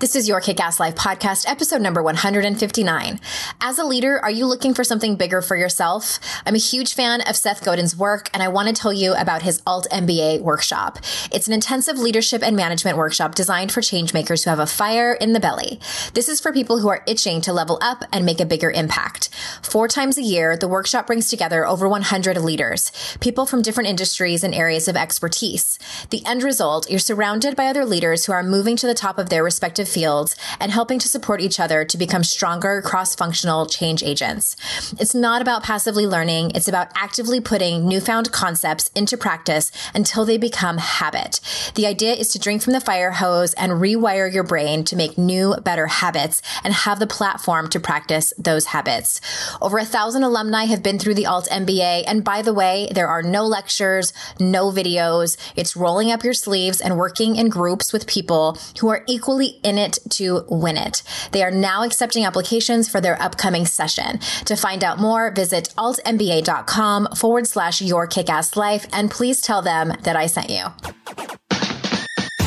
This 0.00 0.16
is 0.16 0.26
your 0.26 0.40
Kick 0.40 0.58
Ass 0.58 0.80
Life 0.80 0.96
podcast, 0.96 1.48
episode 1.48 1.80
number 1.80 2.02
159. 2.02 3.20
As 3.60 3.78
a 3.78 3.84
leader, 3.84 4.18
are 4.18 4.30
you 4.30 4.44
looking 4.44 4.74
for 4.74 4.82
something 4.82 5.14
bigger 5.14 5.40
for 5.40 5.56
yourself? 5.56 6.18
I'm 6.44 6.56
a 6.56 6.58
huge 6.58 6.94
fan 6.94 7.20
of 7.20 7.36
Seth 7.36 7.64
Godin's 7.64 7.96
work, 7.96 8.28
and 8.34 8.42
I 8.42 8.48
want 8.48 8.66
to 8.66 8.74
tell 8.74 8.92
you 8.92 9.14
about 9.14 9.42
his 9.42 9.62
Alt 9.64 9.86
MBA 9.92 10.40
workshop. 10.40 10.98
It's 11.30 11.46
an 11.46 11.52
intensive 11.52 11.96
leadership 11.96 12.42
and 12.42 12.56
management 12.56 12.98
workshop 12.98 13.36
designed 13.36 13.70
for 13.70 13.82
changemakers 13.82 14.42
who 14.42 14.50
have 14.50 14.58
a 14.58 14.66
fire 14.66 15.12
in 15.12 15.32
the 15.32 15.38
belly. 15.38 15.78
This 16.12 16.28
is 16.28 16.40
for 16.40 16.52
people 16.52 16.80
who 16.80 16.88
are 16.88 17.04
itching 17.06 17.40
to 17.42 17.52
level 17.52 17.78
up 17.80 18.02
and 18.12 18.26
make 18.26 18.40
a 18.40 18.46
bigger 18.46 18.72
impact. 18.72 19.28
Four 19.62 19.86
times 19.86 20.18
a 20.18 20.22
year, 20.22 20.56
the 20.56 20.66
workshop 20.66 21.06
brings 21.06 21.28
together 21.28 21.64
over 21.64 21.88
100 21.88 22.36
leaders, 22.38 22.90
people 23.20 23.46
from 23.46 23.62
different 23.62 23.88
industries 23.88 24.42
and 24.42 24.56
areas 24.56 24.88
of 24.88 24.96
expertise. 24.96 25.78
The 26.10 26.26
end 26.26 26.42
result, 26.42 26.90
you're 26.90 26.98
surrounded 26.98 27.54
by 27.54 27.66
other 27.66 27.84
leaders 27.84 28.26
who 28.26 28.32
are 28.32 28.42
moving 28.42 28.74
to 28.78 28.88
the 28.88 28.94
top 28.94 29.18
of 29.18 29.28
their 29.28 29.44
respective 29.44 29.83
fields 29.88 30.36
and 30.60 30.72
helping 30.72 30.98
to 30.98 31.08
support 31.08 31.40
each 31.40 31.60
other 31.60 31.84
to 31.84 31.98
become 31.98 32.24
stronger 32.24 32.82
cross-functional 32.82 33.66
change 33.66 34.02
agents. 34.02 34.56
It's 34.98 35.14
not 35.14 35.42
about 35.42 35.62
passively 35.62 36.06
learning. 36.06 36.52
It's 36.54 36.68
about 36.68 36.92
actively 36.94 37.40
putting 37.40 37.86
newfound 37.88 38.32
concepts 38.32 38.90
into 38.94 39.16
practice 39.16 39.70
until 39.94 40.24
they 40.24 40.38
become 40.38 40.78
habit. 40.78 41.40
The 41.74 41.86
idea 41.86 42.14
is 42.14 42.28
to 42.28 42.38
drink 42.38 42.62
from 42.62 42.72
the 42.72 42.80
fire 42.80 43.12
hose 43.12 43.54
and 43.54 43.72
rewire 43.72 44.32
your 44.32 44.44
brain 44.44 44.84
to 44.84 44.96
make 44.96 45.18
new, 45.18 45.54
better 45.62 45.86
habits 45.86 46.42
and 46.62 46.72
have 46.72 46.98
the 46.98 47.06
platform 47.06 47.68
to 47.70 47.80
practice 47.80 48.32
those 48.38 48.66
habits. 48.66 49.20
Over 49.60 49.78
a 49.78 49.84
thousand 49.84 50.22
alumni 50.22 50.64
have 50.64 50.82
been 50.82 50.98
through 50.98 51.14
the 51.14 51.26
Alt 51.26 51.48
MBA. 51.50 52.04
And 52.06 52.24
by 52.24 52.42
the 52.42 52.54
way, 52.54 52.88
there 52.92 53.08
are 53.08 53.22
no 53.22 53.44
lectures, 53.44 54.12
no 54.38 54.70
videos. 54.70 55.36
It's 55.56 55.76
rolling 55.76 56.10
up 56.10 56.24
your 56.24 56.34
sleeves 56.34 56.80
and 56.80 56.98
working 56.98 57.36
in 57.36 57.48
groups 57.48 57.92
with 57.92 58.06
people 58.06 58.58
who 58.80 58.88
are 58.88 59.04
equally 59.06 59.58
it 59.78 59.98
to 60.10 60.44
win 60.48 60.76
it. 60.76 61.02
They 61.32 61.42
are 61.42 61.50
now 61.50 61.82
accepting 61.82 62.24
applications 62.24 62.88
for 62.88 63.00
their 63.00 63.20
upcoming 63.20 63.66
session. 63.66 64.18
To 64.46 64.56
find 64.56 64.82
out 64.84 64.98
more, 64.98 65.30
visit 65.30 65.72
altmba.com 65.76 67.08
forward 67.16 67.46
slash 67.46 67.80
your 67.82 68.06
kickass 68.06 68.56
life 68.56 68.86
and 68.92 69.10
please 69.10 69.40
tell 69.40 69.62
them 69.62 69.92
that 70.02 70.16
I 70.16 70.26
sent 70.26 70.50
you. 70.50 70.64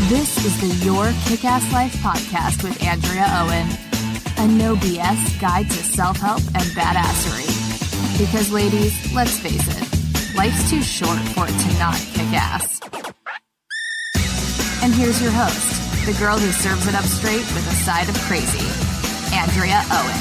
This 0.10 0.46
is 0.46 0.62
the 0.62 0.86
Your 0.86 1.08
Kickass 1.26 1.70
Life 1.74 1.94
podcast 1.96 2.64
with 2.64 2.82
Andrea 2.82 3.26
Owen, 3.30 3.68
a 4.38 4.48
no 4.58 4.76
BS 4.76 5.42
guide 5.42 5.70
to 5.70 5.84
self 5.84 6.16
help 6.16 6.40
and 6.40 6.64
badassery. 6.78 7.46
Because, 8.18 8.50
ladies, 8.50 9.14
let's 9.14 9.38
face 9.38 9.68
it, 9.68 10.36
life's 10.36 10.70
too 10.70 10.82
short 10.82 11.20
for 11.36 11.46
it 11.46 11.60
to 11.60 11.80
not 11.80 11.98
kick 12.14 12.32
ass. 12.32 12.80
And 14.82 14.94
here's 14.94 15.22
your 15.22 15.32
host, 15.32 15.87
the 16.08 16.14
girl 16.14 16.38
who 16.38 16.54
serves 16.54 16.88
it 16.88 16.96
up 16.96 17.04
straight 17.04 17.40
with 17.54 17.68
a 17.68 17.76
side 17.84 18.08
of 18.08 18.16
crazy, 18.20 18.66
Andrea 19.36 19.84
Owen. 19.92 20.16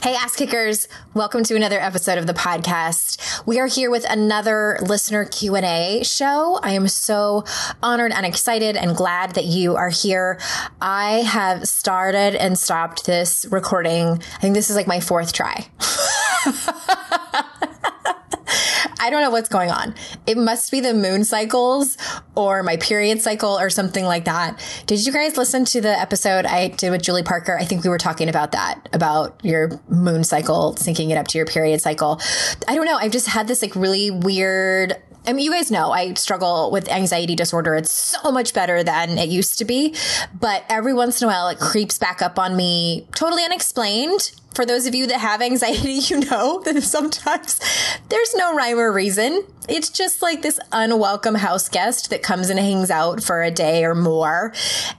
Hey, 0.00 0.14
ass 0.14 0.36
kickers. 0.36 0.86
Welcome 1.12 1.42
to 1.42 1.56
another 1.56 1.80
episode 1.80 2.16
of 2.16 2.28
the 2.28 2.32
podcast. 2.32 3.44
We 3.46 3.58
are 3.58 3.66
here 3.66 3.90
with 3.90 4.08
another 4.08 4.78
listener 4.80 5.24
Q&A 5.24 6.04
show. 6.04 6.60
I 6.62 6.70
am 6.70 6.86
so 6.86 7.44
honored 7.82 8.12
and 8.12 8.24
excited 8.24 8.76
and 8.76 8.94
glad 8.94 9.34
that 9.34 9.46
you 9.46 9.74
are 9.74 9.90
here. 9.90 10.38
I 10.80 11.22
have 11.22 11.66
started 11.66 12.36
and 12.36 12.56
stopped 12.56 13.06
this 13.06 13.44
recording. 13.50 14.06
I 14.06 14.38
think 14.40 14.54
this 14.54 14.70
is 14.70 14.76
like 14.76 14.86
my 14.86 15.00
fourth 15.00 15.32
try. 15.32 15.66
I 19.10 19.12
don't 19.12 19.22
know 19.22 19.30
what's 19.30 19.48
going 19.48 19.72
on. 19.72 19.96
It 20.24 20.38
must 20.38 20.70
be 20.70 20.78
the 20.78 20.94
moon 20.94 21.24
cycles 21.24 21.98
or 22.36 22.62
my 22.62 22.76
period 22.76 23.20
cycle 23.20 23.58
or 23.58 23.68
something 23.68 24.04
like 24.04 24.26
that. 24.26 24.64
Did 24.86 25.04
you 25.04 25.12
guys 25.12 25.36
listen 25.36 25.64
to 25.64 25.80
the 25.80 25.88
episode 25.88 26.46
I 26.46 26.68
did 26.68 26.92
with 26.92 27.02
Julie 27.02 27.24
Parker? 27.24 27.58
I 27.58 27.64
think 27.64 27.82
we 27.82 27.90
were 27.90 27.98
talking 27.98 28.28
about 28.28 28.52
that, 28.52 28.88
about 28.92 29.44
your 29.44 29.80
moon 29.88 30.22
cycle, 30.22 30.76
syncing 30.78 31.10
it 31.10 31.16
up 31.16 31.26
to 31.26 31.38
your 31.38 31.46
period 31.48 31.80
cycle. 31.80 32.20
I 32.68 32.76
don't 32.76 32.86
know. 32.86 32.98
I've 32.98 33.10
just 33.10 33.26
had 33.26 33.48
this 33.48 33.62
like 33.62 33.74
really 33.74 34.12
weird 34.12 34.94
I 35.26 35.32
mean, 35.32 35.44
you 35.44 35.52
guys 35.52 35.70
know 35.70 35.90
I 35.92 36.14
struggle 36.14 36.70
with 36.70 36.90
anxiety 36.90 37.34
disorder. 37.34 37.74
It's 37.74 37.92
so 37.92 38.32
much 38.32 38.54
better 38.54 38.82
than 38.82 39.18
it 39.18 39.28
used 39.28 39.58
to 39.58 39.64
be. 39.64 39.94
But 40.38 40.64
every 40.68 40.94
once 40.94 41.20
in 41.20 41.28
a 41.28 41.30
while, 41.30 41.48
it 41.48 41.58
creeps 41.58 41.98
back 41.98 42.22
up 42.22 42.38
on 42.38 42.56
me 42.56 43.06
totally 43.14 43.44
unexplained. 43.44 44.32
For 44.54 44.66
those 44.66 44.86
of 44.86 44.94
you 44.94 45.06
that 45.06 45.20
have 45.20 45.42
anxiety, 45.42 45.92
you 46.08 46.20
know 46.20 46.60
that 46.64 46.82
sometimes 46.82 47.60
there's 48.08 48.34
no 48.34 48.54
rhyme 48.54 48.78
or 48.78 48.92
reason. 48.92 49.44
It's 49.68 49.90
just 49.90 50.22
like 50.22 50.42
this 50.42 50.58
unwelcome 50.72 51.36
house 51.36 51.68
guest 51.68 52.10
that 52.10 52.22
comes 52.22 52.50
and 52.50 52.58
hangs 52.58 52.90
out 52.90 53.22
for 53.22 53.42
a 53.42 53.50
day 53.50 53.84
or 53.84 53.94
more. 53.94 54.52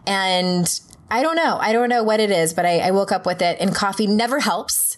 And 0.08 0.68
I 1.10 1.24
don't 1.24 1.36
know. 1.36 1.58
I 1.60 1.74
don't 1.74 1.90
know 1.90 2.04
what 2.04 2.22
it 2.22 2.32
is, 2.32 2.54
but 2.54 2.66
I, 2.66 2.80
I 2.80 2.92
woke 2.92 3.12
up 3.12 3.26
with 3.26 3.42
it 3.42 3.58
and 3.60 3.76
coffee 3.76 4.08
never 4.08 4.40
helps. 4.40 4.91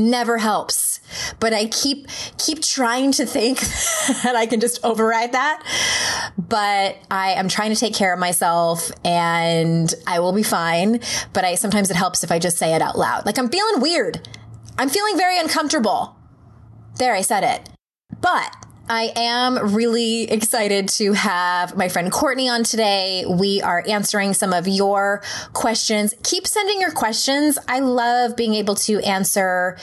Never 0.00 0.38
helps 0.38 0.90
but 1.38 1.52
I 1.52 1.66
keep 1.66 2.06
keep 2.38 2.62
trying 2.62 3.12
to 3.12 3.26
think 3.26 3.60
that 4.22 4.34
I 4.36 4.46
can 4.46 4.60
just 4.60 4.84
override 4.84 5.32
that. 5.32 5.62
But 6.38 6.98
I 7.10 7.32
am 7.32 7.48
trying 7.48 7.70
to 7.70 7.78
take 7.78 7.94
care 7.94 8.12
of 8.12 8.18
myself 8.18 8.90
and 9.04 9.92
I 10.06 10.20
will 10.20 10.32
be 10.32 10.42
fine. 10.42 11.00
But 11.32 11.44
I 11.44 11.54
sometimes 11.54 11.90
it 11.90 11.96
helps 11.96 12.24
if 12.24 12.32
I 12.32 12.38
just 12.38 12.58
say 12.58 12.74
it 12.74 12.82
out 12.82 12.98
loud. 12.98 13.26
Like 13.26 13.38
I'm 13.38 13.48
feeling 13.48 13.80
weird. 13.80 14.28
I'm 14.78 14.88
feeling 14.88 15.16
very 15.16 15.38
uncomfortable. 15.38 16.16
There, 16.98 17.14
I 17.14 17.22
said 17.22 17.44
it. 17.44 17.68
But 18.20 18.54
I 18.90 19.12
am 19.14 19.76
really 19.76 20.24
excited 20.24 20.88
to 20.88 21.12
have 21.12 21.76
my 21.76 21.88
friend 21.88 22.10
Courtney 22.10 22.48
on 22.48 22.64
today. 22.64 23.24
We 23.24 23.62
are 23.62 23.84
answering 23.86 24.34
some 24.34 24.52
of 24.52 24.66
your 24.66 25.22
questions. 25.52 26.12
Keep 26.24 26.48
sending 26.48 26.80
your 26.80 26.90
questions. 26.90 27.56
I 27.68 27.78
love 27.78 28.34
being 28.34 28.54
able 28.54 28.74
to 28.74 28.98
answer 29.02 29.78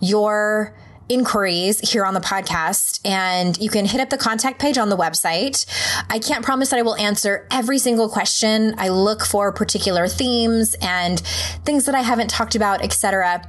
your 0.00 0.74
inquiries 1.10 1.90
here 1.90 2.06
on 2.06 2.14
the 2.14 2.20
podcast 2.20 3.00
and 3.04 3.58
you 3.58 3.68
can 3.68 3.84
hit 3.84 4.00
up 4.00 4.08
the 4.08 4.16
contact 4.16 4.58
page 4.58 4.78
on 4.78 4.88
the 4.88 4.96
website. 4.96 5.66
I 6.08 6.18
can't 6.18 6.42
promise 6.42 6.70
that 6.70 6.78
I 6.78 6.82
will 6.82 6.96
answer 6.96 7.46
every 7.50 7.76
single 7.76 8.08
question. 8.08 8.74
I 8.78 8.88
look 8.88 9.22
for 9.22 9.52
particular 9.52 10.08
themes 10.08 10.74
and 10.80 11.20
things 11.66 11.84
that 11.84 11.94
I 11.94 12.00
haven't 12.00 12.30
talked 12.30 12.54
about, 12.54 12.82
etc. 12.82 13.42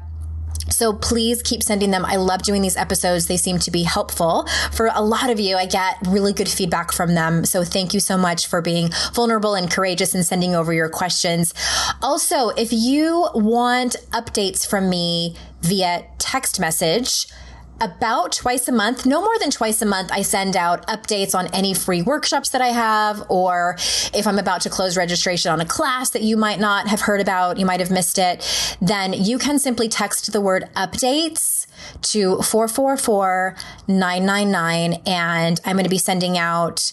So 0.69 0.93
please 0.93 1.41
keep 1.41 1.63
sending 1.63 1.91
them. 1.91 2.05
I 2.05 2.17
love 2.17 2.43
doing 2.43 2.61
these 2.61 2.77
episodes. 2.77 3.27
They 3.27 3.37
seem 3.37 3.57
to 3.59 3.71
be 3.71 3.83
helpful 3.83 4.47
for 4.71 4.89
a 4.93 5.01
lot 5.01 5.29
of 5.29 5.39
you. 5.39 5.55
I 5.55 5.65
get 5.65 5.95
really 6.07 6.33
good 6.33 6.49
feedback 6.49 6.91
from 6.91 7.15
them. 7.15 7.45
So 7.45 7.63
thank 7.63 7.93
you 7.93 7.99
so 7.99 8.17
much 8.17 8.47
for 8.47 8.61
being 8.61 8.89
vulnerable 9.13 9.55
and 9.55 9.71
courageous 9.71 10.13
and 10.13 10.25
sending 10.25 10.55
over 10.55 10.73
your 10.73 10.89
questions. 10.89 11.53
Also, 12.01 12.49
if 12.49 12.71
you 12.71 13.27
want 13.33 13.95
updates 14.11 14.67
from 14.67 14.89
me 14.89 15.35
via 15.61 16.05
text 16.19 16.59
message, 16.59 17.27
about 17.81 18.31
twice 18.31 18.67
a 18.67 18.71
month, 18.71 19.05
no 19.05 19.21
more 19.21 19.37
than 19.39 19.51
twice 19.51 19.81
a 19.81 19.85
month, 19.85 20.11
I 20.11 20.21
send 20.21 20.55
out 20.55 20.85
updates 20.87 21.35
on 21.35 21.47
any 21.47 21.73
free 21.73 22.01
workshops 22.01 22.49
that 22.49 22.61
I 22.61 22.69
have, 22.69 23.23
or 23.29 23.75
if 24.13 24.25
I'm 24.25 24.39
about 24.39 24.61
to 24.61 24.69
close 24.69 24.97
registration 24.97 25.51
on 25.51 25.61
a 25.61 25.65
class 25.65 26.09
that 26.11 26.21
you 26.21 26.37
might 26.37 26.59
not 26.59 26.87
have 26.87 27.01
heard 27.01 27.21
about, 27.21 27.57
you 27.57 27.65
might 27.65 27.79
have 27.79 27.91
missed 27.91 28.17
it, 28.17 28.77
then 28.81 29.13
you 29.13 29.37
can 29.37 29.59
simply 29.59 29.89
text 29.89 30.31
the 30.31 30.41
word 30.41 30.69
updates 30.75 31.67
to 32.01 32.41
444 32.41 33.55
999 33.87 35.01
and 35.05 35.59
I'm 35.63 35.75
going 35.75 35.83
to 35.83 35.89
be 35.89 35.97
sending 35.97 36.37
out 36.37 36.91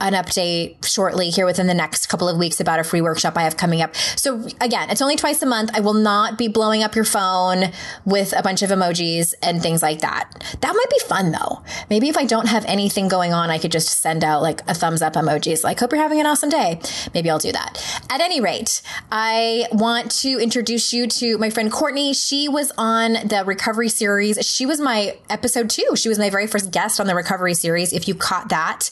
an 0.00 0.12
update 0.14 0.84
shortly 0.84 1.30
here 1.30 1.46
within 1.46 1.66
the 1.66 1.74
next 1.74 2.06
couple 2.06 2.28
of 2.28 2.36
weeks 2.36 2.60
about 2.60 2.78
a 2.78 2.84
free 2.84 3.00
workshop 3.00 3.36
I 3.36 3.42
have 3.42 3.56
coming 3.56 3.82
up. 3.82 3.94
So 3.96 4.46
again, 4.60 4.90
it's 4.90 5.02
only 5.02 5.16
twice 5.16 5.42
a 5.42 5.46
month. 5.46 5.70
I 5.74 5.80
will 5.80 5.94
not 5.94 6.38
be 6.38 6.48
blowing 6.48 6.82
up 6.82 6.94
your 6.94 7.04
phone 7.04 7.72
with 8.04 8.32
a 8.36 8.42
bunch 8.42 8.62
of 8.62 8.70
emojis 8.70 9.34
and 9.42 9.60
things 9.60 9.82
like 9.82 10.00
that. 10.00 10.30
That 10.60 10.74
might 10.74 10.90
be 10.90 10.98
fun 11.06 11.32
though. 11.32 11.62
Maybe 11.90 12.08
if 12.08 12.16
I 12.16 12.24
don't 12.24 12.46
have 12.46 12.64
anything 12.66 13.08
going 13.08 13.32
on, 13.32 13.50
I 13.50 13.58
could 13.58 13.72
just 13.72 14.00
send 14.00 14.22
out 14.22 14.42
like 14.42 14.62
a 14.68 14.74
thumbs 14.74 15.02
up 15.02 15.14
emojis 15.14 15.64
like, 15.64 15.80
hope 15.80 15.92
you're 15.92 16.00
having 16.00 16.20
an 16.20 16.26
awesome 16.26 16.50
day. 16.50 16.80
Maybe 17.14 17.30
I'll 17.30 17.38
do 17.38 17.52
that. 17.52 18.02
At 18.10 18.20
any 18.20 18.40
rate, 18.40 18.82
I 19.10 19.66
want 19.72 20.10
to 20.22 20.38
introduce 20.38 20.92
you 20.92 21.06
to 21.08 21.38
my 21.38 21.50
friend 21.50 21.72
Courtney. 21.72 22.14
She 22.14 22.48
was 22.48 22.72
on 22.78 23.14
the 23.14 23.42
recovery 23.44 23.88
series. 23.88 24.38
She 24.46 24.66
was 24.66 24.80
my 24.80 25.16
episode 25.28 25.70
two. 25.70 25.96
She 25.96 26.08
was 26.08 26.18
my 26.18 26.30
very 26.30 26.46
first 26.46 26.70
guest 26.70 27.00
on 27.00 27.06
the 27.06 27.14
recovery 27.14 27.54
series. 27.54 27.92
If 27.92 28.06
you 28.06 28.14
caught 28.14 28.50
that 28.50 28.90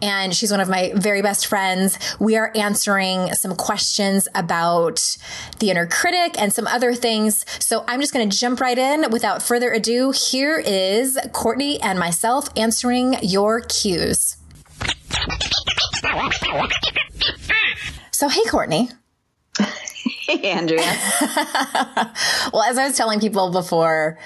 and 0.00 0.34
she 0.34 0.45
She's 0.46 0.52
one 0.52 0.60
of 0.60 0.68
my 0.68 0.92
very 0.94 1.22
best 1.22 1.48
friends. 1.48 1.98
We 2.20 2.36
are 2.36 2.52
answering 2.54 3.34
some 3.34 3.56
questions 3.56 4.28
about 4.32 5.16
the 5.58 5.70
inner 5.70 5.88
critic 5.88 6.40
and 6.40 6.52
some 6.52 6.68
other 6.68 6.94
things. 6.94 7.44
So 7.58 7.84
I'm 7.88 8.00
just 8.00 8.14
going 8.14 8.30
to 8.30 8.38
jump 8.38 8.60
right 8.60 8.78
in 8.78 9.10
without 9.10 9.42
further 9.42 9.72
ado. 9.72 10.12
Here 10.12 10.56
is 10.56 11.18
Courtney 11.32 11.80
and 11.82 11.98
myself 11.98 12.48
answering 12.56 13.16
your 13.22 13.60
cues. 13.62 14.36
So, 18.12 18.28
hey, 18.28 18.44
Courtney. 18.48 18.90
Hey, 19.58 20.52
Andrea. 20.52 20.78
well, 22.52 22.62
as 22.62 22.78
I 22.78 22.86
was 22.86 22.96
telling 22.96 23.18
people 23.18 23.50
before 23.50 24.16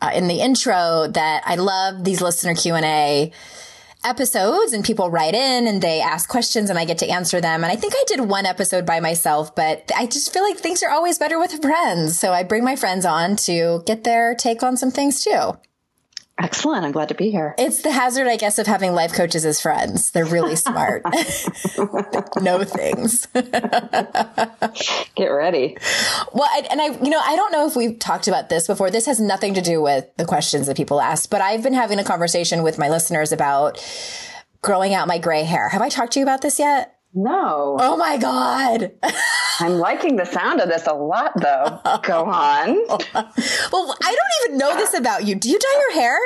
uh, 0.00 0.10
in 0.12 0.26
the 0.26 0.40
intro 0.40 1.06
that 1.06 1.44
I 1.46 1.54
love 1.54 2.02
these 2.02 2.20
listener 2.20 2.56
Q&A 2.56 3.30
episodes 4.04 4.72
and 4.72 4.84
people 4.84 5.10
write 5.10 5.34
in 5.34 5.66
and 5.66 5.82
they 5.82 6.00
ask 6.00 6.28
questions 6.28 6.70
and 6.70 6.78
I 6.78 6.84
get 6.84 6.98
to 6.98 7.08
answer 7.08 7.40
them. 7.40 7.62
And 7.64 7.72
I 7.72 7.76
think 7.76 7.94
I 7.96 8.04
did 8.06 8.20
one 8.20 8.46
episode 8.46 8.86
by 8.86 9.00
myself, 9.00 9.54
but 9.54 9.90
I 9.96 10.06
just 10.06 10.32
feel 10.32 10.42
like 10.42 10.58
things 10.58 10.82
are 10.82 10.90
always 10.90 11.18
better 11.18 11.38
with 11.38 11.60
friends. 11.60 12.18
So 12.18 12.32
I 12.32 12.42
bring 12.42 12.64
my 12.64 12.76
friends 12.76 13.04
on 13.04 13.36
to 13.36 13.82
get 13.86 14.04
their 14.04 14.34
take 14.34 14.62
on 14.62 14.76
some 14.76 14.90
things 14.90 15.22
too. 15.22 15.52
Excellent. 16.42 16.86
I'm 16.86 16.92
glad 16.92 17.10
to 17.10 17.14
be 17.14 17.30
here. 17.30 17.54
It's 17.58 17.82
the 17.82 17.92
hazard, 17.92 18.26
I 18.26 18.36
guess, 18.36 18.58
of 18.58 18.66
having 18.66 18.94
life 18.94 19.12
coaches 19.12 19.44
as 19.44 19.60
friends. 19.60 20.10
They're 20.10 20.24
really 20.24 20.56
smart. 20.56 21.04
know 22.40 22.64
things. 22.64 23.26
Get 25.16 25.26
ready. 25.26 25.76
Well, 26.32 26.48
I, 26.50 26.66
and 26.70 26.80
I, 26.80 26.86
you 27.02 27.10
know, 27.10 27.20
I 27.22 27.36
don't 27.36 27.52
know 27.52 27.66
if 27.66 27.76
we've 27.76 27.98
talked 27.98 28.26
about 28.26 28.48
this 28.48 28.66
before. 28.66 28.90
This 28.90 29.04
has 29.04 29.20
nothing 29.20 29.52
to 29.54 29.60
do 29.60 29.82
with 29.82 30.06
the 30.16 30.24
questions 30.24 30.66
that 30.66 30.78
people 30.78 31.00
ask, 31.00 31.28
but 31.28 31.42
I've 31.42 31.62
been 31.62 31.74
having 31.74 31.98
a 31.98 32.04
conversation 32.04 32.62
with 32.62 32.78
my 32.78 32.88
listeners 32.88 33.32
about 33.32 33.84
growing 34.62 34.94
out 34.94 35.08
my 35.08 35.18
gray 35.18 35.44
hair. 35.44 35.68
Have 35.68 35.82
I 35.82 35.90
talked 35.90 36.14
to 36.14 36.20
you 36.20 36.24
about 36.24 36.40
this 36.40 36.58
yet? 36.58 36.99
No. 37.12 37.76
Oh 37.80 37.96
my 37.96 38.16
God. 38.18 38.92
I'm 39.60 39.78
liking 39.78 40.16
the 40.16 40.24
sound 40.24 40.60
of 40.60 40.68
this 40.68 40.86
a 40.86 40.94
lot, 40.94 41.32
though. 41.36 41.80
Go 42.02 42.24
on. 42.24 42.86
well, 43.72 43.96
I 44.02 44.16
don't 44.16 44.44
even 44.46 44.58
know 44.58 44.74
this 44.76 44.94
about 44.94 45.24
you. 45.26 45.34
Do 45.34 45.50
you 45.50 45.58
dye 45.58 45.78
your 45.80 46.00
hair? 46.00 46.18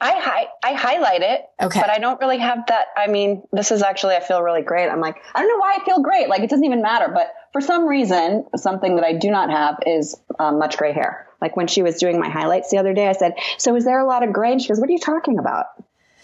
I 0.00 0.18
hi- 0.18 0.48
I 0.64 0.74
highlight 0.74 1.22
it, 1.22 1.42
okay, 1.62 1.80
but 1.80 1.88
I 1.88 1.98
don't 1.98 2.20
really 2.20 2.38
have 2.38 2.66
that. 2.66 2.88
I 2.96 3.06
mean, 3.06 3.44
this 3.52 3.70
is 3.70 3.82
actually 3.84 4.16
I 4.16 4.20
feel 4.20 4.42
really 4.42 4.62
great. 4.62 4.88
I'm 4.88 5.00
like 5.00 5.16
I 5.32 5.38
don't 5.40 5.48
know 5.48 5.58
why 5.58 5.78
I 5.80 5.84
feel 5.84 6.00
great. 6.02 6.28
Like 6.28 6.42
it 6.42 6.50
doesn't 6.50 6.64
even 6.64 6.82
matter. 6.82 7.06
But 7.14 7.32
for 7.52 7.60
some 7.60 7.86
reason, 7.86 8.44
something 8.56 8.96
that 8.96 9.04
I 9.04 9.12
do 9.12 9.30
not 9.30 9.48
have 9.50 9.76
is 9.86 10.20
um, 10.40 10.58
much 10.58 10.76
gray 10.76 10.92
hair. 10.92 11.28
Like 11.40 11.56
when 11.56 11.68
she 11.68 11.82
was 11.82 11.98
doing 11.98 12.18
my 12.18 12.28
highlights 12.28 12.70
the 12.70 12.78
other 12.78 12.92
day, 12.94 13.06
I 13.06 13.12
said, 13.12 13.34
"So 13.58 13.76
is 13.76 13.84
there 13.84 14.00
a 14.00 14.06
lot 14.06 14.24
of 14.26 14.32
gray?" 14.32 14.50
And 14.50 14.60
she 14.60 14.68
goes, 14.68 14.80
"What 14.80 14.88
are 14.88 14.92
you 14.92 14.98
talking 14.98 15.38
about?" 15.38 15.66
I 15.78 15.82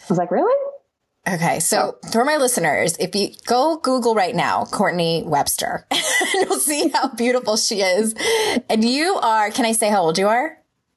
was 0.09 0.19
like, 0.19 0.33
"Really?" 0.33 0.55
Okay, 1.29 1.61
so 1.61 1.99
for 2.11 2.25
my 2.25 2.37
listeners, 2.39 2.97
if 2.99 3.15
you 3.15 3.31
go 3.45 3.77
Google 3.77 4.15
right 4.15 4.35
now, 4.35 4.65
Courtney 4.65 5.23
Webster, 5.27 5.87
you'll 6.35 6.57
see 6.59 6.89
how 6.89 7.09
beautiful 7.09 7.57
she 7.57 7.83
is. 7.83 8.15
And 8.71 8.83
you 8.83 9.17
are, 9.17 9.51
can 9.51 9.67
I 9.67 9.73
say 9.73 9.91
how 9.91 10.03
old 10.03 10.17
you 10.17 10.27
are? 10.29 10.57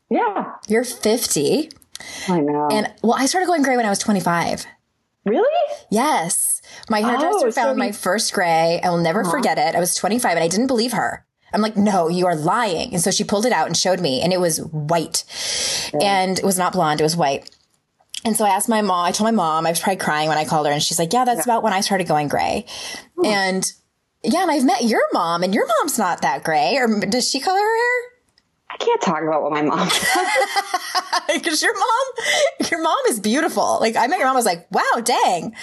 Yeah. 0.10 0.54
You're 0.70 0.86
50. 0.86 1.70
I 2.30 2.40
know. 2.40 2.70
And 2.72 2.94
well, 3.04 3.16
I 3.18 3.26
started 3.26 3.48
going 3.48 3.62
gray 3.62 3.76
when 3.76 3.86
I 3.86 3.90
was 3.90 4.00
25. 4.00 4.66
Really? 5.26 5.76
Yes. 5.90 6.62
My 6.90 7.02
hairdresser 7.02 7.48
Oh, 7.48 7.50
so 7.50 7.52
found 7.52 7.78
you- 7.78 7.86
my 7.86 7.92
first 7.92 8.34
gray. 8.34 8.80
I 8.84 8.90
will 8.90 8.98
never 8.98 9.22
uh-huh. 9.22 9.32
forget 9.32 9.58
it. 9.58 9.76
I 9.76 9.80
was 9.80 9.96
25 9.96 10.32
and 10.32 10.44
I 10.44 10.48
didn't 10.48 10.68
believe 10.68 10.94
her. 10.94 11.26
I'm 11.54 11.62
like, 11.62 11.76
no, 11.76 12.08
you 12.08 12.28
are 12.28 12.36
lying. 12.36 12.94
And 12.94 13.02
so 13.02 13.12
she 13.12 13.26
pulled 13.26 13.46
it 13.46 13.52
out 13.52 13.68
and 13.68 13.76
showed 13.76 14.00
me 14.00 14.22
and 14.22 14.32
it 14.32 14.40
was 14.40 14.62
white 14.62 15.26
and 16.02 16.40
it 16.40 16.46
was 16.46 16.58
not 16.58 16.72
blonde. 16.72 17.02
It 17.02 17.04
was 17.04 17.18
white. 17.18 17.50
And 18.24 18.36
so 18.36 18.46
I 18.46 18.50
asked 18.50 18.70
my 18.70 18.82
mom, 18.82 19.06
I 19.06 19.12
told 19.12 19.28
my 19.28 19.32
mom, 19.36 19.66
I 19.66 19.72
was 19.72 19.80
probably 19.80 19.98
crying 19.98 20.30
when 20.30 20.38
I 20.38 20.46
called 20.46 20.68
her 20.68 20.72
and 20.72 20.82
she's 20.82 21.00
like, 21.00 21.12
yeah, 21.12 21.26
that's 21.26 21.44
about 21.44 21.64
when 21.64 21.74
I 21.74 21.82
started 21.82 22.08
going 22.08 22.28
gray. 22.28 22.66
And 23.24 23.66
yeah, 24.24 24.44
and 24.44 24.52
I've 24.52 24.64
met 24.66 24.84
your 24.84 25.02
mom 25.14 25.42
and 25.44 25.54
your 25.56 25.66
mom's 25.68 25.98
not 25.98 26.22
that 26.22 26.44
gray 26.44 26.78
or 26.78 27.00
does 27.00 27.30
she 27.30 27.40
color 27.40 27.58
her 27.58 27.78
hair? 27.78 28.12
I 28.70 28.78
can't 28.78 29.02
talk 29.02 29.22
about 29.24 29.42
what 29.44 29.52
my 29.52 29.62
mom. 29.64 29.90
Because 31.34 31.62
your 31.62 31.74
mom, 31.74 32.26
your 32.70 32.82
mom 32.82 32.98
is 33.08 33.20
beautiful. 33.20 33.78
Like 33.80 33.96
I 33.96 34.08
met 34.08 34.18
your 34.20 34.28
mom, 34.28 34.36
I 34.36 34.40
was 34.40 34.46
like, 34.46 34.68
wow, 34.72 35.02
dang. 35.04 35.56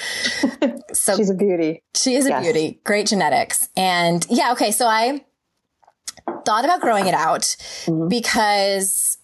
So 0.94 1.16
She's 1.16 1.28
a 1.28 1.34
beauty. 1.34 1.82
She 1.94 2.14
is 2.14 2.24
a 2.24 2.30
Yes. 2.30 2.42
beauty. 2.44 2.80
Great 2.84 3.06
genetics. 3.06 3.68
And 3.76 4.26
yeah, 4.30 4.52
okay. 4.52 4.70
So 4.70 4.86
I 4.86 5.22
thought 6.46 6.64
about 6.64 6.80
growing 6.80 7.06
it 7.06 7.12
out 7.12 7.42
mm-hmm. 7.42 8.08
because, 8.08 9.17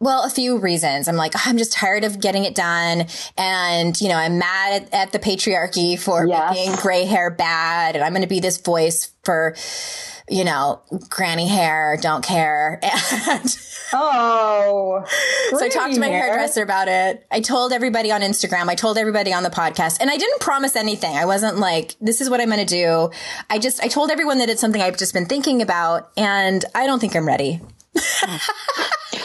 well, 0.00 0.22
a 0.24 0.30
few 0.30 0.58
reasons. 0.58 1.08
I'm 1.08 1.16
like, 1.16 1.32
ah, 1.34 1.42
I'm 1.46 1.58
just 1.58 1.72
tired 1.72 2.04
of 2.04 2.20
getting 2.20 2.44
it 2.44 2.54
done. 2.54 3.06
And, 3.36 4.00
you 4.00 4.08
know, 4.08 4.14
I'm 4.16 4.38
mad 4.38 4.82
at, 4.82 4.94
at 4.94 5.12
the 5.12 5.18
patriarchy 5.18 5.98
for 5.98 6.26
Yes. 6.26 6.54
making 6.54 6.76
gray 6.76 7.04
hair 7.04 7.30
bad. 7.30 7.96
And 7.96 8.04
I'm 8.04 8.12
going 8.12 8.22
to 8.22 8.28
be 8.28 8.38
this 8.40 8.58
voice 8.58 9.10
for, 9.24 9.56
you 10.28 10.44
know, 10.44 10.80
granny 11.08 11.48
hair, 11.48 11.98
don't 12.00 12.24
care. 12.24 12.80
And 13.28 13.58
Oh. 13.94 15.02
so 15.50 15.64
I 15.64 15.70
talked 15.70 15.94
to 15.94 16.00
my 16.00 16.08
hair. 16.08 16.24
hairdresser 16.24 16.62
about 16.62 16.88
it. 16.88 17.26
I 17.30 17.40
told 17.40 17.72
everybody 17.72 18.12
on 18.12 18.20
Instagram. 18.20 18.68
I 18.68 18.74
told 18.74 18.98
everybody 18.98 19.32
on 19.32 19.42
the 19.44 19.48
podcast. 19.50 19.96
And 20.02 20.10
I 20.10 20.18
didn't 20.18 20.40
promise 20.40 20.76
anything. 20.76 21.16
I 21.16 21.24
wasn't 21.24 21.56
like, 21.56 21.96
this 21.98 22.20
is 22.20 22.28
what 22.28 22.38
I'm 22.38 22.50
going 22.50 22.66
to 22.66 22.66
do. 22.66 23.10
I 23.48 23.58
just, 23.58 23.82
I 23.82 23.88
told 23.88 24.10
everyone 24.10 24.38
that 24.38 24.50
it's 24.50 24.60
something 24.60 24.82
I've 24.82 24.98
just 24.98 25.14
been 25.14 25.24
thinking 25.24 25.62
about. 25.62 26.10
And 26.18 26.62
I 26.74 26.86
don't 26.86 26.98
think 27.00 27.16
I'm 27.16 27.26
ready. 27.26 27.62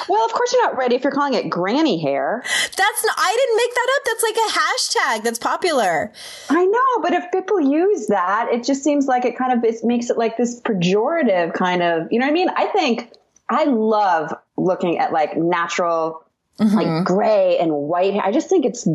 Well, 0.08 0.26
of 0.26 0.34
course 0.34 0.54
you're 0.54 0.64
not 0.64 0.78
ready 0.78 0.96
if 0.96 1.04
you're 1.04 1.12
calling 1.12 1.34
it 1.34 1.50
granny 1.50 2.02
hair. 2.02 2.42
That's 2.44 3.06
not, 3.06 3.16
I 3.18 3.36
didn't 3.38 3.58
make 3.58 3.74
that 3.74 3.88
up. 3.96 4.04
That's 4.06 4.24
like 4.24 4.38
a 4.38 5.20
hashtag 5.20 5.24
that's 5.24 5.40
popular. 5.40 6.12
I 6.50 6.66
know, 6.66 7.02
but 7.02 7.14
if 7.14 7.32
people 7.32 7.60
use 7.60 8.08
that, 8.08 8.50
it 8.52 8.64
just 8.64 8.84
seems 8.84 9.08
like 9.08 9.26
it 9.26 9.38
kind 9.38 9.54
of 9.54 9.64
it 9.64 9.84
makes 9.84 10.10
it 10.10 10.18
like 10.18 10.38
this 10.38 10.62
pejorative 10.62 11.54
kind 11.54 11.82
of, 11.82 12.12
you 12.12 12.20
know 12.20 12.26
what 12.26 12.32
I 12.32 12.34
mean? 12.34 12.50
I 12.50 12.68
think 12.68 13.12
I 13.50 13.66
love 13.66 14.34
looking 14.58 15.00
at 15.00 15.12
like 15.12 15.38
natural, 15.38 16.26
like 16.60 16.88
mm-hmm. 16.88 17.04
gray 17.04 17.58
and 17.60 17.72
white. 17.74 18.14
hair. 18.14 18.24
I 18.24 18.32
just 18.32 18.50
think 18.50 18.66
it's, 18.66 18.88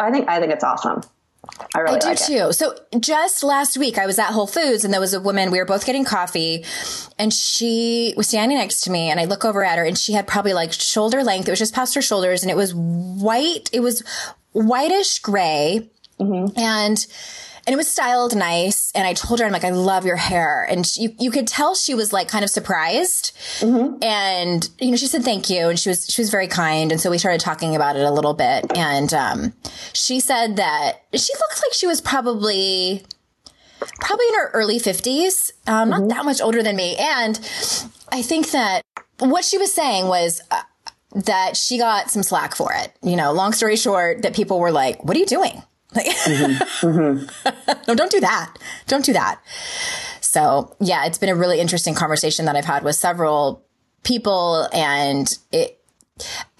I 0.00 0.10
think, 0.10 0.28
I 0.28 0.40
think 0.40 0.52
it's 0.52 0.64
awesome. 0.64 1.02
I 1.74 1.80
really 1.80 1.96
I 1.96 2.00
do 2.00 2.06
like 2.06 2.18
too. 2.18 2.52
So 2.52 2.76
just 2.98 3.42
last 3.42 3.76
week, 3.76 3.98
I 3.98 4.06
was 4.06 4.18
at 4.18 4.30
Whole 4.32 4.46
Foods 4.46 4.84
and 4.84 4.92
there 4.92 5.00
was 5.00 5.14
a 5.14 5.20
woman, 5.20 5.50
we 5.50 5.58
were 5.58 5.64
both 5.64 5.86
getting 5.86 6.04
coffee 6.04 6.64
and 7.18 7.32
she 7.32 8.14
was 8.16 8.28
standing 8.28 8.58
next 8.58 8.82
to 8.82 8.90
me 8.90 9.10
and 9.10 9.20
I 9.20 9.24
look 9.24 9.44
over 9.44 9.64
at 9.64 9.78
her 9.78 9.84
and 9.84 9.98
she 9.98 10.12
had 10.12 10.26
probably 10.26 10.52
like 10.52 10.72
shoulder 10.72 11.22
length. 11.22 11.48
It 11.48 11.52
was 11.52 11.58
just 11.58 11.74
past 11.74 11.94
her 11.94 12.02
shoulders 12.02 12.42
and 12.42 12.50
it 12.50 12.56
was 12.56 12.74
white. 12.74 13.70
It 13.72 13.80
was 13.80 14.02
whitish 14.52 15.18
gray 15.18 15.90
mm-hmm. 16.18 16.58
and, 16.58 17.06
and 17.66 17.72
it 17.72 17.76
was 17.76 17.90
styled 17.90 18.36
nice. 18.36 18.92
And 18.94 19.06
I 19.06 19.14
told 19.14 19.40
her, 19.40 19.46
I'm 19.46 19.52
like, 19.52 19.64
I 19.64 19.70
love 19.70 20.04
your 20.04 20.16
hair. 20.16 20.66
And 20.68 20.86
she, 20.86 21.02
you, 21.02 21.14
you 21.18 21.30
could 21.30 21.46
tell 21.46 21.74
she 21.74 21.94
was 21.94 22.12
like 22.12 22.28
kind 22.28 22.44
of 22.44 22.50
surprised. 22.50 23.32
And, 24.02 24.68
you 24.78 24.90
know, 24.90 24.96
she 24.96 25.06
said 25.06 25.24
thank 25.24 25.48
you. 25.48 25.68
And 25.68 25.78
she 25.78 25.88
was, 25.88 26.06
she 26.06 26.20
was 26.20 26.30
very 26.30 26.46
kind. 26.46 26.92
And 26.92 27.00
so 27.00 27.10
we 27.10 27.18
started 27.18 27.40
talking 27.40 27.74
about 27.74 27.96
it 27.96 28.02
a 28.02 28.10
little 28.10 28.34
bit. 28.34 28.76
And, 28.76 29.12
um, 29.14 29.52
she 29.94 30.20
said 30.20 30.56
that 30.56 30.98
she 31.14 31.32
looked 31.32 31.62
like 31.64 31.72
she 31.72 31.86
was 31.86 32.00
probably, 32.00 33.02
probably 34.00 34.26
in 34.28 34.34
her 34.34 34.50
early 34.50 34.78
50s, 34.78 35.52
um, 35.66 35.90
not 35.90 36.08
that 36.08 36.24
much 36.24 36.42
older 36.42 36.62
than 36.62 36.76
me. 36.76 36.96
And 36.96 37.36
I 38.10 38.20
think 38.20 38.50
that 38.50 38.82
what 39.20 39.44
she 39.44 39.56
was 39.56 39.72
saying 39.72 40.06
was, 40.06 40.42
uh, 40.50 40.62
that 41.14 41.56
she 41.56 41.78
got 41.78 42.10
some 42.10 42.22
slack 42.22 42.56
for 42.56 42.72
it. 42.74 42.92
You 43.02 43.16
know, 43.16 43.32
long 43.32 43.52
story 43.52 43.76
short, 43.76 44.22
that 44.22 44.34
people 44.34 44.58
were 44.58 44.72
like, 44.72 45.02
what 45.04 45.16
are 45.16 45.20
you 45.20 45.26
doing? 45.26 45.62
Like, 45.94 46.06
no, 46.82 47.94
don't 47.94 48.10
do 48.10 48.20
that. 48.20 48.56
Don't 48.86 49.04
do 49.04 49.12
that. 49.12 49.40
So 50.20 50.74
yeah, 50.80 51.06
it's 51.06 51.18
been 51.18 51.28
a 51.28 51.34
really 51.34 51.60
interesting 51.60 51.94
conversation 51.94 52.44
that 52.46 52.56
I've 52.56 52.64
had 52.64 52.82
with 52.82 52.96
several 52.96 53.64
people 54.02 54.68
and 54.72 55.36
it, 55.52 55.80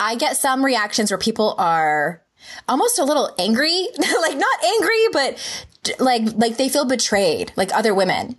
I 0.00 0.16
get 0.16 0.36
some 0.36 0.64
reactions 0.64 1.10
where 1.10 1.18
people 1.18 1.54
are 1.58 2.22
almost 2.68 2.98
a 2.98 3.04
little 3.04 3.34
angry, 3.38 3.88
like 3.98 4.36
not 4.36 4.64
angry, 4.64 5.04
but 5.12 5.64
like, 5.98 6.22
like 6.36 6.56
they 6.56 6.68
feel 6.68 6.84
betrayed, 6.84 7.52
like 7.56 7.74
other 7.74 7.94
women. 7.94 8.38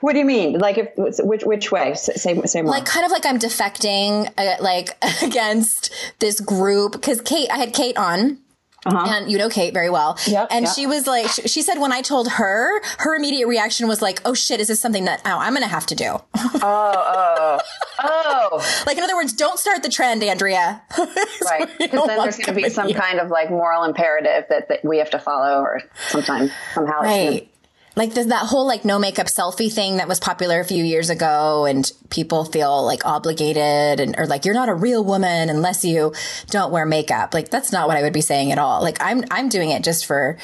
What 0.00 0.12
do 0.12 0.18
you 0.18 0.24
mean? 0.26 0.58
Like 0.58 0.76
if, 0.76 0.88
which, 0.96 1.44
which 1.44 1.72
way? 1.72 1.92
S- 1.92 2.20
Say, 2.22 2.38
say 2.42 2.60
more. 2.62 2.70
like 2.72 2.84
kind 2.84 3.06
of 3.06 3.12
like 3.12 3.24
I'm 3.24 3.38
defecting 3.38 4.30
uh, 4.36 4.56
like 4.60 4.96
against 5.22 5.90
this 6.18 6.40
group 6.40 6.92
because 6.92 7.20
Kate, 7.22 7.50
I 7.50 7.56
had 7.56 7.72
Kate 7.72 7.96
on. 7.96 8.38
And 8.86 9.30
you 9.30 9.38
know 9.38 9.48
Kate 9.48 9.72
very 9.72 9.90
well. 9.90 10.10
Uh-huh. 10.10 10.30
Yep, 10.30 10.48
and 10.50 10.64
yep. 10.66 10.74
she 10.74 10.86
was 10.86 11.06
like, 11.06 11.28
she, 11.28 11.42
she 11.42 11.62
said 11.62 11.78
when 11.78 11.92
I 11.92 12.02
told 12.02 12.28
her, 12.32 12.82
her 12.98 13.14
immediate 13.14 13.46
reaction 13.46 13.88
was 13.88 14.02
like, 14.02 14.20
oh 14.24 14.34
shit, 14.34 14.60
is 14.60 14.68
this 14.68 14.80
something 14.80 15.04
that 15.04 15.22
oh, 15.24 15.38
I'm 15.38 15.52
going 15.52 15.62
to 15.62 15.68
have 15.68 15.86
to 15.86 15.94
do? 15.94 16.18
oh, 16.34 16.60
oh, 16.62 17.60
oh. 18.02 18.82
like, 18.86 18.96
in 18.96 19.04
other 19.04 19.16
words, 19.16 19.32
don't 19.32 19.58
start 19.58 19.82
the 19.82 19.88
trend, 19.88 20.22
Andrea. 20.22 20.82
right. 20.98 21.68
Because 21.78 22.06
then 22.06 22.18
there's 22.18 22.36
going 22.36 22.46
to 22.46 22.54
be 22.54 22.68
some 22.68 22.92
kind 22.92 23.20
of 23.20 23.30
like 23.30 23.50
moral 23.50 23.84
imperative 23.84 24.44
that, 24.48 24.68
that 24.68 24.84
we 24.84 24.98
have 24.98 25.10
to 25.10 25.18
follow 25.18 25.60
or 25.60 25.80
sometime, 26.08 26.50
somehow. 26.74 27.02
Right. 27.02 27.50
Like 27.96 28.14
that 28.14 28.46
whole 28.46 28.66
like 28.66 28.84
no 28.84 28.98
makeup 28.98 29.28
selfie 29.28 29.72
thing 29.72 29.98
that 29.98 30.08
was 30.08 30.18
popular 30.18 30.58
a 30.58 30.64
few 30.64 30.82
years 30.84 31.10
ago 31.10 31.64
and 31.64 31.90
people 32.10 32.44
feel 32.44 32.84
like 32.84 33.06
obligated 33.06 34.00
and 34.00 34.16
or 34.18 34.26
like 34.26 34.44
you're 34.44 34.54
not 34.54 34.68
a 34.68 34.74
real 34.74 35.04
woman 35.04 35.48
unless 35.48 35.84
you 35.84 36.12
don't 36.50 36.72
wear 36.72 36.86
makeup. 36.86 37.32
Like 37.32 37.50
that's 37.50 37.70
not 37.70 37.86
what 37.86 37.96
I 37.96 38.02
would 38.02 38.12
be 38.12 38.20
saying 38.20 38.50
at 38.50 38.58
all. 38.58 38.82
Like 38.82 38.98
I'm 39.00 39.22
I'm 39.30 39.48
doing 39.48 39.70
it 39.70 39.84
just 39.84 40.06
for 40.06 40.38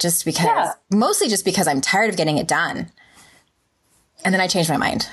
just 0.00 0.24
because 0.24 0.46
Yeah. 0.46 0.72
mostly 0.90 1.28
just 1.28 1.44
because 1.44 1.68
I'm 1.68 1.80
tired 1.80 2.10
of 2.10 2.16
getting 2.16 2.38
it 2.38 2.48
done. 2.48 2.90
And 4.24 4.34
then 4.34 4.40
I 4.40 4.48
changed 4.48 4.68
my 4.68 4.76
mind. 4.76 5.08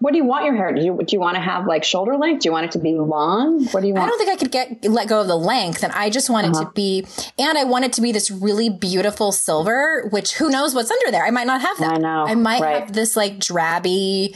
What 0.00 0.12
do 0.12 0.16
you 0.16 0.24
want 0.24 0.46
your 0.46 0.56
hair? 0.56 0.72
Do 0.72 0.82
you, 0.82 0.96
do 0.96 1.06
you 1.14 1.20
want 1.20 1.34
to 1.34 1.42
have 1.42 1.66
like 1.66 1.84
shoulder 1.84 2.16
length? 2.16 2.42
Do 2.42 2.48
you 2.48 2.52
want 2.52 2.64
it 2.64 2.72
to 2.72 2.78
be 2.78 2.94
long? 2.94 3.66
What 3.66 3.82
do 3.82 3.86
you 3.86 3.92
want? 3.92 4.06
I 4.06 4.08
don't 4.08 4.18
think 4.18 4.30
I 4.30 4.36
could 4.36 4.50
get 4.50 4.90
let 4.90 5.08
go 5.08 5.20
of 5.20 5.28
the 5.28 5.36
length, 5.36 5.84
and 5.84 5.92
I 5.92 6.08
just 6.08 6.30
want 6.30 6.46
it 6.46 6.58
to 6.58 6.70
be, 6.74 7.06
and 7.38 7.58
I 7.58 7.64
want 7.64 7.84
it 7.84 7.92
to 7.94 8.00
be 8.00 8.10
this 8.10 8.30
really 8.30 8.70
beautiful 8.70 9.30
silver. 9.30 10.08
Which 10.08 10.34
who 10.34 10.48
knows 10.48 10.74
what's 10.74 10.90
under 10.90 11.10
there? 11.10 11.24
I 11.24 11.30
might 11.30 11.46
not 11.46 11.60
have 11.60 11.78
that. 11.78 11.92
I 11.94 11.98
know, 11.98 12.24
I 12.26 12.34
might 12.34 12.62
right. 12.62 12.80
have 12.80 12.94
this 12.94 13.14
like 13.14 13.38
drabby 13.38 14.34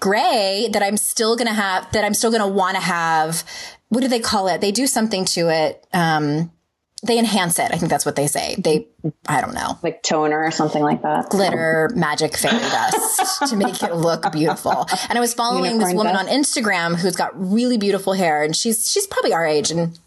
gray 0.00 0.68
that 0.72 0.82
I'm 0.82 0.96
still 0.96 1.36
gonna 1.36 1.52
have. 1.52 1.92
That 1.92 2.02
I'm 2.04 2.14
still 2.14 2.30
gonna 2.30 2.48
want 2.48 2.76
to 2.76 2.82
have. 2.82 3.44
What 3.90 4.00
do 4.00 4.08
they 4.08 4.20
call 4.20 4.48
it? 4.48 4.62
They 4.62 4.72
do 4.72 4.86
something 4.86 5.26
to 5.26 5.50
it. 5.50 5.86
Um, 5.92 6.50
they 7.06 7.18
enhance 7.18 7.58
it. 7.58 7.72
I 7.72 7.76
think 7.76 7.90
that's 7.90 8.06
what 8.06 8.16
they 8.16 8.26
say. 8.26 8.56
They, 8.58 8.86
I 9.28 9.40
don't 9.40 9.54
know, 9.54 9.78
like 9.82 10.02
toner 10.02 10.44
or 10.44 10.50
something 10.50 10.82
like 10.82 11.02
that. 11.02 11.30
glitter, 11.30 11.90
magic 11.94 12.36
fairy 12.36 12.58
dust 12.58 13.50
to 13.50 13.56
make 13.56 13.82
it 13.82 13.94
look 13.94 14.30
beautiful. 14.32 14.86
And 15.08 15.16
I 15.16 15.20
was 15.20 15.34
following 15.34 15.78
this 15.78 15.94
woman 15.94 16.14
dust. 16.14 16.28
on 16.28 16.34
Instagram 16.34 16.96
who's 16.96 17.16
got 17.16 17.30
really 17.34 17.78
beautiful 17.78 18.12
hair, 18.12 18.42
and 18.42 18.54
she's 18.56 18.90
she's 18.90 19.06
probably 19.06 19.32
our 19.32 19.46
age 19.46 19.70
and. 19.70 19.98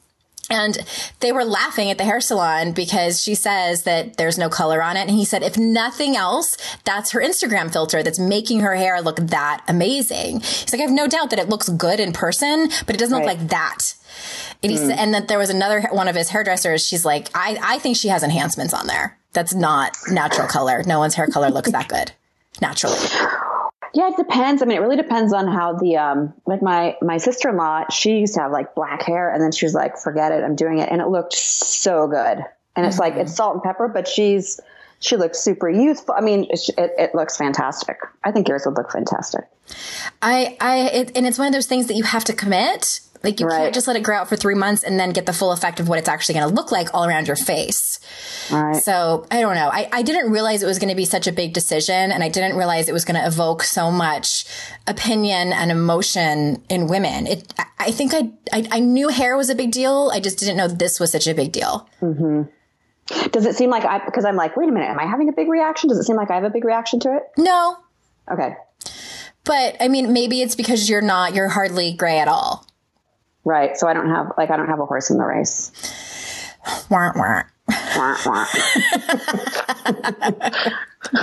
And 0.51 0.79
they 1.19 1.31
were 1.31 1.45
laughing 1.45 1.91
at 1.91 1.99
the 1.99 2.03
hair 2.03 2.19
salon 2.19 2.71
because 2.71 3.21
she 3.21 3.35
says 3.35 3.83
that 3.83 4.17
there's 4.17 4.35
no 4.35 4.49
color 4.49 4.81
on 4.81 4.97
it. 4.97 5.01
And 5.01 5.11
he 5.11 5.23
said, 5.23 5.43
if 5.43 5.59
nothing 5.59 6.15
else, 6.15 6.57
that's 6.85 7.11
her 7.11 7.21
Instagram 7.21 7.71
filter 7.71 8.01
that's 8.01 8.17
making 8.17 8.61
her 8.61 8.73
hair 8.73 8.99
look 8.99 9.17
that 9.17 9.63
amazing. 9.67 10.39
He's 10.39 10.73
like, 10.73 10.79
I 10.79 10.85
have 10.85 10.91
no 10.91 11.07
doubt 11.07 11.29
that 11.29 11.37
it 11.37 11.49
looks 11.49 11.69
good 11.69 11.99
in 11.99 12.13
person, 12.13 12.69
but 12.87 12.95
it 12.95 12.97
doesn't 12.97 13.15
look 13.15 13.27
like 13.27 13.49
that. 13.49 13.93
And, 14.61 14.71
he 14.71 14.77
said, 14.77 14.99
and 14.99 15.13
that 15.13 15.27
there 15.27 15.37
was 15.37 15.49
another 15.49 15.83
one 15.91 16.07
of 16.07 16.15
his 16.15 16.29
hairdressers. 16.29 16.85
She's 16.85 17.05
like, 17.05 17.29
I, 17.33 17.57
I 17.61 17.79
think 17.79 17.95
she 17.95 18.09
has 18.09 18.23
enhancements 18.23 18.73
on 18.73 18.87
there. 18.87 19.17
That's 19.31 19.53
not 19.53 19.95
natural 20.11 20.47
color. 20.47 20.83
No 20.85 20.99
one's 20.99 21.15
hair 21.15 21.27
color 21.27 21.49
looks 21.49 21.71
that 21.71 21.87
good 21.87 22.11
naturally. 22.61 22.97
Yeah, 23.93 24.09
it 24.09 24.17
depends. 24.17 24.61
I 24.61 24.65
mean, 24.65 24.77
it 24.77 24.81
really 24.81 24.97
depends 24.97 25.33
on 25.33 25.47
how 25.47 25.73
the 25.73 25.97
um 25.97 26.33
like 26.45 26.61
my 26.61 26.95
my 27.01 27.17
sister 27.17 27.49
in 27.49 27.57
law. 27.57 27.85
She 27.89 28.19
used 28.19 28.35
to 28.35 28.41
have 28.41 28.51
like 28.51 28.75
black 28.75 29.03
hair, 29.03 29.33
and 29.33 29.41
then 29.41 29.51
she 29.51 29.65
was 29.65 29.73
like, 29.73 29.97
"Forget 29.97 30.31
it, 30.31 30.43
I'm 30.43 30.55
doing 30.55 30.79
it," 30.79 30.89
and 30.91 31.01
it 31.01 31.07
looked 31.07 31.33
so 31.33 32.07
good. 32.07 32.43
And 32.75 32.85
it's 32.85 32.99
like 32.99 33.15
it's 33.15 33.35
salt 33.35 33.55
and 33.55 33.63
pepper, 33.63 33.87
but 33.87 34.07
she's 34.07 34.59
she 34.99 35.15
looks 35.15 35.39
super 35.39 35.69
youthful. 35.69 36.13
I 36.17 36.21
mean, 36.21 36.45
it, 36.49 36.69
it, 36.77 36.91
it 36.97 37.15
looks 37.15 37.37
fantastic. 37.37 37.97
I 38.23 38.31
think 38.31 38.47
yours 38.47 38.63
would 38.65 38.75
look 38.75 38.91
fantastic. 38.91 39.45
I, 40.21 40.57
I, 40.59 40.79
it, 40.89 41.11
and 41.15 41.25
it's 41.25 41.37
one 41.37 41.47
of 41.47 41.53
those 41.53 41.67
things 41.67 41.87
that 41.87 41.95
you 41.95 42.03
have 42.03 42.25
to 42.25 42.33
commit. 42.33 42.99
Like 43.21 43.39
you 43.39 43.47
Right. 43.47 43.57
can't 43.63 43.73
just 43.73 43.85
let 43.87 43.95
it 43.97 44.03
grow 44.03 44.15
out 44.17 44.29
for 44.29 44.35
three 44.37 44.55
months 44.55 44.81
and 44.83 44.99
then 44.99 45.11
get 45.11 45.25
the 45.25 45.33
full 45.33 45.51
effect 45.51 45.79
of 45.81 45.89
what 45.89 45.99
it's 45.99 46.07
actually 46.07 46.35
going 46.35 46.47
to 46.47 46.55
look 46.55 46.71
like 46.71 46.93
all 46.93 47.03
around 47.05 47.27
your 47.27 47.35
face. 47.35 47.99
Right. 48.49 48.77
So 48.81 49.25
I 49.29 49.41
don't 49.41 49.55
know. 49.55 49.69
I, 49.71 49.89
I 49.91 50.01
didn't 50.03 50.31
realize 50.31 50.63
it 50.63 50.67
was 50.67 50.79
going 50.79 50.89
to 50.89 50.95
be 50.95 51.03
such 51.05 51.27
a 51.27 51.31
big 51.33 51.53
decision 51.53 52.11
and 52.13 52.23
I 52.23 52.29
didn't 52.29 52.55
realize 52.57 52.87
it 52.87 52.93
was 52.93 53.03
going 53.03 53.19
to 53.19 53.27
evoke 53.27 53.63
so 53.63 53.91
much 53.91 54.45
opinion 54.87 55.51
and 55.51 55.69
emotion 55.69 56.63
in 56.69 56.87
women. 56.87 57.27
It, 57.27 57.53
I- 57.59 57.65
I 57.81 57.91
think 57.91 58.13
I, 58.13 58.29
I, 58.51 58.67
I 58.71 58.79
knew 58.81 59.07
hair 59.07 59.37
was 59.37 59.49
a 59.49 59.55
big 59.55 59.71
deal. 59.71 60.11
I 60.13 60.19
just 60.19 60.37
didn't 60.37 60.57
know 60.57 60.67
this 60.67 60.99
was 60.99 61.13
such 61.13 61.27
a 61.27 61.33
big 61.33 61.53
deal. 61.53 61.87
Hmm. 62.01 62.41
Does 63.31 63.45
it 63.45 63.55
seem 63.55 63.69
like 63.69 63.85
I 63.85 64.03
because 64.05 64.25
I'm 64.25 64.35
like, 64.35 64.57
wait 64.57 64.67
a 64.67 64.71
minute, 64.71 64.89
am 64.89 64.99
I 64.99 65.05
having 65.05 65.29
a 65.29 65.31
big 65.31 65.47
reaction? 65.47 65.87
Does 65.89 65.97
it 65.97 66.03
seem 66.03 66.17
like 66.17 66.29
I 66.29 66.35
have 66.35 66.43
a 66.43 66.49
big 66.49 66.65
reaction 66.65 66.99
to 66.99 67.15
it? 67.15 67.23
No, 67.37 67.77
Okay. 68.29 68.53
but 69.45 69.77
I 69.79 69.87
mean, 69.87 70.11
maybe 70.13 70.41
it's 70.41 70.55
because 70.55 70.89
you're 70.89 71.01
not, 71.01 71.33
you're 71.33 71.47
hardly 71.47 71.93
gray 71.93 72.19
at 72.19 72.27
all. 72.27 72.67
Right. 73.49 73.75
So 73.75 73.87
I 73.87 73.95
don't 73.95 74.09
have 74.11 74.33
like 74.37 74.51
I 74.51 74.57
don't 74.57 74.67
have 74.67 74.79
a 74.79 74.85
horse 74.85 75.09
in 75.09 75.17
the 75.17 75.25
race. 75.25 75.71
Wah, 76.91 77.11
wah. 77.15 77.41
Wah, 77.97 78.17
wah. 78.27 78.45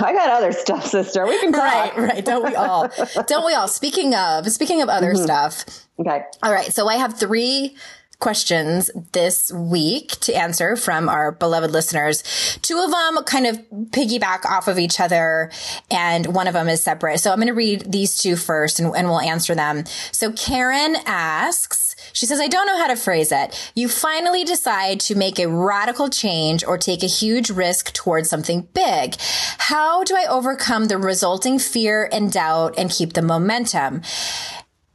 I 0.01 0.11
got 0.11 0.29
other 0.29 0.51
stuff, 0.51 0.85
sister. 0.85 1.25
We 1.25 1.39
can 1.39 1.53
talk. 1.53 1.95
Right, 1.95 1.97
right. 1.97 2.25
Don't 2.25 2.43
we 2.43 2.53
all? 2.53 2.89
Don't 3.27 3.45
we 3.45 3.53
all? 3.53 3.69
Speaking 3.69 4.13
of, 4.13 4.45
speaking 4.51 4.81
of 4.81 4.89
other 4.89 5.13
mm-hmm. 5.13 5.23
stuff. 5.23 5.63
Okay. 5.99 6.21
All 6.43 6.51
right. 6.51 6.73
So 6.73 6.89
I 6.89 6.97
have 6.97 7.17
three 7.17 7.77
questions 8.19 8.89
this 9.11 9.51
week 9.51 10.11
to 10.21 10.33
answer 10.33 10.75
from 10.75 11.07
our 11.07 11.31
beloved 11.31 11.71
listeners. 11.71 12.23
Two 12.61 12.79
of 12.79 12.91
them 12.91 13.23
kind 13.25 13.45
of 13.45 13.57
piggyback 13.91 14.45
off 14.45 14.67
of 14.67 14.79
each 14.79 14.99
other 14.99 15.51
and 15.91 16.33
one 16.33 16.47
of 16.47 16.53
them 16.53 16.67
is 16.67 16.83
separate. 16.83 17.19
So 17.19 17.31
I'm 17.31 17.37
going 17.37 17.47
to 17.47 17.53
read 17.53 17.91
these 17.91 18.17
two 18.17 18.35
first 18.35 18.79
and, 18.79 18.95
and 18.95 19.07
we'll 19.07 19.19
answer 19.19 19.53
them. 19.53 19.83
So 20.11 20.31
Karen 20.31 20.97
asks, 21.05 21.95
she 22.13 22.25
says, 22.25 22.39
I 22.39 22.47
don't 22.47 22.65
know 22.65 22.77
how 22.77 22.87
to 22.87 22.95
phrase 22.95 23.31
it. 23.31 23.71
You 23.75 23.87
finally 23.87 24.43
decide 24.43 24.99
to 25.01 25.15
make 25.15 25.37
a 25.37 25.47
radical 25.47 26.09
change 26.09 26.63
or 26.63 26.77
take 26.77 27.03
a 27.03 27.07
huge 27.07 27.49
risk 27.51 27.93
towards 27.93 28.29
something 28.29 28.67
big. 28.73 29.15
How 29.57 30.03
do 30.03 30.15
I 30.15 30.25
overcome 30.27 30.85
the 30.85 30.97
resulting 30.97 31.59
fear 31.59 32.09
and 32.11 32.31
doubt 32.31 32.75
and 32.77 32.89
keep 32.89 33.13
the 33.13 33.21
momentum? 33.21 34.01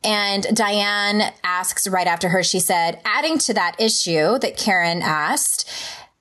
And 0.04 0.44
Diane 0.54 1.32
asks 1.44 1.86
right 1.86 2.06
after 2.06 2.28
her, 2.30 2.42
she 2.42 2.60
said, 2.60 3.00
adding 3.04 3.38
to 3.38 3.54
that 3.54 3.76
issue 3.78 4.38
that 4.38 4.56
Karen 4.56 5.02
asked, 5.02 5.70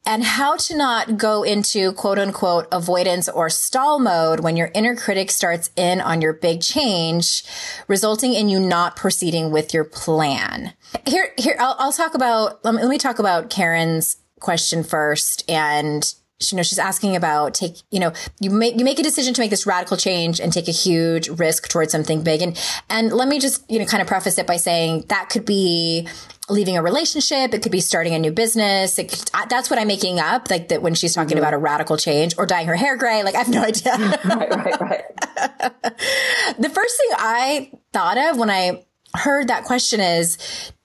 and 0.06 0.24
how 0.24 0.56
to 0.56 0.76
not 0.76 1.18
go 1.18 1.44
into 1.44 1.94
quote 1.94 2.18
unquote 2.18 2.68
avoidance 2.72 3.30
or 3.30 3.50
stall 3.50 4.00
mode 4.00 4.40
when 4.40 4.58
your 4.58 4.72
inner 4.74 4.96
critic 4.96 5.30
starts 5.30 5.70
in 5.76 6.02
on 6.02 6.22
your 6.22 6.34
big 6.34 6.62
change, 6.62 7.44
resulting 7.88 8.34
in 8.34 8.50
you 8.50 8.60
not 8.60 8.96
proceeding 8.96 9.52
with 9.52 9.74
your 9.74 9.84
plan. 9.84 10.74
Here, 11.06 11.30
here, 11.38 11.56
I'll, 11.60 11.76
I'll 11.78 11.92
talk 11.92 12.16
about, 12.16 12.64
let 12.66 12.74
me, 12.74 12.82
let 12.82 12.90
me 12.90 12.98
talk 12.98 13.20
about 13.20 13.50
Karen's 13.50 14.18
question 14.40 14.84
first 14.84 15.48
and 15.50 16.14
you 16.50 16.56
know 16.56 16.64
she's 16.64 16.80
asking 16.80 17.16
about 17.16 17.54
take 17.54 17.78
you 17.92 18.00
know 18.00 18.14
you 18.40 18.50
make 18.50 18.78
you 18.78 18.86
make 18.86 19.00
a 19.00 19.04
decision 19.04 19.34
to 19.34 19.42
make 19.42 19.50
this 19.50 19.66
radical 19.66 19.98
change 19.98 20.40
and 20.40 20.54
take 20.54 20.68
a 20.68 20.72
huge 20.72 21.28
risk 21.28 21.68
towards 21.68 21.92
something 21.92 22.24
big. 22.24 22.42
And 22.42 22.58
and 22.90 23.12
let 23.12 23.28
me 23.28 23.40
just 23.40 23.70
you 23.70 23.80
know 23.80 23.86
kind 23.86 24.02
of 24.02 24.08
preface 24.08 24.38
it 24.38 24.48
by 24.48 24.58
saying 24.58 25.06
that 25.10 25.30
could 25.30 25.46
be 25.46 26.08
leaving 26.50 26.78
a 26.78 26.82
relationship. 26.82 27.54
It 27.54 27.62
could 27.62 27.72
be 27.72 27.82
starting 27.82 28.14
a 28.14 28.20
new 28.20 28.32
business. 28.32 28.98
It 28.98 29.10
could, 29.10 29.50
that's 29.50 29.70
what 29.70 29.80
i'm 29.80 29.88
making 29.88 30.20
up 30.20 30.50
like 30.50 30.70
that 30.70 30.82
when 30.82 30.94
she's 30.94 31.14
talking 31.14 31.32
mm-hmm. 31.32 31.40
about 31.40 31.54
a 31.54 31.58
radical 31.58 31.98
change 31.98 32.36
or 32.38 32.46
dyeing 32.46 32.68
her 32.68 32.76
hair 32.76 32.98
gray. 32.98 33.24
Like 33.24 33.36
i 33.36 33.40
have 33.40 33.50
no 33.50 33.62
idea. 33.72 33.98
Right, 34.26 34.50
right, 34.50 34.82
right. 34.82 35.04
the 36.60 36.72
first 36.74 36.98
thing 36.98 37.10
I 37.18 37.72
thought 37.94 38.18
of 38.18 38.38
when 38.38 38.50
I 38.50 38.86
heard 39.16 39.48
that 39.48 39.66
question 39.66 40.00
is 40.00 40.38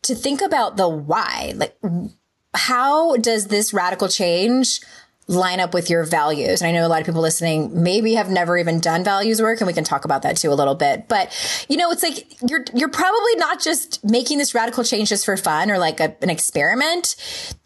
to 0.02 0.14
think 0.14 0.40
about 0.40 0.76
the 0.76 0.88
why. 0.88 1.52
Like, 1.56 1.76
how 2.54 3.16
does 3.16 3.46
this 3.46 3.72
radical 3.74 4.08
change 4.08 4.80
line 5.28 5.58
up 5.58 5.74
with 5.74 5.90
your 5.90 6.04
values? 6.04 6.62
And 6.62 6.68
I 6.68 6.72
know 6.72 6.86
a 6.86 6.88
lot 6.88 7.00
of 7.00 7.06
people 7.06 7.20
listening 7.20 7.82
maybe 7.82 8.14
have 8.14 8.30
never 8.30 8.56
even 8.56 8.78
done 8.78 9.02
values 9.02 9.42
work 9.42 9.60
and 9.60 9.66
we 9.66 9.72
can 9.72 9.84
talk 9.84 10.04
about 10.04 10.22
that 10.22 10.36
too 10.36 10.52
a 10.52 10.54
little 10.54 10.76
bit. 10.76 11.08
But, 11.08 11.34
you 11.68 11.76
know, 11.76 11.90
it's 11.90 12.02
like 12.02 12.40
you're, 12.48 12.64
you're 12.74 12.88
probably 12.88 13.34
not 13.36 13.60
just 13.60 14.04
making 14.04 14.38
this 14.38 14.54
radical 14.54 14.84
change 14.84 15.08
just 15.08 15.24
for 15.24 15.36
fun 15.36 15.70
or 15.70 15.78
like 15.78 15.98
a, 16.00 16.14
an 16.22 16.30
experiment. 16.30 17.16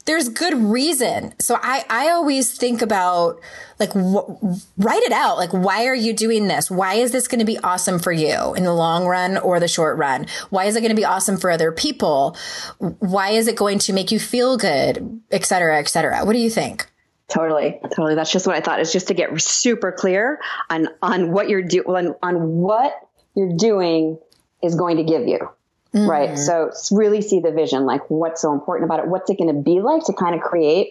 There's 0.07 0.31
good 0.31 0.55
reason. 0.55 1.35
So 1.38 1.59
I, 1.62 1.85
I 1.90 2.09
always 2.09 2.57
think 2.57 2.81
about 2.81 3.38
like, 3.79 3.93
wh- 3.93 4.31
write 4.79 5.02
it 5.02 5.12
out. 5.12 5.37
Like, 5.37 5.50
why 5.50 5.87
are 5.87 5.95
you 5.95 6.14
doing 6.14 6.49
this? 6.49 6.71
Why 6.71 6.95
is 6.95 7.12
this 7.12 7.29
going 7.29 7.38
to 7.40 7.45
be 7.45 7.59
awesome 7.59 7.99
for 7.99 8.11
you 8.11 8.55
in 8.55 8.64
the 8.64 8.73
long 8.73 9.07
run 9.07 9.37
or 9.37 9.61
the 9.61 9.69
short 9.69 9.99
run? 9.99 10.26
Why 10.49 10.64
is 10.64 10.76
it 10.76 10.81
going 10.81 10.90
to 10.90 10.97
be 10.97 11.05
awesome 11.05 11.37
for 11.37 11.50
other 11.50 11.71
people? 11.71 12.37
Why 12.79 13.31
is 13.31 13.47
it 13.47 13.57
going 13.57 13.79
to 13.81 13.93
make 13.93 14.11
you 14.11 14.19
feel 14.19 14.57
good, 14.57 15.21
et 15.31 15.45
cetera, 15.45 15.79
et 15.79 15.88
cetera? 15.88 16.25
What 16.25 16.33
do 16.33 16.38
you 16.38 16.50
think? 16.50 16.89
Totally, 17.30 17.78
totally. 17.94 18.14
That's 18.16 18.32
just 18.32 18.46
what 18.46 18.56
I 18.56 18.60
thought. 18.60 18.80
Is 18.80 18.92
just 18.92 19.08
to 19.08 19.14
get 19.14 19.40
super 19.40 19.92
clear 19.92 20.40
on 20.68 20.88
on 21.00 21.32
what 21.32 21.49
you're 21.49 21.62
doing, 21.62 21.87
on, 21.87 22.14
on 22.22 22.49
what 22.56 22.92
you're 23.34 23.56
doing 23.56 24.18
is 24.62 24.75
going 24.75 24.96
to 24.96 25.04
give 25.04 25.26
you. 25.26 25.38
Right. 25.92 26.30
Mm. 26.30 26.38
So 26.38 26.70
really 26.96 27.20
see 27.20 27.40
the 27.40 27.50
vision, 27.50 27.84
like 27.84 28.08
what's 28.10 28.42
so 28.42 28.52
important 28.52 28.84
about 28.84 29.00
it. 29.00 29.08
What's 29.08 29.28
it 29.28 29.38
going 29.38 29.54
to 29.54 29.60
be 29.60 29.80
like 29.80 30.04
to 30.04 30.12
kind 30.12 30.34
of 30.34 30.40
create? 30.40 30.90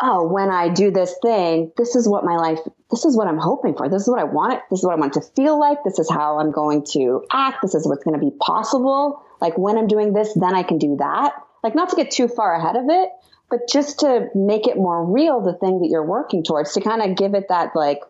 Oh, 0.00 0.26
when 0.26 0.50
I 0.50 0.70
do 0.70 0.90
this 0.90 1.14
thing, 1.22 1.72
this 1.76 1.94
is 1.94 2.08
what 2.08 2.24
my 2.24 2.36
life, 2.36 2.58
this 2.90 3.04
is 3.04 3.16
what 3.16 3.28
I'm 3.28 3.38
hoping 3.38 3.76
for. 3.76 3.88
This 3.88 4.02
is 4.02 4.08
what 4.08 4.18
I 4.18 4.24
want 4.24 4.54
it. 4.54 4.60
This 4.70 4.80
is 4.80 4.84
what 4.84 4.94
I 4.94 4.98
want 4.98 5.12
to 5.14 5.20
feel 5.20 5.58
like. 5.58 5.84
This 5.84 5.98
is 5.98 6.10
how 6.10 6.40
I'm 6.40 6.50
going 6.50 6.84
to 6.92 7.24
act. 7.30 7.58
This 7.62 7.74
is 7.74 7.86
what's 7.86 8.02
going 8.02 8.18
to 8.18 8.24
be 8.24 8.32
possible. 8.40 9.22
Like 9.40 9.56
when 9.56 9.78
I'm 9.78 9.86
doing 9.86 10.12
this, 10.12 10.32
then 10.34 10.54
I 10.54 10.62
can 10.62 10.78
do 10.78 10.96
that. 10.96 11.34
Like 11.62 11.74
not 11.74 11.90
to 11.90 11.96
get 11.96 12.10
too 12.10 12.28
far 12.28 12.54
ahead 12.54 12.76
of 12.76 12.84
it, 12.88 13.08
but 13.54 13.68
just 13.68 14.00
to 14.00 14.28
make 14.34 14.66
it 14.66 14.76
more 14.76 15.04
real, 15.04 15.40
the 15.40 15.54
thing 15.54 15.80
that 15.80 15.88
you're 15.88 16.04
working 16.04 16.42
towards, 16.42 16.72
to 16.74 16.80
kind 16.80 17.02
of 17.02 17.16
give 17.16 17.34
it 17.34 17.48
that 17.48 17.76
like 17.76 18.00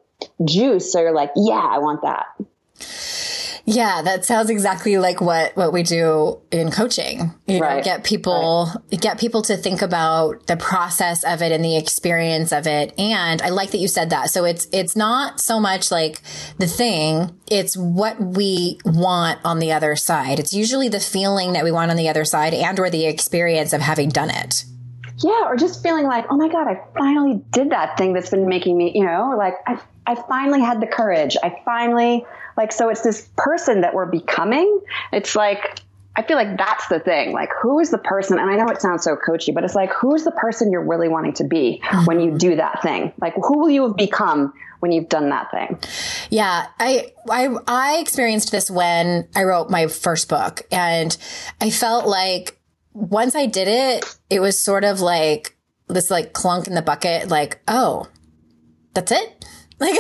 juice. 0.45 0.91
So 0.91 1.01
you're 1.01 1.13
like, 1.15 1.33
yeah, 1.37 1.55
I 1.71 1.79
want 1.79 2.03
that. 2.03 2.27
Yeah, 3.67 4.03
that 4.03 4.27
sounds 4.27 4.51
exactly 4.51 4.99
like 4.99 5.23
what 5.23 5.57
what 5.57 5.73
we 5.73 5.83
do 5.83 6.39
in 6.51 6.71
coaching. 6.71 7.33
You 7.47 7.61
know, 7.61 7.67
Right. 7.67 7.83
get 7.85 8.05
people 8.05 8.69
get 8.91 9.19
people 9.19 9.41
to 9.43 9.57
think 9.57 9.81
about 9.81 10.47
the 10.47 10.57
process 10.57 11.25
of 11.25 11.41
it 11.41 11.51
and 11.51 11.65
the 11.65 11.77
experience 11.79 12.53
of 12.53 12.67
it. 12.67 12.93
And 12.99 13.41
I 13.41 13.49
like 13.49 13.71
that 13.71 13.79
you 13.79 13.89
said 13.89 14.11
that. 14.11 14.31
So 14.31 14.45
it's 14.45 14.67
it's 14.71 14.97
not 14.97 15.41
so 15.41 15.59
much 15.59 15.91
like 15.91 16.21
the 16.59 16.67
thing, 16.67 17.39
it's 17.51 17.75
what 17.75 18.21
we 18.21 18.79
want 18.85 19.41
on 19.45 19.61
the 19.61 19.73
other 19.73 19.97
side. 19.97 20.39
It's 20.39 20.53
usually 20.53 20.91
the 20.91 21.01
feeling 21.01 21.55
that 21.55 21.65
we 21.65 21.73
want 21.73 21.91
on 21.91 21.97
the 21.97 22.11
other 22.11 22.27
side 22.27 22.53
and 22.53 22.79
or 22.79 22.91
the 22.91 23.07
experience 23.07 23.73
of 23.73 23.81
having 23.81 24.11
done 24.11 24.29
it. 24.29 24.65
Yeah, 25.19 25.45
or 25.47 25.57
just 25.57 25.83
feeling 25.83 26.07
like, 26.07 26.27
oh 26.31 26.37
my 26.37 26.49
God, 26.49 26.67
I 26.67 26.81
finally 26.97 27.43
did 27.51 27.71
that 27.71 27.97
thing 27.97 28.13
that's 28.13 28.31
been 28.31 28.49
making 28.49 28.77
me, 28.77 28.93
you 28.95 29.05
know, 29.05 29.35
like 29.37 29.55
I, 29.67 29.81
I 30.07 30.17
finally 30.17 30.61
had 30.61 30.81
the 30.81 30.87
courage. 30.87 31.37
I 31.43 31.61
finally, 31.65 32.27
like, 32.57 32.73
so 32.73 32.89
it's 32.89 33.03
this 33.03 33.29
person 33.37 33.83
that 33.83 33.95
we're 33.95 34.07
becoming. 34.07 34.81
It's 35.13 35.37
like, 35.37 35.81
I 36.17 36.23
feel 36.23 36.37
like 36.37 36.57
that's 36.57 36.87
the 36.89 37.01
thing. 37.01 37.33
Like, 37.33 37.51
who 37.61 37.81
is 37.81 37.91
the 37.91 37.99
person? 37.99 38.39
And 38.39 38.49
I 38.49 38.57
know 38.57 38.67
it 38.69 38.81
sounds 38.81 39.03
so 39.03 39.17
coachy, 39.17 39.53
but 39.53 39.65
it's 39.65 39.75
like, 39.75 39.93
who's 39.93 40.25
the 40.25 40.31
person 40.33 40.71
you're 40.71 40.85
really 40.85 41.09
wanting 41.09 41.33
to 41.35 41.45
be 41.45 41.81
mm-hmm. 41.85 42.05
when 42.07 42.21
you 42.21 42.39
do 42.39 42.57
that 42.57 42.83
thing? 42.83 43.13
Like, 43.21 43.35
who 43.35 43.59
will 43.59 43.71
you 43.71 43.89
have 43.89 43.97
become 43.97 44.53
when 44.79 44.93
you've 44.93 45.09
done 45.09 45.31
that 45.31 45.51
thing? 45.51 45.79
Yeah, 46.31 46.67
I, 46.79 47.13
I, 47.29 47.49
I 47.67 47.99
experienced 47.99 48.53
this 48.53 48.71
when 48.71 49.29
I 49.35 49.43
wrote 49.43 49.71
my 49.71 49.89
first 49.89 50.29
book 50.29 50.63
and 50.71 51.17
I 51.61 51.71
felt 51.71 52.07
like 52.07 52.61
once 52.95 53.35
I 53.35 53.47
did 53.47 53.69
it, 53.69 54.17
it 54.31 54.41
was 54.41 54.59
sort 54.59 54.85
of 54.85 55.01
like 55.01 55.57
this 55.89 56.11
like 56.11 56.33
clunk 56.33 56.67
in 56.67 56.75
the 56.75 56.83
bucket, 56.83 57.29
like, 57.29 57.61
oh, 57.69 58.07
that's 58.95 59.13
it? 59.13 59.45
Like, 59.81 59.97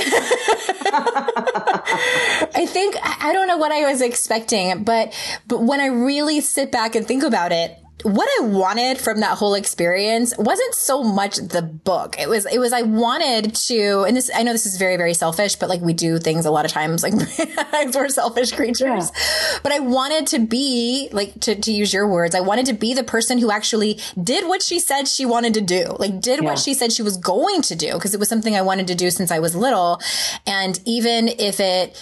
I 2.54 2.64
think, 2.64 2.94
I 3.02 3.32
don't 3.32 3.48
know 3.48 3.56
what 3.56 3.72
I 3.72 3.90
was 3.90 4.00
expecting, 4.02 4.84
but, 4.84 5.12
but 5.48 5.62
when 5.64 5.80
I 5.80 5.86
really 5.86 6.40
sit 6.40 6.70
back 6.70 6.94
and 6.94 7.04
think 7.04 7.24
about 7.24 7.50
it, 7.50 7.76
what 8.04 8.28
I 8.38 8.44
wanted 8.44 8.98
from 8.98 9.20
that 9.20 9.38
whole 9.38 9.54
experience 9.54 10.34
wasn't 10.36 10.74
so 10.74 11.02
much 11.02 11.36
the 11.36 11.62
book. 11.62 12.16
It 12.18 12.28
was, 12.28 12.44
it 12.44 12.58
was, 12.58 12.74
I 12.74 12.82
wanted 12.82 13.54
to, 13.54 14.02
and 14.02 14.14
this, 14.14 14.30
I 14.34 14.42
know 14.42 14.52
this 14.52 14.66
is 14.66 14.76
very, 14.76 14.98
very 14.98 15.14
selfish, 15.14 15.56
but 15.56 15.70
like 15.70 15.80
we 15.80 15.94
do 15.94 16.18
things 16.18 16.44
a 16.44 16.50
lot 16.50 16.66
of 16.66 16.70
times, 16.70 17.02
like 17.02 17.14
we're 17.94 18.10
selfish 18.10 18.52
creatures, 18.52 19.10
yeah. 19.14 19.58
but 19.62 19.72
I 19.72 19.78
wanted 19.78 20.26
to 20.28 20.38
be 20.38 21.08
like, 21.12 21.40
to, 21.40 21.54
to 21.54 21.72
use 21.72 21.94
your 21.94 22.06
words, 22.06 22.34
I 22.34 22.40
wanted 22.40 22.66
to 22.66 22.74
be 22.74 22.92
the 22.92 23.04
person 23.04 23.38
who 23.38 23.50
actually 23.50 23.98
did 24.22 24.46
what 24.46 24.62
she 24.62 24.80
said 24.80 25.08
she 25.08 25.24
wanted 25.24 25.54
to 25.54 25.62
do, 25.62 25.96
like 25.98 26.20
did 26.20 26.42
yeah. 26.42 26.50
what 26.50 26.58
she 26.58 26.74
said 26.74 26.92
she 26.92 27.02
was 27.02 27.16
going 27.16 27.62
to 27.62 27.74
do. 27.74 27.98
Cause 27.98 28.12
it 28.12 28.20
was 28.20 28.28
something 28.28 28.54
I 28.54 28.62
wanted 28.62 28.86
to 28.88 28.94
do 28.94 29.10
since 29.10 29.30
I 29.30 29.38
was 29.38 29.56
little. 29.56 29.98
And 30.46 30.78
even 30.84 31.28
if 31.28 31.58
it, 31.58 31.96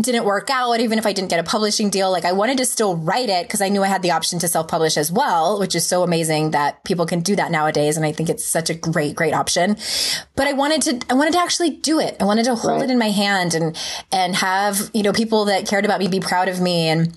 didn't 0.00 0.24
work 0.24 0.50
out, 0.50 0.80
even 0.80 0.98
if 0.98 1.06
I 1.06 1.12
didn't 1.12 1.30
get 1.30 1.40
a 1.40 1.44
publishing 1.44 1.90
deal, 1.90 2.10
like 2.10 2.24
I 2.24 2.32
wanted 2.32 2.58
to 2.58 2.64
still 2.64 2.96
write 2.96 3.28
it 3.28 3.46
because 3.46 3.60
I 3.60 3.68
knew 3.68 3.82
I 3.82 3.88
had 3.88 4.02
the 4.02 4.10
option 4.10 4.38
to 4.40 4.48
self 4.48 4.68
publish 4.68 4.96
as 4.96 5.12
well, 5.12 5.58
which 5.58 5.74
is 5.74 5.86
so 5.86 6.02
amazing 6.02 6.50
that 6.50 6.82
people 6.84 7.06
can 7.06 7.20
do 7.20 7.36
that 7.36 7.50
nowadays. 7.50 7.96
And 7.96 8.04
I 8.04 8.12
think 8.12 8.28
it's 8.28 8.44
such 8.44 8.70
a 8.70 8.74
great, 8.74 9.14
great 9.14 9.34
option. 9.34 9.76
But 10.36 10.46
I 10.46 10.52
wanted 10.52 10.82
to, 10.82 11.00
I 11.10 11.14
wanted 11.14 11.32
to 11.34 11.38
actually 11.38 11.70
do 11.70 12.00
it. 12.00 12.16
I 12.20 12.24
wanted 12.24 12.44
to 12.44 12.54
hold 12.54 12.80
right. 12.80 12.88
it 12.88 12.92
in 12.92 12.98
my 12.98 13.10
hand 13.10 13.54
and, 13.54 13.76
and 14.12 14.34
have, 14.36 14.90
you 14.92 15.02
know, 15.02 15.12
people 15.12 15.46
that 15.46 15.66
cared 15.66 15.84
about 15.84 16.00
me 16.00 16.08
be 16.08 16.20
proud 16.20 16.48
of 16.48 16.60
me 16.60 16.88
and, 16.88 17.16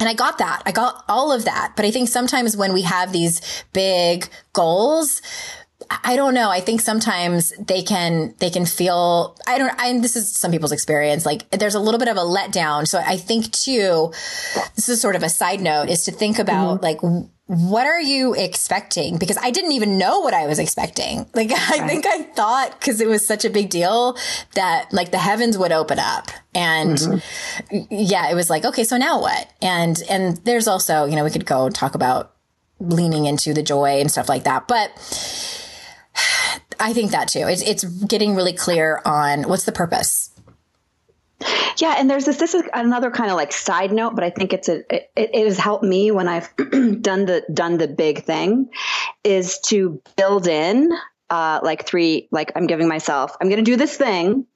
and 0.00 0.08
I 0.08 0.14
got 0.14 0.38
that. 0.38 0.62
I 0.64 0.70
got 0.70 1.04
all 1.08 1.32
of 1.32 1.44
that. 1.44 1.72
But 1.74 1.84
I 1.84 1.90
think 1.90 2.08
sometimes 2.08 2.56
when 2.56 2.72
we 2.72 2.82
have 2.82 3.12
these 3.12 3.64
big 3.72 4.28
goals, 4.52 5.20
I 5.90 6.16
don't 6.16 6.34
know. 6.34 6.50
I 6.50 6.60
think 6.60 6.80
sometimes 6.80 7.52
they 7.58 7.82
can 7.82 8.34
they 8.38 8.50
can 8.50 8.66
feel 8.66 9.36
I 9.46 9.58
don't 9.58 9.74
I 9.78 9.98
this 10.00 10.16
is 10.16 10.34
some 10.36 10.50
people's 10.50 10.72
experience 10.72 11.24
like 11.24 11.48
there's 11.50 11.74
a 11.74 11.80
little 11.80 11.98
bit 11.98 12.08
of 12.08 12.16
a 12.16 12.20
letdown. 12.20 12.86
So 12.86 12.98
I 12.98 13.16
think 13.16 13.52
too 13.52 14.12
this 14.76 14.88
is 14.88 15.00
sort 15.00 15.16
of 15.16 15.22
a 15.22 15.28
side 15.28 15.60
note 15.60 15.88
is 15.88 16.04
to 16.04 16.12
think 16.12 16.38
about 16.38 16.80
mm-hmm. 16.80 16.84
like 16.84 17.24
what 17.48 17.86
are 17.86 18.00
you 18.00 18.34
expecting? 18.34 19.16
Because 19.16 19.38
I 19.38 19.50
didn't 19.50 19.72
even 19.72 19.96
know 19.96 20.20
what 20.20 20.34
I 20.34 20.46
was 20.46 20.58
expecting. 20.58 21.26
Like, 21.38 21.52
I 21.52 21.86
think 21.86 22.04
I 22.04 22.22
thought 22.22 22.78
because 22.78 23.00
it 23.00 23.06
was 23.06 23.24
such 23.24 23.44
a 23.44 23.50
big 23.50 23.70
deal 23.70 24.18
that 24.54 24.92
like 24.92 25.12
the 25.12 25.18
heavens 25.18 25.56
would 25.56 25.70
open 25.70 26.00
up. 26.00 26.30
And 26.52 26.98
mm-hmm. 26.98 27.78
yeah, 27.90 28.28
it 28.28 28.34
was 28.34 28.50
like, 28.50 28.64
okay, 28.64 28.82
so 28.82 28.96
now 28.96 29.20
what? 29.20 29.48
And, 29.62 30.02
and 30.10 30.36
there's 30.38 30.66
also, 30.66 31.04
you 31.04 31.14
know, 31.14 31.22
we 31.22 31.30
could 31.30 31.46
go 31.46 31.70
talk 31.70 31.94
about 31.94 32.34
leaning 32.80 33.26
into 33.26 33.54
the 33.54 33.62
joy 33.62 34.00
and 34.00 34.10
stuff 34.10 34.28
like 34.28 34.44
that. 34.44 34.66
But 34.66 34.90
I 36.80 36.92
think 36.92 37.10
that 37.12 37.28
too. 37.28 37.46
It's, 37.48 37.62
it's 37.62 37.84
getting 37.84 38.34
really 38.34 38.52
clear 38.52 39.00
on 39.04 39.44
what's 39.44 39.64
the 39.64 39.72
purpose. 39.72 40.30
Yeah, 41.76 41.94
and 41.96 42.10
there's 42.10 42.24
this. 42.24 42.38
This 42.38 42.54
is 42.54 42.64
another 42.74 43.10
kind 43.10 43.30
of 43.30 43.36
like 43.36 43.52
side 43.52 43.92
note, 43.92 44.16
but 44.16 44.24
I 44.24 44.30
think 44.30 44.52
it's 44.52 44.68
a. 44.68 44.82
It, 44.92 45.10
it 45.14 45.44
has 45.44 45.58
helped 45.58 45.84
me 45.84 46.10
when 46.10 46.26
I've 46.26 46.54
done 46.56 47.26
the 47.26 47.44
done 47.52 47.78
the 47.78 47.86
big 47.86 48.24
thing, 48.24 48.70
is 49.22 49.60
to 49.66 50.02
build 50.16 50.48
in 50.48 50.90
uh, 51.30 51.60
like 51.62 51.86
three. 51.86 52.28
Like 52.32 52.50
I'm 52.56 52.66
giving 52.66 52.88
myself, 52.88 53.36
I'm 53.40 53.48
going 53.48 53.64
to 53.64 53.70
do 53.70 53.76
this 53.76 53.96
thing, 53.96 54.46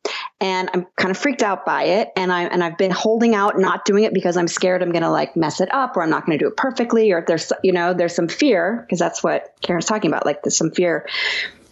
and 0.41 0.71
I'm 0.75 0.87
kind 0.97 1.12
of 1.12 1.17
freaked 1.17 1.43
out 1.43 1.64
by 1.64 1.85
it, 1.85 2.09
and 2.17 2.33
I 2.33 2.45
and 2.45 2.64
I've 2.64 2.79
been 2.79 2.91
holding 2.91 3.37
out, 3.37 3.59
not 3.59 3.85
doing 3.85 4.02
it 4.02 4.12
because 4.12 4.37
I'm 4.37 4.49
scared 4.49 4.83
I'm 4.83 4.91
going 4.91 5.02
to 5.02 5.11
like 5.11 5.37
mess 5.37 5.61
it 5.61 5.73
up, 5.73 5.97
or 5.97 6.02
I'm 6.02 6.11
not 6.11 6.26
going 6.26 6.37
to 6.37 6.45
do 6.45 6.49
it 6.49 6.57
perfectly, 6.57 7.12
or 7.12 7.19
if 7.19 7.26
there's 7.26 7.52
you 7.62 7.73
know 7.73 7.95
there's 7.95 8.14
some 8.14 8.29
fear 8.29 8.85
because 8.85 8.99
that's 8.99 9.23
what 9.23 9.55
Karen's 9.61 9.87
talking 9.87 10.11
about, 10.11 10.26
like 10.26 10.43
there's 10.43 10.57
some 10.57 10.73
fear 10.73 11.07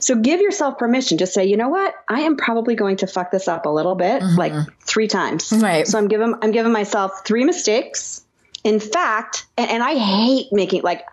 so 0.00 0.16
give 0.16 0.40
yourself 0.40 0.78
permission. 0.78 1.18
Just 1.18 1.34
say, 1.34 1.44
you 1.44 1.56
know 1.56 1.68
what? 1.68 1.94
I 2.08 2.20
am 2.20 2.36
probably 2.36 2.74
going 2.74 2.96
to 2.98 3.06
fuck 3.06 3.30
this 3.30 3.48
up 3.48 3.66
a 3.66 3.68
little 3.68 3.94
bit, 3.94 4.22
mm-hmm. 4.22 4.38
like 4.38 4.52
three 4.80 5.08
times. 5.08 5.52
Right. 5.52 5.86
So 5.86 5.98
I'm 5.98 6.08
giving 6.08 6.34
I'm 6.42 6.52
giving 6.52 6.72
myself 6.72 7.24
three 7.24 7.44
mistakes. 7.44 8.24
In 8.62 8.80
fact, 8.80 9.46
and, 9.56 9.70
and 9.70 9.82
I 9.82 9.94
hate 9.94 10.48
making 10.52 10.82
like 10.82 11.04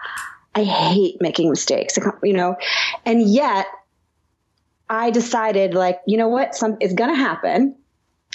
I 0.55 0.63
hate 0.63 1.21
making 1.21 1.49
mistakes, 1.49 1.97
you 2.23 2.33
know, 2.33 2.57
and 3.05 3.21
yet 3.21 3.67
I 4.89 5.12
decided 5.12 5.73
like, 5.73 5.99
you 6.07 6.17
know 6.17 6.29
what? 6.29 6.55
Some 6.55 6.77
is 6.79 6.93
gonna 6.93 7.15
happen. 7.15 7.75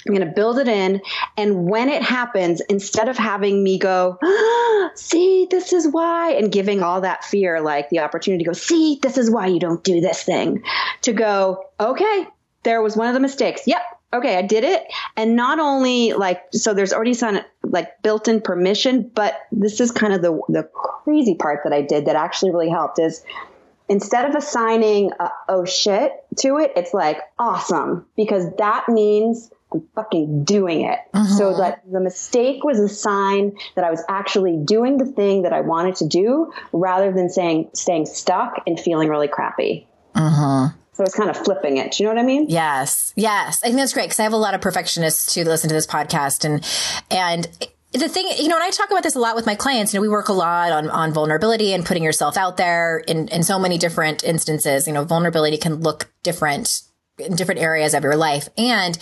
I'm 0.07 0.13
going 0.13 0.27
to 0.27 0.33
build 0.33 0.59
it 0.59 0.67
in. 0.67 1.01
And 1.37 1.69
when 1.69 1.89
it 1.89 2.01
happens, 2.01 2.61
instead 2.61 3.09
of 3.09 3.17
having 3.17 3.63
me 3.63 3.79
go, 3.79 4.17
ah, 4.21 4.91
see, 4.95 5.47
this 5.49 5.73
is 5.73 5.87
why, 5.87 6.31
and 6.33 6.51
giving 6.51 6.83
all 6.83 7.01
that 7.01 7.23
fear, 7.23 7.61
like 7.61 7.89
the 7.89 7.99
opportunity 7.99 8.43
to 8.43 8.49
go, 8.49 8.53
see, 8.53 8.99
this 9.01 9.17
is 9.17 9.31
why 9.31 9.47
you 9.47 9.59
don't 9.59 9.83
do 9.83 10.01
this 10.01 10.23
thing, 10.23 10.63
to 11.03 11.13
go, 11.13 11.65
okay, 11.79 12.27
there 12.63 12.81
was 12.81 12.97
one 12.97 13.07
of 13.07 13.13
the 13.13 13.19
mistakes. 13.19 13.61
Yep. 13.65 13.81
Okay, 14.13 14.37
I 14.37 14.43
did 14.43 14.63
it. 14.63 14.83
And 15.17 15.35
not 15.35 15.59
only 15.59 16.13
like, 16.13 16.43
so 16.51 16.73
there's 16.73 16.93
already 16.93 17.15
some 17.15 17.39
like 17.63 18.01
built 18.03 18.27
in 18.27 18.41
permission, 18.41 19.09
but 19.13 19.35
this 19.51 19.79
is 19.81 19.91
kind 19.91 20.13
of 20.13 20.21
the, 20.21 20.39
the 20.49 20.63
crazy 20.71 21.33
part 21.33 21.61
that 21.63 21.73
I 21.73 21.81
did 21.81 22.05
that 22.05 22.15
actually 22.15 22.51
really 22.51 22.69
helped 22.69 22.99
is 22.99 23.23
instead 23.89 24.29
of 24.29 24.35
assigning 24.35 25.11
oh 25.49 25.65
shit 25.65 26.11
to 26.37 26.57
it, 26.57 26.73
it's 26.75 26.93
like 26.93 27.19
awesome 27.39 28.05
because 28.15 28.45
that 28.57 28.87
means 28.87 29.49
I'm 29.73 29.87
fucking 29.95 30.43
doing 30.43 30.81
it. 30.81 30.99
So 31.37 31.57
that 31.57 31.81
the 31.91 31.99
mistake 31.99 32.63
was 32.63 32.79
a 32.79 32.89
sign 32.89 33.57
that 33.75 33.83
I 33.83 33.89
was 33.89 34.03
actually 34.07 34.57
doing 34.57 34.97
the 34.97 35.05
thing 35.05 35.43
that 35.43 35.53
I 35.53 35.61
wanted 35.61 35.95
to 35.97 36.07
do 36.07 36.51
rather 36.71 37.11
than 37.11 37.29
saying, 37.29 37.69
staying 37.73 38.05
stuck 38.05 38.61
and 38.67 38.79
feeling 38.79 39.09
really 39.09 39.27
crappy. 39.27 39.87
Mm-hmm. 40.15 40.77
So 40.93 41.03
it's 41.03 41.15
kind 41.15 41.29
of 41.29 41.37
flipping 41.37 41.77
it. 41.77 41.93
Do 41.93 42.03
you 42.03 42.09
know 42.09 42.15
what 42.15 42.21
I 42.21 42.25
mean? 42.25 42.45
Yes. 42.49 43.13
Yes. 43.15 43.61
I 43.63 43.67
think 43.67 43.77
that's 43.77 43.93
great 43.93 44.05
because 44.05 44.19
I 44.19 44.23
have 44.23 44.33
a 44.33 44.37
lot 44.37 44.53
of 44.53 44.61
perfectionists 44.61 45.33
who 45.33 45.43
listen 45.43 45.67
to 45.69 45.73
this 45.73 45.87
podcast 45.87 46.45
and, 46.45 46.63
and 47.09 47.47
the 47.93 48.09
thing, 48.09 48.27
you 48.37 48.47
know, 48.47 48.55
and 48.55 48.63
I 48.63 48.69
talk 48.69 48.89
about 48.89 49.03
this 49.03 49.15
a 49.15 49.19
lot 49.19 49.35
with 49.35 49.45
my 49.45 49.55
clients, 49.55 49.93
you 49.93 49.99
know, 49.99 50.01
we 50.01 50.09
work 50.09 50.29
a 50.29 50.33
lot 50.33 50.71
on, 50.71 50.89
on 50.89 51.13
vulnerability 51.13 51.73
and 51.73 51.85
putting 51.85 52.03
yourself 52.03 52.37
out 52.37 52.57
there 52.57 52.97
in, 53.07 53.27
in 53.29 53.43
so 53.43 53.59
many 53.59 53.77
different 53.77 54.23
instances. 54.23 54.87
You 54.87 54.93
know, 54.93 55.03
vulnerability 55.03 55.57
can 55.57 55.81
look 55.81 56.11
different 56.23 56.81
in 57.19 57.35
different 57.35 57.61
areas 57.61 57.93
of 57.93 58.03
your 58.03 58.15
life. 58.15 58.49
And 58.57 58.97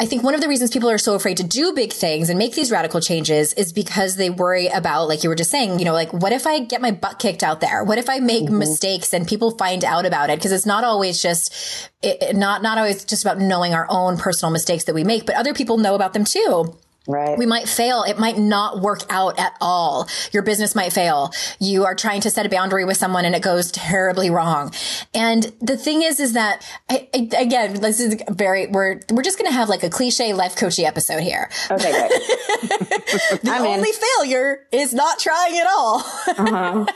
I 0.00 0.06
think 0.06 0.22
one 0.22 0.34
of 0.34 0.40
the 0.40 0.48
reasons 0.48 0.70
people 0.70 0.88
are 0.88 0.96
so 0.96 1.14
afraid 1.14 1.36
to 1.36 1.42
do 1.42 1.74
big 1.74 1.92
things 1.92 2.30
and 2.30 2.38
make 2.38 2.54
these 2.54 2.70
radical 2.70 3.02
changes 3.02 3.52
is 3.52 3.70
because 3.70 4.16
they 4.16 4.30
worry 4.30 4.68
about, 4.68 5.08
like 5.08 5.22
you 5.22 5.28
were 5.28 5.34
just 5.34 5.50
saying, 5.50 5.78
you 5.78 5.84
know, 5.84 5.92
like, 5.92 6.10
what 6.10 6.32
if 6.32 6.46
I 6.46 6.60
get 6.60 6.80
my 6.80 6.90
butt 6.90 7.18
kicked 7.18 7.42
out 7.42 7.60
there? 7.60 7.84
What 7.84 7.98
if 7.98 8.08
I 8.08 8.18
make 8.18 8.44
mm-hmm. 8.44 8.60
mistakes 8.60 9.12
and 9.12 9.28
people 9.28 9.50
find 9.58 9.84
out 9.84 10.06
about 10.06 10.30
it? 10.30 10.40
Cause 10.40 10.52
it's 10.52 10.64
not 10.64 10.84
always 10.84 11.20
just, 11.20 11.52
it, 12.00 12.34
not, 12.34 12.62
not 12.62 12.78
always 12.78 13.04
just 13.04 13.22
about 13.22 13.40
knowing 13.40 13.74
our 13.74 13.86
own 13.90 14.16
personal 14.16 14.50
mistakes 14.50 14.84
that 14.84 14.94
we 14.94 15.04
make, 15.04 15.26
but 15.26 15.34
other 15.34 15.52
people 15.52 15.76
know 15.76 15.94
about 15.94 16.14
them 16.14 16.24
too. 16.24 16.78
Right. 17.06 17.36
We 17.38 17.46
might 17.46 17.68
fail. 17.68 18.02
It 18.02 18.18
might 18.18 18.36
not 18.38 18.80
work 18.80 19.00
out 19.08 19.38
at 19.38 19.54
all. 19.60 20.06
Your 20.32 20.42
business 20.42 20.74
might 20.74 20.92
fail. 20.92 21.32
You 21.58 21.84
are 21.84 21.94
trying 21.94 22.20
to 22.22 22.30
set 22.30 22.44
a 22.46 22.48
boundary 22.48 22.84
with 22.84 22.98
someone 22.98 23.24
and 23.24 23.34
it 23.34 23.42
goes 23.42 23.70
terribly 23.72 24.30
wrong. 24.30 24.72
And 25.14 25.44
the 25.60 25.76
thing 25.76 26.02
is, 26.02 26.20
is 26.20 26.34
that 26.34 26.64
I, 26.88 27.08
I, 27.14 27.28
again, 27.38 27.80
this 27.80 28.00
is 28.00 28.22
very, 28.28 28.66
we're, 28.66 29.00
we're 29.10 29.22
just 29.22 29.38
going 29.38 29.50
to 29.50 29.54
have 29.54 29.68
like 29.68 29.82
a 29.82 29.90
cliche 29.90 30.34
life 30.34 30.56
coachy 30.56 30.84
episode 30.84 31.22
here. 31.22 31.50
Okay, 31.70 31.90
great. 31.90 32.10
the 33.42 33.50
I'm 33.50 33.62
only 33.62 33.88
in. 33.88 33.94
failure 34.18 34.66
is 34.70 34.92
not 34.92 35.18
trying 35.18 35.58
at 35.58 35.66
all. 35.66 35.98
uh-huh. 36.28 36.86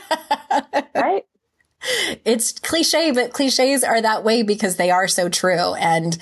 Right. 0.95 1.25
It's 2.23 2.53
cliche, 2.53 3.11
but 3.11 3.33
cliches 3.33 3.83
are 3.83 4.01
that 4.01 4.23
way 4.23 4.43
because 4.43 4.77
they 4.77 4.89
are 4.91 5.07
so 5.07 5.29
true. 5.29 5.73
And 5.75 6.17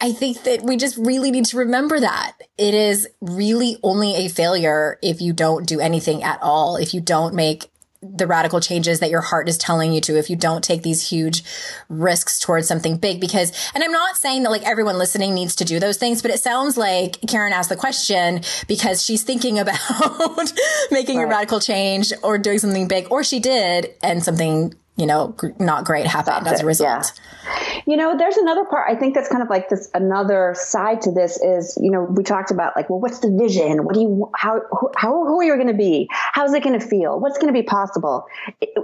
I 0.00 0.12
think 0.12 0.42
that 0.44 0.62
we 0.62 0.76
just 0.76 0.96
really 0.96 1.30
need 1.30 1.46
to 1.46 1.58
remember 1.58 2.00
that 2.00 2.36
it 2.58 2.74
is 2.74 3.08
really 3.20 3.78
only 3.82 4.14
a 4.14 4.28
failure 4.28 4.98
if 5.02 5.20
you 5.20 5.32
don't 5.32 5.66
do 5.66 5.80
anything 5.80 6.22
at 6.22 6.38
all, 6.42 6.76
if 6.76 6.94
you 6.94 7.00
don't 7.00 7.34
make 7.34 7.70
the 8.04 8.26
radical 8.26 8.60
changes 8.60 9.00
that 9.00 9.10
your 9.10 9.20
heart 9.20 9.48
is 9.48 9.56
telling 9.56 9.92
you 9.92 10.00
to 10.02 10.18
if 10.18 10.28
you 10.28 10.36
don't 10.36 10.62
take 10.62 10.82
these 10.82 11.08
huge 11.08 11.42
risks 11.88 12.38
towards 12.38 12.68
something 12.68 12.98
big 12.98 13.20
because 13.20 13.50
and 13.74 13.82
I'm 13.82 13.92
not 13.92 14.16
saying 14.16 14.42
that 14.42 14.50
like 14.50 14.62
everyone 14.62 14.98
listening 14.98 15.34
needs 15.34 15.56
to 15.56 15.64
do 15.64 15.80
those 15.80 15.96
things 15.96 16.20
but 16.20 16.30
it 16.30 16.40
sounds 16.40 16.76
like 16.76 17.18
Karen 17.26 17.52
asked 17.52 17.70
the 17.70 17.76
question 17.76 18.42
because 18.68 19.02
she's 19.02 19.22
thinking 19.22 19.58
about 19.58 20.52
making 20.90 21.16
right. 21.16 21.24
a 21.24 21.28
radical 21.28 21.60
change 21.60 22.12
or 22.22 22.36
doing 22.36 22.58
something 22.58 22.88
big 22.88 23.10
or 23.10 23.24
she 23.24 23.40
did 23.40 23.94
and 24.02 24.22
something 24.22 24.74
you 24.96 25.06
know, 25.06 25.34
not 25.58 25.84
great 25.84 26.06
happened 26.06 26.46
that's 26.46 26.56
as 26.56 26.60
a 26.62 26.66
result. 26.66 27.12
Yeah. 27.44 27.80
You 27.86 27.96
know, 27.96 28.16
there's 28.16 28.36
another 28.36 28.64
part. 28.64 28.88
I 28.88 28.98
think 28.98 29.14
that's 29.14 29.28
kind 29.28 29.42
of 29.42 29.50
like 29.50 29.68
this. 29.68 29.90
Another 29.92 30.54
side 30.56 31.02
to 31.02 31.12
this 31.12 31.36
is, 31.42 31.76
you 31.80 31.90
know, 31.90 32.02
we 32.02 32.22
talked 32.22 32.50
about 32.50 32.76
like, 32.76 32.88
well, 32.88 33.00
what's 33.00 33.18
the 33.18 33.30
vision? 33.30 33.84
What 33.84 33.94
do 33.94 34.00
you, 34.00 34.30
how, 34.34 34.60
who, 34.70 34.90
how, 34.96 35.12
who 35.26 35.40
are 35.40 35.44
you 35.44 35.54
going 35.56 35.66
to 35.66 35.74
be? 35.74 36.08
How's 36.10 36.54
it 36.54 36.62
going 36.62 36.78
to 36.78 36.86
feel? 36.86 37.18
What's 37.18 37.38
going 37.38 37.52
to 37.52 37.60
be 37.60 37.64
possible 37.64 38.26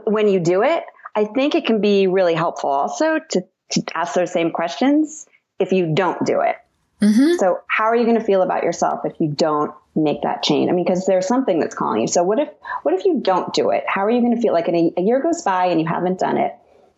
when 0.05 0.29
you 0.29 0.41
do 0.41 0.63
it? 0.63 0.85
I 1.15 1.25
think 1.25 1.55
it 1.55 1.65
can 1.65 1.81
be 1.81 2.07
really 2.07 2.35
helpful 2.35 2.71
also 2.71 3.21
to, 3.31 3.45
to 3.73 3.83
ask 3.95 4.15
those 4.15 4.33
same 4.33 4.51
questions 4.51 5.27
if 5.59 5.73
you 5.73 5.95
don't 5.95 6.25
do 6.27 6.41
it. 6.41 6.57
Mm-hmm. 7.01 7.37
So 7.39 7.61
how 7.69 7.85
are 7.85 7.97
you 7.97 8.05
going 8.05 8.19
to 8.19 8.25
feel 8.25 8.43
about 8.43 8.63
yourself 8.63 9.01
if 9.05 9.15
you 9.21 9.29
don't 9.29 9.73
make 9.95 10.23
that 10.23 10.43
change? 10.43 10.71
I 10.71 10.73
mean, 10.73 10.85
because 10.85 11.07
there's 11.07 11.27
something 11.27 11.61
that's 11.61 11.75
calling 11.75 12.03
you. 12.03 12.07
So 12.07 12.23
what 12.23 12.39
if 12.39 12.49
what 12.83 12.95
if 12.95 13.05
you 13.05 13.21
don't 13.21 13.53
do 13.53 13.71
it? 13.71 13.85
How 13.87 14.05
are 14.05 14.11
you 14.11 14.21
going 14.21 14.35
to 14.35 14.41
feel? 14.41 14.53
Like 14.53 14.69
a, 14.69 14.93
a 14.97 15.03
year 15.03 15.23
goes 15.23 15.43
by 15.43 15.67
and 15.67 15.81
you 15.81 15.87
haven't 15.87 16.19
done 16.19 16.37
it. 16.37 16.55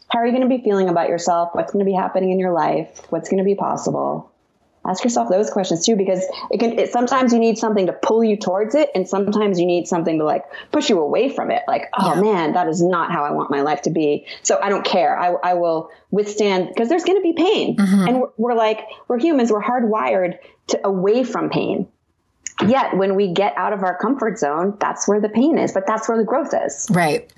How 0.09 0.19
are 0.19 0.27
you 0.27 0.33
going 0.33 0.49
to 0.49 0.55
be 0.55 0.63
feeling 0.63 0.89
about 0.89 1.09
yourself? 1.09 1.51
What's 1.53 1.73
going 1.73 1.85
to 1.85 1.89
be 1.91 1.97
happening 1.97 2.33
in 2.33 2.39
your 2.39 2.53
life? 2.53 3.01
What's 3.11 3.31
going 3.31 3.39
to 3.39 3.45
be 3.45 3.55
possible? 3.55 4.31
Ask 4.85 5.05
yourself 5.05 5.29
those 5.31 5.49
questions 5.49 5.87
too, 5.87 5.95
because 5.95 6.27
it 6.51 6.59
can. 6.59 6.77
It, 6.77 6.91
sometimes 6.91 7.33
you 7.33 7.39
need 7.39 7.57
something 7.57 7.87
to 7.87 7.93
pull 7.93 8.25
you 8.25 8.37
towards 8.37 8.75
it, 8.75 8.91
and 8.97 9.09
sometimes 9.09 9.61
you 9.61 9.65
need 9.65 9.87
something 9.87 10.19
to 10.19 10.25
like 10.25 10.45
push 10.73 10.91
you 10.91 10.99
away 10.99 11.29
from 11.29 11.53
it. 11.53 11.63
Like, 11.69 11.89
oh 11.97 12.21
man, 12.21 12.55
that 12.55 12.67
is 12.67 12.83
not 12.83 13.13
how 13.13 13.25
I 13.25 13.31
want 13.31 13.49
my 13.49 13.61
life 13.61 13.83
to 13.83 13.91
be. 13.91 14.27
So 14.43 14.59
I 14.61 14.71
don't 14.71 14.85
care. 14.85 15.17
I, 15.17 15.35
I 15.51 15.55
will 15.55 15.91
withstand 16.11 16.69
because 16.69 16.89
there's 16.89 17.05
going 17.05 17.19
to 17.19 17.23
be 17.23 17.33
pain, 17.33 17.77
mm-hmm. 17.77 18.09
and 18.09 18.21
we're, 18.21 18.31
we're 18.37 18.55
like 18.55 18.81
we're 19.07 19.21
humans. 19.21 19.53
We're 19.53 19.63
hardwired 19.63 20.39
to 20.69 20.85
away 20.85 21.23
from 21.23 21.49
pain. 21.51 21.87
Yet 22.67 22.97
when 22.97 23.17
we 23.17 23.33
get 23.33 23.57
out 23.57 23.73
of 23.73 23.83
our 23.83 23.97
comfort 23.99 24.39
zone, 24.39 24.77
that's 24.79 25.09
where 25.09 25.21
the 25.21 25.29
pain 25.29 25.59
is, 25.59 25.73
but 25.73 25.87
that's 25.87 26.09
where 26.09 26.19
the 26.19 26.25
growth 26.25 26.55
is. 26.55 26.87
Right. 26.91 27.33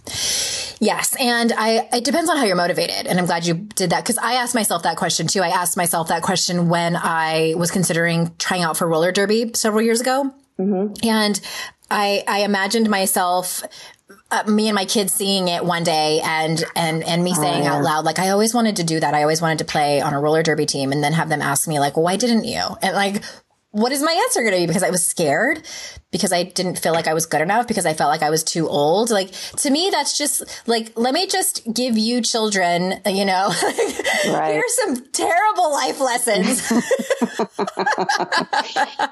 Yes. 0.81 1.17
And 1.19 1.53
I, 1.57 1.89
it 1.93 2.05
depends 2.05 2.29
on 2.29 2.37
how 2.37 2.45
you're 2.45 2.57
motivated. 2.57 3.07
And 3.07 3.19
I'm 3.19 3.27
glad 3.27 3.47
you 3.47 3.55
did 3.55 3.91
that 3.91 4.03
because 4.03 4.19
I 4.19 4.35
asked 4.35 4.55
myself 4.55 4.83
that 4.83 4.97
question 4.97 5.27
too. 5.27 5.41
I 5.41 5.49
asked 5.49 5.77
myself 5.77 6.09
that 6.09 6.23
question 6.23 6.69
when 6.69 6.97
I 6.97 7.55
was 7.57 7.71
considering 7.71 8.35
trying 8.39 8.63
out 8.63 8.77
for 8.77 8.87
roller 8.87 9.13
derby 9.13 9.53
several 9.55 9.83
years 9.83 10.01
ago. 10.01 10.35
Mm-hmm. 10.59 11.07
And 11.07 11.41
I, 11.91 12.23
I 12.27 12.41
imagined 12.41 12.91
myself 12.91 13.63
uh, 14.31 14.43
me 14.51 14.69
and 14.69 14.75
my 14.75 14.85
kids 14.85 15.13
seeing 15.13 15.49
it 15.49 15.65
one 15.65 15.85
day 15.85 16.21
and 16.25 16.65
and 16.75 17.05
and 17.05 17.23
me 17.23 17.33
oh, 17.37 17.41
saying 17.41 17.63
oh, 17.63 17.65
yeah. 17.65 17.75
out 17.75 17.83
loud 17.83 18.05
like 18.05 18.19
I 18.19 18.31
always 18.31 18.53
wanted 18.53 18.77
to 18.77 18.85
do 18.85 18.99
that. 19.01 19.15
I 19.15 19.23
always 19.23 19.41
wanted 19.41 19.59
to 19.59 19.65
play 19.65 20.01
on 20.01 20.13
a 20.13 20.21
roller 20.21 20.43
derby 20.43 20.67
team 20.67 20.93
and 20.93 21.03
then 21.03 21.13
have 21.13 21.29
them 21.29 21.41
ask 21.41 21.69
me 21.69 21.79
like, 21.79 21.97
well, 21.97 22.05
"Why 22.05 22.17
didn't 22.17 22.45
you?" 22.45 22.61
And 22.83 22.95
like 22.95 23.23
what 23.75 23.91
is 23.91 24.03
my 24.03 24.13
answer 24.13 24.41
going 24.41 24.53
to 24.53 24.59
be? 24.59 24.67
Because 24.67 24.85
I 24.85 24.91
was 24.91 25.05
scared, 25.05 25.67
because 26.13 26.33
I 26.33 26.45
didn't 26.45 26.79
feel 26.79 26.93
like 26.93 27.09
I 27.09 27.15
was 27.15 27.27
good 27.27 27.41
enough, 27.41 27.67
because 27.67 27.87
I 27.87 27.93
felt 27.93 28.09
like 28.09 28.23
I 28.23 28.31
was 28.31 28.45
too 28.45 28.69
old. 28.69 29.11
Like 29.11 29.33
to 29.33 29.71
me, 29.71 29.91
that's 29.91 30.17
just 30.17 30.45
like, 30.69 30.93
let 30.97 31.13
me 31.13 31.27
just 31.27 31.63
give 31.75 31.99
you 31.99 32.21
children, 32.21 33.01
you 33.05 33.25
know, 33.25 33.49
right. 34.29 34.53
here's 34.53 34.77
some 34.77 35.05
terrible 35.11 35.73
life 35.73 36.01
lessons. 36.01 36.71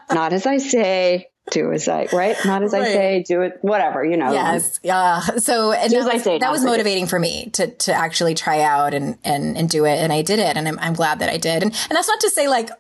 Not 0.15 0.33
as 0.33 0.47
I 0.47 0.59
say, 0.59 1.27
do 1.51 1.73
as 1.73 1.89
I 1.89 2.07
right, 2.13 2.37
not 2.45 2.63
as 2.63 2.73
right. 2.73 2.83
I 2.83 2.85
say, 2.85 3.25
do 3.27 3.43
it, 3.43 3.59
whatever 3.63 4.05
you 4.05 4.17
know. 4.17 4.33
Yes, 4.33 4.79
yeah. 4.83 5.21
So 5.21 5.73
and 5.73 5.93
that, 5.93 6.13
was, 6.13 6.23
say, 6.23 6.39
that 6.39 6.53
was 6.53 6.65
motivating 6.65 7.07
for 7.07 7.19
me 7.19 7.51
to 7.55 7.67
to 7.69 7.93
actually 7.93 8.35
try 8.35 8.63
out 8.63 8.95
and 8.95 9.19
and 9.25 9.59
and 9.59 9.69
do 9.69 9.85
it, 9.85 9.99
and 9.99 10.13
I 10.13 10.23
did 10.23 10.39
it, 10.39 10.57
and 10.57 10.69
I'm 10.69 10.79
I'm 10.79 10.95
glad 10.95 11.19
that 11.19 11.29
I 11.29 11.39
did. 11.39 11.63
And 11.65 11.73
and 11.73 11.97
that's 11.97 12.07
not 12.07 12.21
to 12.21 12.31
say 12.31 12.49
like 12.49 12.71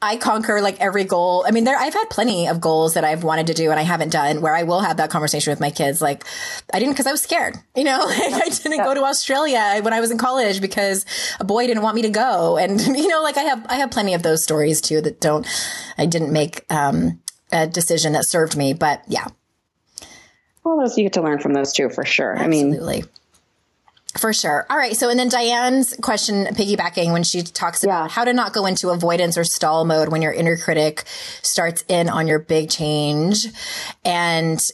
I 0.00 0.16
conquer 0.16 0.60
like 0.60 0.80
every 0.80 1.04
goal. 1.04 1.44
I 1.46 1.50
mean, 1.50 1.64
there 1.64 1.76
I've 1.76 1.92
had 1.92 2.08
plenty 2.08 2.46
of 2.46 2.60
goals 2.60 2.94
that 2.94 3.04
I've 3.04 3.24
wanted 3.24 3.48
to 3.48 3.54
do 3.54 3.70
and 3.70 3.80
I 3.80 3.82
haven't 3.82 4.10
done. 4.10 4.40
Where 4.40 4.54
I 4.54 4.62
will 4.62 4.80
have 4.80 4.98
that 4.98 5.10
conversation 5.10 5.50
with 5.50 5.60
my 5.60 5.70
kids, 5.70 6.00
like 6.00 6.24
I 6.72 6.78
didn't 6.78 6.94
because 6.94 7.08
I 7.08 7.12
was 7.12 7.22
scared. 7.22 7.56
You 7.74 7.84
know, 7.84 7.98
like 8.06 8.32
I 8.32 8.48
didn't 8.48 8.72
yeah. 8.78 8.84
go 8.84 8.94
to 8.94 9.02
Australia 9.02 9.80
when 9.82 9.92
I 9.92 10.00
was 10.00 10.12
in 10.12 10.18
college 10.18 10.60
because 10.60 11.04
a 11.40 11.44
boy 11.44 11.66
didn't 11.66 11.82
want 11.82 11.96
me 11.96 12.02
to 12.02 12.10
go, 12.10 12.58
and 12.58 12.80
you 12.96 13.08
know, 13.08 13.22
like 13.22 13.36
I 13.36 13.42
have 13.42 13.66
I 13.68 13.76
have 13.76 13.90
plenty 13.90 14.14
of 14.14 14.22
those 14.22 14.44
stories 14.44 14.80
too 14.80 15.00
that 15.00 15.20
don't 15.20 15.46
I 15.98 16.06
didn't 16.06 16.32
make. 16.32 16.64
um 16.70 17.20
a 17.54 17.66
decision 17.66 18.12
that 18.12 18.26
served 18.26 18.56
me. 18.56 18.74
But 18.74 19.02
yeah. 19.08 19.28
Well, 20.64 20.86
you 20.96 21.04
get 21.04 21.12
to 21.14 21.22
learn 21.22 21.38
from 21.38 21.52
those 21.52 21.72
too, 21.72 21.90
for 21.90 22.04
sure. 22.04 22.32
Absolutely. 22.36 22.96
I 22.96 23.00
mean, 23.00 23.08
for 24.18 24.32
sure. 24.32 24.64
All 24.70 24.76
right. 24.76 24.96
So, 24.96 25.10
and 25.10 25.18
then 25.18 25.28
Diane's 25.28 25.94
question, 26.00 26.46
piggybacking 26.46 27.12
when 27.12 27.24
she 27.24 27.42
talks 27.42 27.82
about 27.82 28.04
yeah. 28.04 28.08
how 28.08 28.24
to 28.24 28.32
not 28.32 28.52
go 28.52 28.64
into 28.64 28.90
avoidance 28.90 29.36
or 29.36 29.44
stall 29.44 29.84
mode 29.84 30.08
when 30.08 30.22
your 30.22 30.32
inner 30.32 30.56
critic 30.56 31.04
starts 31.42 31.84
in 31.88 32.08
on 32.08 32.26
your 32.26 32.38
big 32.38 32.70
change. 32.70 33.46
And, 34.04 34.66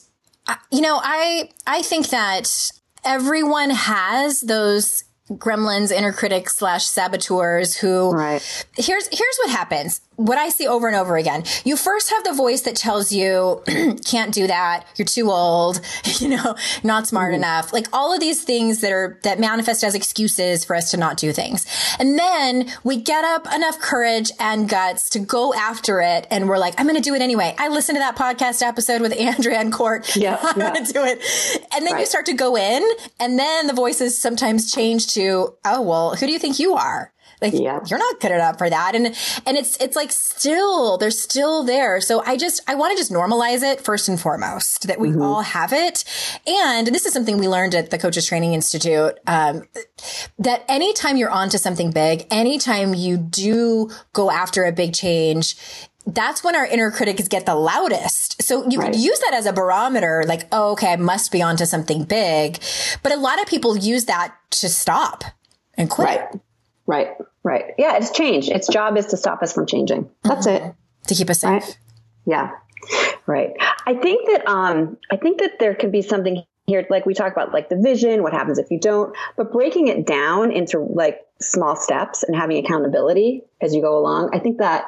uh, 0.47 0.57
you 0.71 0.83
know, 0.83 1.01
I, 1.03 1.51
I 1.67 1.83
think 1.83 2.11
that 2.11 2.71
everyone 3.05 3.71
has 3.71 4.43
those 4.43 5.05
gremlins, 5.31 5.91
inner 5.91 6.13
critics 6.13 6.57
slash 6.57 6.85
saboteurs 6.85 7.77
who, 7.77 8.13
right. 8.13 8.67
here's, 8.77 9.09
here's 9.09 9.37
what 9.39 9.51
happens 9.51 10.03
what 10.21 10.37
I 10.37 10.51
see 10.51 10.67
over 10.67 10.87
and 10.87 10.95
over 10.95 11.17
again. 11.17 11.45
You 11.65 11.77
first 11.77 12.11
have 12.11 12.25
the 12.25 12.35
voice 12.35 12.61
that 12.63 12.77
tells 12.77 13.11
you, 13.11 13.63
can't 14.05 14.35
do 14.35 14.47
that. 14.47 14.87
You're 14.97 15.07
too 15.07 15.31
old, 15.31 15.81
you 16.19 16.29
know, 16.29 16.57
not 16.85 17.07
smart 17.07 17.33
mm-hmm. 17.33 17.43
enough. 17.43 17.73
Like 17.73 17.87
all 17.93 18.13
of 18.13 18.21
these 18.21 18.45
things 18.45 18.83
that 18.83 18.93
are, 18.93 19.19
that 19.23 19.41
manifest 19.41 19.83
as 19.83 19.95
excuses 19.95 20.65
for 20.65 20.77
us 20.77 20.91
to 20.91 20.99
not 20.99 21.17
do 21.17 21.33
things. 21.33 21.67
And 21.99 22.19
then 22.19 22.71
we 22.85 22.99
get 23.01 23.25
up 23.25 23.47
enough 23.55 23.79
courage 23.81 24.31
and 24.39 24.69
guts 24.69 25.09
to 25.11 25.21
go 25.21 25.55
after 25.55 26.03
it. 26.03 26.27
And 26.31 26.49
we're 26.49 26.59
like, 26.59 26.75
I'm 26.79 26.87
going 26.87 27.01
to 27.01 27.03
do 27.03 27.15
it 27.15 27.23
anyway. 27.23 27.55
I 27.57 27.69
listened 27.69 27.97
to 27.97 28.01
that 28.01 28.17
podcast 28.17 28.63
episode 28.63 29.01
with 29.01 29.13
Andrea 29.19 29.59
and 29.59 29.73
Court. 29.73 30.15
Yeah. 30.15 30.39
I'm 30.43 30.61
yeah. 30.61 30.73
going 30.73 30.85
to 30.85 30.93
do 30.93 31.03
it. 31.03 31.23
And 31.75 31.87
then 31.87 31.95
right. 31.95 32.01
you 32.01 32.07
start 32.07 32.27
to 32.27 32.35
go 32.35 32.59
in 32.59 32.87
and 33.19 33.39
then 33.39 33.69
the 33.69 33.75
voices 33.75 34.19
sometimes 34.19 34.71
change 34.71 35.15
to, 35.15 35.55
oh, 35.65 35.81
well, 35.81 36.15
who 36.15 36.27
do 36.27 36.33
you 36.33 36.39
think 36.39 36.59
you 36.59 36.75
are? 36.75 37.11
Like 37.41 37.55
yeah. 37.55 37.81
you're 37.87 37.99
not 37.99 38.21
good 38.21 38.33
enough 38.33 38.59
for 38.59 38.69
that. 38.69 38.95
And, 38.95 39.07
and 39.47 39.57
it's, 39.57 39.77
it's 39.79 39.97
like 39.97 40.13
still, 40.13 40.99
they're 40.99 41.11
still 41.11 41.65
there. 41.65 42.01
So 42.01 42.23
I 42.25 42.37
just, 42.37 42.61
I 42.69 42.75
want 42.75 42.93
to 42.93 42.97
just 42.97 43.11
normalize 43.11 43.63
it 43.63 43.81
first 43.81 44.09
and 44.09 44.21
foremost 44.21 44.87
that 44.87 45.01
we 45.01 45.09
mm-hmm. 45.09 45.23
all 45.23 45.43
have 45.43 45.73
it. 45.73 46.05
And 46.47 46.87
this 46.89 47.07
is 47.07 47.13
something 47.13 47.39
we 47.39 47.49
learned 47.49 47.75
at 47.75 47.91
the 47.91 47.99
Coaches 47.99 48.27
Training 48.27 48.55
Institute. 48.55 49.19
Um, 49.27 49.63
that 50.39 50.65
anytime 50.69 51.17
you're 51.17 51.31
onto 51.31 51.59
something 51.59 51.91
big, 51.91 52.27
anytime 52.31 52.95
you 52.95 53.17
do 53.17 53.91
go 54.13 54.31
after 54.31 54.65
a 54.65 54.73
big 54.73 54.95
change, 54.95 55.57
that's 56.07 56.43
when 56.43 56.57
our 56.57 56.67
inner 56.67 56.91
critics 56.91 57.29
get 57.29 57.47
the 57.47 57.55
loudest. 57.55 58.43
So 58.43 58.69
you 58.69 58.81
right. 58.81 58.93
could 58.93 59.01
use 59.01 59.19
that 59.21 59.35
as 59.35 59.47
a 59.47 59.53
barometer, 59.53 60.25
like, 60.27 60.49
oh, 60.51 60.73
okay, 60.73 60.93
I 60.93 60.97
must 60.97 61.31
be 61.31 61.43
onto 61.43 61.67
something 61.67 62.05
big. 62.05 62.59
But 63.03 63.13
a 63.13 63.17
lot 63.17 63.41
of 63.41 63.47
people 63.47 63.77
use 63.77 64.07
that 64.07 64.35
to 64.53 64.69
stop 64.69 65.25
and 65.75 65.91
quit. 65.91 66.09
Right. 66.09 66.41
Right. 66.87 67.09
Right. 67.43 67.75
Yeah, 67.79 67.97
it's 67.97 68.11
change. 68.11 68.49
Its 68.49 68.69
job 68.69 68.97
is 68.97 69.07
to 69.07 69.17
stop 69.17 69.43
us 69.43 69.53
from 69.53 69.67
changing. 69.67 70.11
That's 70.23 70.47
mm-hmm. 70.47 70.69
it. 70.69 70.75
To 71.09 71.15
keep 71.15 71.31
us 71.31 71.41
safe. 71.41 71.63
Right? 71.63 71.79
Yeah. 72.27 72.51
Right. 73.27 73.51
I 73.87 73.95
think 73.95 74.29
that 74.29 74.47
um 74.47 74.99
I 75.11 75.17
think 75.17 75.41
that 75.41 75.59
there 75.59 75.75
can 75.75 75.91
be 75.91 76.03
something 76.03 76.45
here 76.67 76.87
like 76.91 77.07
we 77.07 77.15
talk 77.15 77.33
about 77.33 77.53
like 77.53 77.69
the 77.69 77.77
vision, 77.77 78.23
what 78.23 78.33
happens 78.33 78.59
if 78.59 78.71
you 78.71 78.79
don't, 78.79 79.17
but 79.37 79.53
breaking 79.53 79.89
it 79.89 80.07
down 80.07 80.53
into 80.53 80.79
like 80.81 81.21
small 81.41 81.77
steps 81.77 82.23
and 82.23 82.37
having 82.37 82.65
accountability 82.65 83.43
as 83.61 83.75
you 83.75 83.83
go 83.83 83.99
along. 83.99 84.31
I 84.35 84.39
think 84.39 84.59
that 84.59 84.85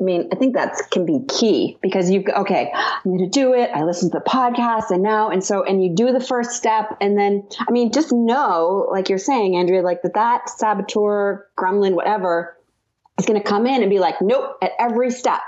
I 0.00 0.04
mean, 0.04 0.28
I 0.32 0.36
think 0.36 0.54
that 0.54 0.76
can 0.90 1.06
be 1.06 1.20
key 1.28 1.78
because 1.80 2.10
you, 2.10 2.24
okay, 2.36 2.72
I'm 2.74 3.02
going 3.04 3.18
to 3.18 3.28
do 3.28 3.54
it. 3.54 3.70
I 3.72 3.84
listen 3.84 4.10
to 4.10 4.18
the 4.18 4.24
podcast 4.24 4.90
and 4.90 5.02
now, 5.02 5.30
and 5.30 5.44
so, 5.44 5.62
and 5.62 5.82
you 5.82 5.94
do 5.94 6.12
the 6.12 6.20
first 6.20 6.52
step. 6.52 6.96
And 7.00 7.16
then, 7.16 7.46
I 7.60 7.70
mean, 7.70 7.92
just 7.92 8.12
know, 8.12 8.88
like 8.90 9.08
you're 9.08 9.18
saying, 9.18 9.56
Andrea, 9.56 9.82
like 9.82 10.02
that, 10.02 10.14
that 10.14 10.48
saboteur, 10.48 11.46
gremlin, 11.56 11.94
whatever 11.94 12.58
is 13.18 13.26
going 13.26 13.40
to 13.40 13.46
come 13.46 13.66
in 13.66 13.82
and 13.82 13.90
be 13.90 14.00
like, 14.00 14.20
nope, 14.20 14.56
at 14.60 14.72
every 14.78 15.10
step. 15.10 15.40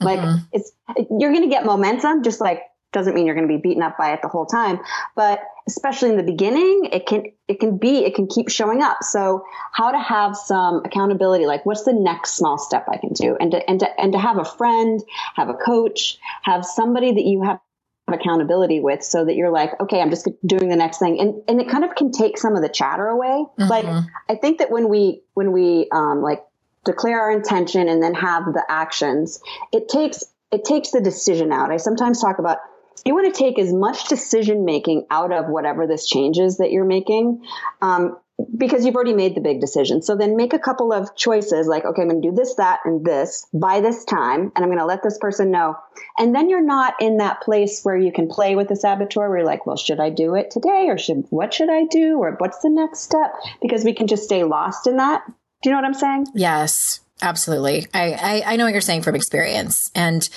Like 0.00 0.18
mm-hmm. 0.18 0.38
it's, 0.52 0.72
you're 1.18 1.30
going 1.32 1.44
to 1.44 1.48
get 1.48 1.64
momentum, 1.64 2.22
just 2.24 2.40
like 2.40 2.62
doesn't 2.92 3.14
mean 3.14 3.26
you're 3.26 3.34
going 3.34 3.46
to 3.46 3.54
be 3.54 3.60
beaten 3.60 3.82
up 3.82 3.98
by 3.98 4.12
it 4.12 4.20
the 4.22 4.28
whole 4.28 4.46
time 4.46 4.80
but 5.14 5.40
especially 5.68 6.10
in 6.10 6.16
the 6.16 6.22
beginning 6.22 6.88
it 6.92 7.06
can 7.06 7.24
it 7.48 7.60
can 7.60 7.76
be 7.78 8.04
it 8.04 8.14
can 8.14 8.26
keep 8.26 8.48
showing 8.48 8.82
up. 8.82 9.02
So 9.02 9.44
how 9.72 9.90
to 9.90 9.98
have 9.98 10.36
some 10.36 10.82
accountability 10.84 11.46
like 11.46 11.66
what's 11.66 11.84
the 11.84 11.92
next 11.92 12.32
small 12.32 12.58
step 12.58 12.86
i 12.88 12.96
can 12.96 13.12
do? 13.12 13.36
And 13.40 13.50
to 13.52 13.68
and 13.68 13.80
to 13.80 14.00
and 14.00 14.12
to 14.12 14.18
have 14.18 14.38
a 14.38 14.44
friend 14.44 15.02
have 15.34 15.48
a 15.48 15.54
coach 15.54 16.18
have 16.42 16.64
somebody 16.64 17.12
that 17.12 17.24
you 17.24 17.42
have 17.42 17.60
accountability 18.08 18.78
with 18.78 19.02
so 19.02 19.24
that 19.24 19.34
you're 19.34 19.50
like 19.50 19.72
okay 19.80 20.00
i'm 20.00 20.10
just 20.10 20.28
doing 20.46 20.68
the 20.68 20.76
next 20.76 20.98
thing. 20.98 21.18
And 21.20 21.42
and 21.48 21.60
it 21.60 21.68
kind 21.68 21.84
of 21.84 21.94
can 21.94 22.12
take 22.12 22.38
some 22.38 22.54
of 22.54 22.62
the 22.62 22.68
chatter 22.68 23.06
away. 23.06 23.44
Mm-hmm. 23.58 23.68
like 23.68 23.86
i 24.28 24.34
think 24.36 24.58
that 24.58 24.70
when 24.70 24.88
we 24.88 25.22
when 25.34 25.52
we 25.52 25.88
um 25.92 26.22
like 26.22 26.44
declare 26.84 27.20
our 27.20 27.32
intention 27.32 27.88
and 27.88 28.00
then 28.00 28.14
have 28.14 28.44
the 28.44 28.64
actions 28.68 29.40
it 29.72 29.88
takes 29.88 30.22
it 30.52 30.64
takes 30.64 30.90
the 30.90 31.00
decision 31.00 31.52
out. 31.52 31.70
I 31.70 31.76
sometimes 31.76 32.20
talk 32.20 32.38
about 32.38 32.58
you 33.04 33.14
want 33.14 33.32
to 33.32 33.38
take 33.38 33.58
as 33.58 33.72
much 33.72 34.08
decision 34.08 34.64
making 34.64 35.06
out 35.10 35.32
of 35.32 35.46
whatever 35.46 35.86
this 35.86 36.06
changes 36.06 36.58
that 36.58 36.70
you're 36.70 36.84
making 36.84 37.42
um, 37.82 38.16
because 38.56 38.84
you've 38.84 38.94
already 38.94 39.14
made 39.14 39.34
the 39.34 39.40
big 39.40 39.60
decision. 39.60 40.02
So 40.02 40.14
then 40.14 40.36
make 40.36 40.52
a 40.52 40.58
couple 40.58 40.92
of 40.92 41.16
choices 41.16 41.66
like, 41.66 41.84
okay, 41.84 42.02
I'm 42.02 42.08
going 42.08 42.20
to 42.20 42.30
do 42.30 42.34
this, 42.34 42.54
that, 42.56 42.80
and 42.84 43.04
this 43.04 43.46
by 43.52 43.80
this 43.80 44.04
time, 44.04 44.52
and 44.54 44.58
I'm 44.58 44.66
going 44.66 44.78
to 44.78 44.84
let 44.84 45.02
this 45.02 45.18
person 45.18 45.50
know. 45.50 45.76
And 46.18 46.34
then 46.34 46.50
you're 46.50 46.64
not 46.64 46.94
in 47.00 47.18
that 47.18 47.40
place 47.40 47.82
where 47.82 47.96
you 47.96 48.12
can 48.12 48.28
play 48.28 48.54
with 48.54 48.68
the 48.68 48.76
saboteur 48.76 49.28
where 49.28 49.38
you're 49.38 49.46
like, 49.46 49.66
well, 49.66 49.76
should 49.76 50.00
I 50.00 50.10
do 50.10 50.34
it 50.34 50.50
today 50.50 50.86
or 50.88 50.98
should, 50.98 51.24
what 51.30 51.54
should 51.54 51.70
I 51.70 51.84
do? 51.84 52.18
Or 52.18 52.32
what's 52.38 52.58
the 52.58 52.70
next 52.70 53.00
step? 53.00 53.32
Because 53.62 53.84
we 53.84 53.94
can 53.94 54.06
just 54.06 54.24
stay 54.24 54.44
lost 54.44 54.86
in 54.86 54.98
that. 54.98 55.22
Do 55.26 55.70
you 55.70 55.70
know 55.70 55.78
what 55.78 55.86
I'm 55.86 55.94
saying? 55.94 56.26
Yes. 56.34 57.00
Absolutely. 57.22 57.86
I, 57.94 58.12
I, 58.12 58.52
I 58.52 58.56
know 58.56 58.64
what 58.64 58.72
you're 58.72 58.82
saying 58.82 59.00
from 59.00 59.14
experience. 59.14 59.90
And 59.94 60.28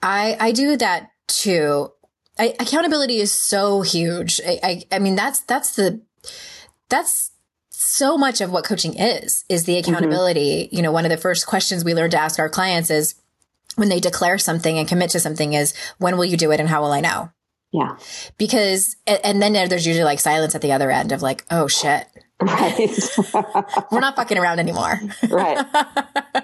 I, 0.00 0.36
I 0.38 0.52
do 0.52 0.76
that 0.76 1.10
too. 1.26 1.90
I, 2.38 2.54
accountability 2.58 3.18
is 3.18 3.32
so 3.32 3.82
huge. 3.82 4.40
I, 4.46 4.58
I, 4.62 4.82
I 4.92 4.98
mean, 4.98 5.14
that's, 5.14 5.40
that's 5.40 5.76
the, 5.76 6.02
that's 6.88 7.30
so 7.70 8.18
much 8.18 8.40
of 8.40 8.50
what 8.50 8.64
coaching 8.64 8.98
is, 8.98 9.44
is 9.48 9.64
the 9.64 9.74
mm-hmm. 9.74 9.90
accountability. 9.90 10.64
Mm-hmm. 10.64 10.76
You 10.76 10.82
know, 10.82 10.92
one 10.92 11.04
of 11.04 11.10
the 11.10 11.16
first 11.16 11.46
questions 11.46 11.84
we 11.84 11.94
learn 11.94 12.10
to 12.10 12.20
ask 12.20 12.38
our 12.38 12.48
clients 12.48 12.90
is 12.90 13.14
when 13.76 13.88
they 13.88 14.00
declare 14.00 14.38
something 14.38 14.78
and 14.78 14.88
commit 14.88 15.10
to 15.10 15.20
something 15.20 15.52
is, 15.52 15.74
when 15.98 16.16
will 16.16 16.24
you 16.24 16.36
do 16.36 16.50
it 16.50 16.60
and 16.60 16.68
how 16.68 16.82
will 16.82 16.92
I 16.92 17.00
know? 17.00 17.30
Yeah. 17.72 17.96
Because, 18.38 18.96
and 19.06 19.42
then 19.42 19.52
there's 19.68 19.86
usually 19.86 20.04
like 20.04 20.20
silence 20.20 20.54
at 20.54 20.62
the 20.62 20.72
other 20.72 20.90
end 20.90 21.12
of 21.12 21.22
like, 21.22 21.44
oh 21.50 21.66
shit. 21.66 22.06
Right. 22.44 22.90
We're 23.90 24.00
not 24.00 24.16
fucking 24.16 24.38
around 24.38 24.58
anymore. 24.58 25.00
right. 25.28 25.66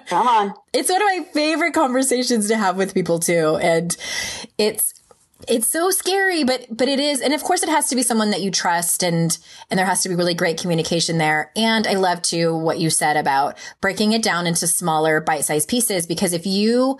Come 0.07 0.27
on. 0.27 0.55
It's 0.73 0.89
one 0.89 1.03
of 1.03 1.07
my 1.07 1.25
favorite 1.33 1.75
conversations 1.75 2.49
to 2.49 2.57
have 2.57 2.77
with 2.77 2.95
people 2.95 3.19
too. 3.19 3.59
And 3.61 3.97
it's, 4.59 4.95
it's 5.49 5.69
so 5.69 5.91
scary, 5.91 6.45
but, 6.45 6.67
but 6.71 6.89
it 6.89 7.01
is. 7.01 7.21
And 7.21 7.35
of 7.35 7.43
course 7.43 7.63
it 7.63 7.69
has 7.69 7.89
to 7.89 7.97
be 7.97 8.03
someone 8.03 8.31
that 8.31 8.43
you 8.43 8.51
trust 8.51 9.03
and, 9.03 9.37
and 9.71 9.79
there 9.79 9.87
has 9.87 10.03
to 10.03 10.09
be 10.09 10.15
really 10.15 10.35
great 10.35 10.61
communication 10.61 11.19
there. 11.19 11.51
And 11.57 11.87
I 11.87 11.95
love 11.95 12.23
too 12.23 12.57
what 12.57 12.79
you 12.79 12.91
said 12.91 13.17
about 13.17 13.59
breaking 13.81 14.13
it 14.13 14.23
down 14.23 14.47
into 14.47 14.67
smaller 14.67 15.21
bite 15.21 15.45
sized 15.45 15.69
pieces 15.69 16.07
because 16.07 16.33
if 16.33 16.47
you, 16.47 16.99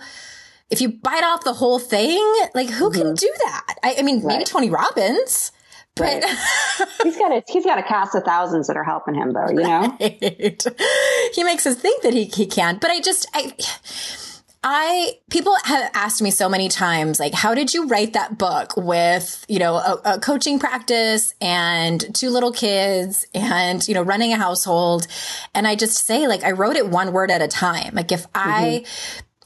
if 0.69 0.79
you 0.79 0.89
bite 0.89 1.23
off 1.23 1.43
the 1.43 1.53
whole 1.53 1.79
thing, 1.79 2.19
like 2.55 2.69
who 2.69 2.89
mm-hmm. 2.89 3.01
can 3.01 3.15
do 3.15 3.33
that? 3.45 3.75
I, 3.83 3.95
I 3.99 4.01
mean, 4.03 4.17
right. 4.17 4.37
maybe 4.37 4.45
Tony 4.45 4.69
Robbins. 4.69 5.51
But 5.95 6.23
right. 6.23 6.23
he's 7.03 7.17
got 7.17 7.31
a 7.31 7.43
he's 7.47 7.65
got 7.65 7.77
a 7.77 7.83
cast 7.83 8.15
of 8.15 8.23
thousands 8.23 8.67
that 8.67 8.77
are 8.77 8.83
helping 8.83 9.13
him 9.13 9.33
though, 9.33 9.49
you 9.49 9.63
know? 9.63 9.97
Right. 9.99 10.65
He 11.33 11.43
makes 11.43 11.65
us 11.65 11.75
think 11.77 12.03
that 12.03 12.13
he 12.13 12.25
he 12.25 12.45
can. 12.45 12.77
But 12.77 12.91
I 12.91 12.99
just 12.99 13.27
I 13.33 13.53
I 14.63 15.17
people 15.31 15.55
have 15.63 15.89
asked 15.95 16.21
me 16.21 16.29
so 16.29 16.47
many 16.47 16.69
times, 16.69 17.19
like, 17.19 17.33
how 17.33 17.55
did 17.55 17.73
you 17.73 17.87
write 17.87 18.13
that 18.13 18.37
book 18.37 18.77
with, 18.77 19.43
you 19.49 19.57
know, 19.57 19.75
a, 19.75 20.01
a, 20.05 20.19
coaching 20.19 20.59
practice 20.59 21.33
and 21.41 22.13
two 22.13 22.29
little 22.29 22.51
kids 22.51 23.25
and, 23.33 23.85
you 23.87 23.95
know, 23.95 24.03
running 24.03 24.33
a 24.33 24.37
household? 24.37 25.07
And 25.55 25.67
I 25.67 25.75
just 25.75 26.05
say, 26.05 26.27
like, 26.27 26.43
I 26.43 26.51
wrote 26.51 26.75
it 26.75 26.87
one 26.87 27.11
word 27.11 27.31
at 27.31 27.41
a 27.41 27.47
time. 27.47 27.95
Like, 27.95 28.11
if 28.11 28.23
mm-hmm. 28.31 28.49
I 28.49 28.85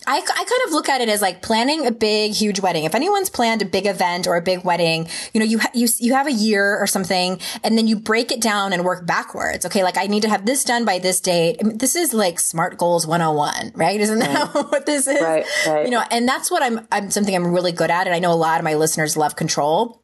I, 0.07 0.17
I 0.17 0.19
kind 0.19 0.61
of 0.67 0.71
look 0.71 0.89
at 0.89 1.01
it 1.01 1.09
as 1.09 1.21
like 1.21 1.41
planning 1.41 1.85
a 1.85 1.91
big, 1.91 2.33
huge 2.33 2.59
wedding. 2.59 2.83
If 2.83 2.95
anyone's 2.95 3.29
planned 3.29 3.61
a 3.61 3.65
big 3.65 3.85
event 3.85 4.27
or 4.27 4.35
a 4.35 4.41
big 4.41 4.63
wedding, 4.63 5.07
you 5.33 5.39
know, 5.39 5.45
you, 5.45 5.59
ha- 5.59 5.71
you, 5.73 5.87
you 5.97 6.13
have 6.13 6.27
a 6.27 6.31
year 6.31 6.77
or 6.77 6.87
something 6.87 7.39
and 7.63 7.77
then 7.77 7.87
you 7.87 7.97
break 7.97 8.31
it 8.31 8.41
down 8.41 8.73
and 8.73 8.83
work 8.83 9.05
backwards. 9.05 9.65
Okay. 9.65 9.83
Like 9.83 9.97
I 9.97 10.07
need 10.07 10.21
to 10.23 10.29
have 10.29 10.45
this 10.45 10.63
done 10.63 10.85
by 10.85 10.99
this 10.99 11.19
date. 11.19 11.57
I 11.61 11.63
mean, 11.63 11.77
this 11.77 11.95
is 11.95 12.13
like 12.13 12.39
smart 12.39 12.77
goals 12.77 13.07
101, 13.07 13.73
right? 13.75 13.99
Isn't 13.99 14.19
that 14.19 14.53
right. 14.53 14.65
what 14.71 14.85
this 14.85 15.07
is? 15.07 15.21
Right, 15.21 15.45
right. 15.67 15.85
You 15.85 15.91
know, 15.91 16.03
and 16.11 16.27
that's 16.27 16.51
what 16.51 16.63
I'm, 16.63 16.87
I'm 16.91 17.11
something 17.11 17.35
I'm 17.35 17.53
really 17.53 17.71
good 17.71 17.91
at. 17.91 18.07
And 18.07 18.15
I 18.15 18.19
know 18.19 18.31
a 18.31 18.35
lot 18.35 18.59
of 18.59 18.63
my 18.63 18.75
listeners 18.75 19.17
love 19.17 19.35
control 19.35 20.01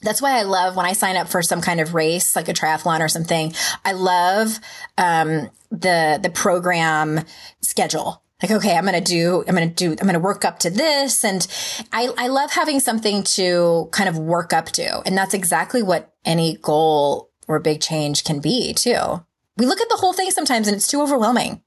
that's 0.00 0.22
why 0.22 0.38
I 0.38 0.42
love 0.42 0.76
when 0.76 0.86
I 0.86 0.92
sign 0.92 1.16
up 1.16 1.28
for 1.28 1.42
some 1.42 1.60
kind 1.60 1.80
of 1.80 1.92
race, 1.92 2.36
like 2.36 2.48
a 2.48 2.52
triathlon 2.52 3.00
or 3.00 3.08
something. 3.08 3.52
I 3.84 3.92
love 3.92 4.60
um, 4.96 5.50
the 5.70 6.20
the 6.22 6.30
program 6.30 7.24
schedule 7.62 8.22
like, 8.42 8.52
okay, 8.52 8.76
I'm 8.76 8.86
to 8.86 9.00
do, 9.00 9.44
I'm 9.48 9.56
to 9.56 9.66
do, 9.66 9.96
I'm 10.00 10.08
to 10.08 10.20
work 10.20 10.44
up 10.44 10.60
to 10.60 10.70
this. 10.70 11.24
And 11.24 11.46
I, 11.92 12.10
I 12.16 12.28
love 12.28 12.52
having 12.52 12.78
something 12.78 13.24
to 13.24 13.88
kind 13.90 14.08
of 14.08 14.16
work 14.16 14.52
up 14.52 14.66
to. 14.72 15.00
And 15.04 15.16
that's 15.18 15.34
exactly 15.34 15.82
what 15.82 16.14
any 16.24 16.56
goal 16.56 17.30
or 17.48 17.58
big 17.58 17.80
change 17.80 18.24
can 18.24 18.38
be 18.40 18.74
too. 18.74 19.24
We 19.56 19.66
look 19.66 19.80
at 19.80 19.88
the 19.88 19.96
whole 19.96 20.12
thing 20.12 20.30
sometimes 20.30 20.68
and 20.68 20.76
it's 20.76 20.86
too 20.86 21.02
overwhelming. 21.02 21.62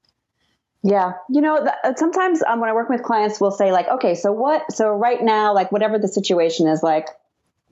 Yeah. 0.81 1.13
You 1.29 1.41
know, 1.41 1.57
uh, 1.57 1.93
sometimes 1.95 2.41
um, 2.47 2.61
when 2.61 2.69
I 2.69 2.73
work 2.73 2.89
with 2.89 3.03
clients, 3.03 3.41
we'll 3.41 3.51
say 3.51 3.71
like, 3.73 3.87
okay, 3.87 4.15
so 4.15 4.31
what, 4.31 4.71
so 4.71 4.89
right 4.89 5.21
now, 5.21 5.53
like 5.53 5.71
whatever 5.71 5.99
the 5.99 6.07
situation 6.07 6.67
is 6.67 6.81
like, 6.81 7.07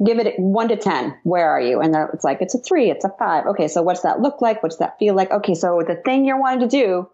give 0.06 0.20
it 0.20 0.38
one 0.38 0.68
to 0.68 0.76
10. 0.76 1.18
Where 1.24 1.50
are 1.50 1.62
you? 1.62 1.80
And 1.80 1.96
it's 2.14 2.26
like, 2.26 2.42
it's 2.42 2.54
a 2.54 2.60
three, 2.60 2.92
it's 2.92 3.06
a 3.06 3.14
five. 3.18 3.46
Okay. 3.48 3.70
So 3.70 3.82
what's 3.82 4.02
that 4.02 4.20
look 4.20 4.42
like? 4.42 4.62
What's 4.62 4.78
that 4.78 5.00
feel 5.00 5.16
like? 5.16 5.32
Okay. 5.32 5.56
So 5.56 5.82
the 5.88 5.96
thing 5.96 6.26
you're 6.26 6.40
wanting 6.40 6.68
to 6.68 6.68
do, 6.68 7.10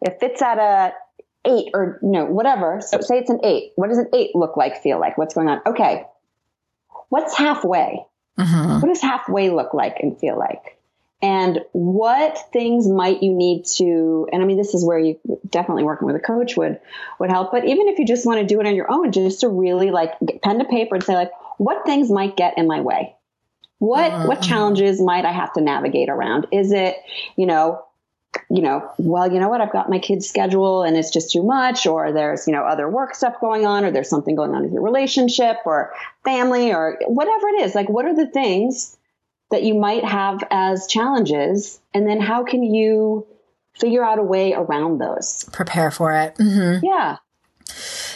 if 0.00 0.14
it's 0.20 0.42
at 0.42 0.58
a 0.58 0.92
eight 1.48 1.70
or 1.74 1.98
no, 2.02 2.26
whatever. 2.26 2.80
So 2.80 3.00
say 3.00 3.18
it's 3.18 3.30
an 3.30 3.40
eight. 3.42 3.72
What 3.76 3.88
does 3.88 3.98
an 3.98 4.10
eight 4.14 4.34
look 4.34 4.56
like, 4.56 4.82
feel 4.82 5.00
like? 5.00 5.16
What's 5.18 5.34
going 5.34 5.48
on? 5.48 5.60
Okay. 5.66 6.04
What's 7.08 7.36
halfway? 7.36 8.04
Mm-hmm. 8.38 8.80
What 8.80 8.88
does 8.88 9.00
halfway 9.00 9.50
look 9.50 9.74
like 9.74 9.96
and 10.00 10.18
feel 10.18 10.38
like? 10.38 10.78
And 11.20 11.62
what 11.72 12.38
things 12.52 12.86
might 12.86 13.24
you 13.24 13.34
need 13.34 13.64
to, 13.78 14.28
and 14.32 14.40
I 14.40 14.44
mean, 14.44 14.56
this 14.56 14.74
is 14.74 14.84
where 14.84 15.00
you 15.00 15.18
definitely 15.48 15.82
working 15.82 16.06
with 16.06 16.14
a 16.14 16.20
coach 16.20 16.56
would, 16.56 16.78
would 17.18 17.30
help. 17.30 17.50
But 17.50 17.64
even 17.64 17.88
if 17.88 17.98
you 17.98 18.06
just 18.06 18.24
want 18.24 18.40
to 18.40 18.46
do 18.46 18.60
it 18.60 18.66
on 18.66 18.76
your 18.76 18.90
own, 18.90 19.10
just 19.10 19.40
to 19.40 19.48
really 19.48 19.90
like 19.90 20.12
get 20.24 20.42
pen 20.42 20.60
to 20.60 20.64
paper 20.64 20.94
and 20.94 21.02
say 21.02 21.14
like, 21.14 21.32
what 21.56 21.84
things 21.84 22.08
might 22.08 22.36
get 22.36 22.56
in 22.56 22.68
my 22.68 22.82
way? 22.82 23.16
What, 23.78 24.12
uh-huh. 24.12 24.26
what 24.28 24.42
challenges 24.42 25.00
might 25.00 25.24
I 25.24 25.32
have 25.32 25.52
to 25.54 25.60
navigate 25.60 26.08
around? 26.08 26.46
Is 26.52 26.70
it, 26.70 26.96
you 27.36 27.46
know, 27.46 27.84
you 28.50 28.62
know, 28.62 28.90
well, 28.96 29.30
you 29.30 29.38
know 29.38 29.48
what, 29.48 29.60
I've 29.60 29.72
got 29.72 29.90
my 29.90 29.98
kids' 29.98 30.28
schedule 30.28 30.82
and 30.82 30.96
it's 30.96 31.10
just 31.10 31.30
too 31.32 31.42
much, 31.42 31.86
or 31.86 32.12
there's, 32.12 32.46
you 32.46 32.54
know, 32.54 32.62
other 32.62 32.88
work 32.88 33.14
stuff 33.14 33.34
going 33.40 33.66
on, 33.66 33.84
or 33.84 33.90
there's 33.90 34.08
something 34.08 34.34
going 34.34 34.54
on 34.54 34.62
with 34.62 34.72
your 34.72 34.82
relationship 34.82 35.58
or 35.66 35.92
family 36.24 36.72
or 36.72 36.98
whatever 37.06 37.48
it 37.48 37.62
is. 37.62 37.74
Like, 37.74 37.88
what 37.88 38.06
are 38.06 38.14
the 38.14 38.26
things 38.26 38.96
that 39.50 39.62
you 39.62 39.74
might 39.74 40.04
have 40.04 40.42
as 40.50 40.86
challenges? 40.86 41.78
And 41.92 42.08
then 42.08 42.20
how 42.20 42.44
can 42.44 42.62
you 42.62 43.26
figure 43.74 44.04
out 44.04 44.18
a 44.18 44.22
way 44.22 44.54
around 44.54 44.98
those? 44.98 45.44
Prepare 45.52 45.90
for 45.90 46.12
it. 46.12 46.34
Mm-hmm. 46.36 46.84
Yeah. 46.84 47.18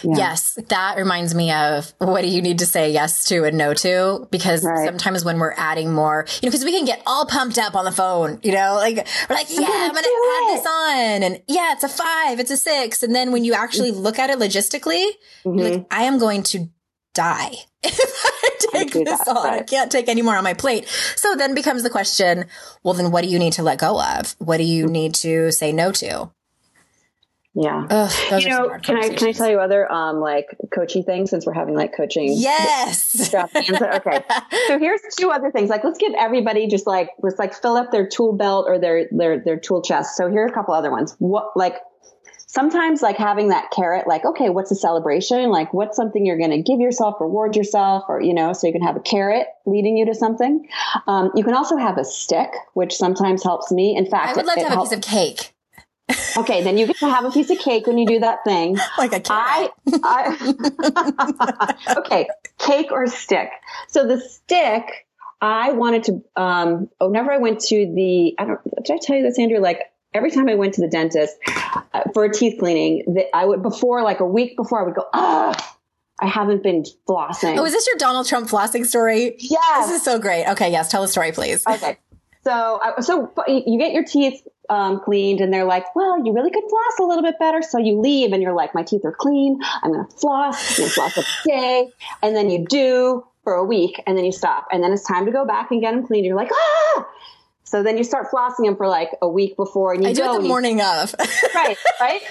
Yeah. 0.03 0.17
Yes, 0.17 0.59
that 0.69 0.97
reminds 0.97 1.35
me 1.35 1.53
of 1.53 1.93
what 1.99 2.23
do 2.23 2.29
you 2.29 2.43
need 2.43 2.59
to 2.61 2.67
say 2.67 2.91
yes 2.91 3.25
to 3.27 3.45
and 3.45 3.57
no 3.57 3.75
to? 3.75 4.27
Because 4.31 4.65
right. 4.65 4.87
sometimes 4.87 5.25
when 5.25 5.39
we're 5.39 5.55
adding 5.57 5.93
more, 5.93 6.27
you 6.41 6.47
know, 6.47 6.51
because 6.51 6.65
we 6.65 6.73
can 6.73 6.85
get 6.85 7.03
all 7.07 7.27
pumped 7.27 7.59
up 7.59 7.75
on 7.75 7.85
the 7.85 7.93
phone, 7.93 8.41
you 8.43 8.53
know, 8.53 8.75
like 8.75 8.97
we're 9.29 9.37
like, 9.37 9.49
yeah, 9.51 9.69
I'm 9.69 9.93
going 9.93 10.05
to 10.05 10.39
add 10.41 10.57
this 10.57 10.67
on. 10.67 11.23
And 11.23 11.43
yeah, 11.49 11.73
it's 11.73 11.85
a 11.85 11.89
five, 11.89 12.41
it's 12.41 12.51
a 12.51 12.57
six. 12.57 13.03
And 13.03 13.15
then 13.15 13.33
when 13.33 13.45
you 13.45 13.55
actually 13.55 13.93
look 13.93 14.19
at 14.19 14.31
it 14.31 14.39
logistically, 14.39 15.07
mm-hmm. 15.45 15.59
you're 15.59 15.71
like, 15.71 15.87
I 15.91 16.05
am 16.05 16.19
going 16.19 16.43
to 16.45 16.69
die 17.15 17.55
if 17.83 17.99
I 18.25 18.51
take 18.73 18.93
this 18.93 19.19
that, 19.19 19.29
on. 19.29 19.45
Right. 19.45 19.61
I 19.61 19.63
can't 19.65 19.93
take 19.93 20.09
any 20.09 20.23
more 20.23 20.37
on 20.37 20.45
my 20.45 20.55
plate. 20.55 20.89
So 21.17 21.35
then 21.37 21.55
becomes 21.55 21.83
the 21.83 21.91
question, 21.91 22.47
well, 22.83 22.95
then 22.95 23.11
what 23.11 23.23
do 23.23 23.29
you 23.29 23.39
need 23.39 23.55
to 23.55 23.63
let 23.63 23.79
go 23.79 24.01
of? 24.01 24.35
What 24.39 24.59
do 24.59 24.65
you 24.65 24.87
need 24.87 25.15
to 25.17 25.53
say 25.53 25.73
no 25.73 25.93
to? 25.93 26.31
Yeah. 27.55 27.87
Ugh, 27.91 28.43
you 28.43 28.49
know, 28.49 28.79
can 28.83 28.97
I 28.97 29.11
can 29.11 29.29
I 29.29 29.33
tell 29.33 29.51
you 29.51 29.61
other 29.61 29.91
um 29.93 30.21
like 30.21 30.47
coaching 30.73 31.03
things 31.03 31.29
since 31.29 31.45
we're 31.45 31.53
having 31.53 31.75
like 31.75 31.95
coaching? 31.95 32.33
Yes. 32.35 33.35
okay. 33.35 34.25
so 34.69 34.79
here's 34.79 35.01
two 35.19 35.31
other 35.31 35.51
things. 35.51 35.69
Like 35.69 35.85
let's 35.85 35.99
give 35.99 36.15
everybody 36.19 36.67
just 36.67 36.87
like 36.87 37.11
let's 37.23 37.39
like 37.39 37.53
fill 37.55 37.77
up 37.77 37.91
their 37.93 38.09
tool 38.09 38.33
belt 38.33 38.67
or 38.69 38.79
their 38.79 39.07
their 39.11 39.39
their 39.45 39.59
tool 39.59 39.83
chest. 39.83 40.17
So 40.17 40.31
here 40.31 40.45
are 40.45 40.47
a 40.47 40.53
couple 40.53 40.73
other 40.73 40.91
ones. 40.91 41.15
What 41.19 41.51
like 41.55 41.77
sometimes 42.53 43.01
like 43.01 43.17
having 43.17 43.49
that 43.49 43.71
carrot 43.71 44.07
like 44.07 44.25
okay 44.27 44.51
what's 44.51 44.71
a 44.71 44.75
celebration 44.75 45.49
like 45.49 45.73
what's 45.73 45.97
something 45.97 46.27
you're 46.27 46.37
going 46.37 46.51
to 46.51 46.61
give 46.61 46.81
yourself 46.81 47.19
reward 47.19 47.57
yourself 47.57 48.05
or 48.09 48.21
you 48.21 48.35
know 48.35 48.53
so 48.53 48.67
you 48.67 48.73
can 48.75 48.83
have 48.83 48.95
a 48.95 49.01
carrot 49.01 49.47
leading 49.65 49.97
you 49.97 50.05
to 50.05 50.15
something 50.15 50.69
um, 51.07 51.31
you 51.35 51.43
can 51.43 51.55
also 51.55 51.79
have 51.79 51.97
a 51.97 52.05
stick 52.05 52.51
which 52.75 52.95
sometimes 52.95 53.43
helps 53.43 53.73
me 53.73 53.97
in 53.97 54.05
fact 54.05 54.29
i 54.29 54.33
would 54.35 54.47
love 54.47 54.59
it, 54.59 54.65
to 54.65 54.69
have 54.69 54.79
a 54.79 54.83
piece 54.83 54.93
of 54.93 55.01
cake 55.01 55.55
okay, 56.37 56.63
then 56.63 56.79
you 56.79 56.87
get 56.87 56.99
to 56.99 57.09
have 57.09 57.25
a 57.25 57.31
piece 57.31 57.51
of 57.51 57.59
cake 57.59 57.87
when 57.87 57.99
you 57.99 58.07
do 58.07 58.21
that 58.21 58.45
thing. 58.45 58.77
Like 58.99 59.13
a 59.13 59.21
cake. 59.21 59.31
I, 59.31 59.71
I 60.05 61.75
okay, 61.99 62.29
cake 62.59 62.93
or 62.93 63.07
stick. 63.07 63.51
So 63.89 64.07
the 64.07 64.21
stick, 64.21 65.07
I 65.41 65.73
wanted 65.73 66.05
to. 66.05 66.23
Um, 66.37 66.89
oh, 67.01 67.09
whenever 67.09 67.33
I 67.33 67.39
went 67.39 67.61
to 67.61 67.77
the, 67.77 68.35
I 68.39 68.45
don't. 68.45 68.61
Did 68.85 68.95
I 68.95 68.99
tell 69.01 69.17
you 69.17 69.23
this, 69.23 69.39
Andrew? 69.39 69.59
Like 69.59 69.81
every 70.15 70.31
time 70.31 70.49
I 70.49 70.55
went 70.55 70.75
to 70.75 70.83
the 70.83 70.89
dentist 70.89 71.35
uh, 71.47 72.03
for 72.13 72.25
a 72.25 72.33
teeth 72.33 72.59
cleaning, 72.59 73.15
that 73.15 73.35
I 73.35 73.45
would 73.45 73.63
before 73.63 74.03
like 74.03 74.21
a 74.21 74.27
week 74.27 74.57
before 74.57 74.81
I 74.81 74.85
would 74.85 74.95
go, 74.95 75.05
ah. 75.13 75.79
I 76.21 76.27
haven't 76.27 76.63
been 76.63 76.85
flossing. 77.09 77.59
Oh, 77.59 77.65
is 77.65 77.73
this 77.73 77.85
your 77.89 77.97
Donald 77.97 78.29
Trump 78.29 78.49
flossing 78.49 78.87
story? 78.87 79.35
Yes. 79.41 79.89
This 79.89 79.97
is 79.97 80.05
so 80.05 80.21
great. 80.21 80.47
Okay, 80.47 80.71
yes, 80.71 80.89
tell 80.89 81.03
the 81.03 81.09
story, 81.09 81.33
please. 81.33 81.67
Okay. 81.67 81.99
So, 82.45 82.81
so 83.01 83.33
you 83.47 83.79
get 83.79 83.93
your 83.93 84.05
teeth 84.05 84.43
um, 84.69 85.01
cleaned 85.01 85.41
and 85.41 85.53
they're 85.53 85.65
like, 85.65 85.95
well, 85.95 86.25
you 86.25 86.33
really 86.33 86.51
could 86.51 86.65
floss 86.69 86.99
a 87.01 87.05
little 87.05 87.23
bit 87.23 87.39
better. 87.39 87.63
So 87.63 87.79
you 87.79 88.01
leave 88.01 88.33
and 88.33 88.43
you're 88.43 88.55
like, 88.55 88.75
my 88.75 88.83
teeth 88.83 89.05
are 89.05 89.15
clean. 89.17 89.61
I'm 89.83 89.93
going 89.93 90.07
to 90.07 90.17
floss. 90.17 90.71
I'm 90.71 90.83
going 90.83 90.89
to 90.89 90.95
floss 90.95 91.19
every 91.19 91.57
day. 91.57 91.89
And 92.23 92.35
then 92.35 92.51
you 92.51 92.67
do 92.67 93.25
for 93.45 93.55
a 93.55 93.65
week 93.65 94.03
and 94.07 94.17
then 94.17 94.25
you 94.25 94.33
stop. 94.33 94.69
And 94.73 94.83
then 94.83 94.93
it's 94.93 95.05
time 95.05 95.27
to 95.27 95.33
go 95.33 95.45
back 95.45 95.71
and 95.71 95.81
get 95.81 95.95
them 95.95 96.07
cleaned. 96.07 96.27
You're 96.27 96.37
like, 96.37 96.51
ah! 96.53 97.09
So 97.65 97.83
then 97.83 97.97
you 97.97 98.05
start 98.05 98.27
flossing 98.31 98.67
them 98.67 98.77
for 98.77 98.89
like 98.89 99.11
a 99.23 99.29
week 99.29 99.57
before 99.57 99.95
and 99.95 100.03
you 100.03 100.11
I 100.11 100.13
do 100.13 100.25
it 100.25 100.43
the 100.43 100.49
morning 100.49 100.79
you, 100.79 100.85
of. 100.85 101.15
right, 101.55 101.77
right. 102.01 102.23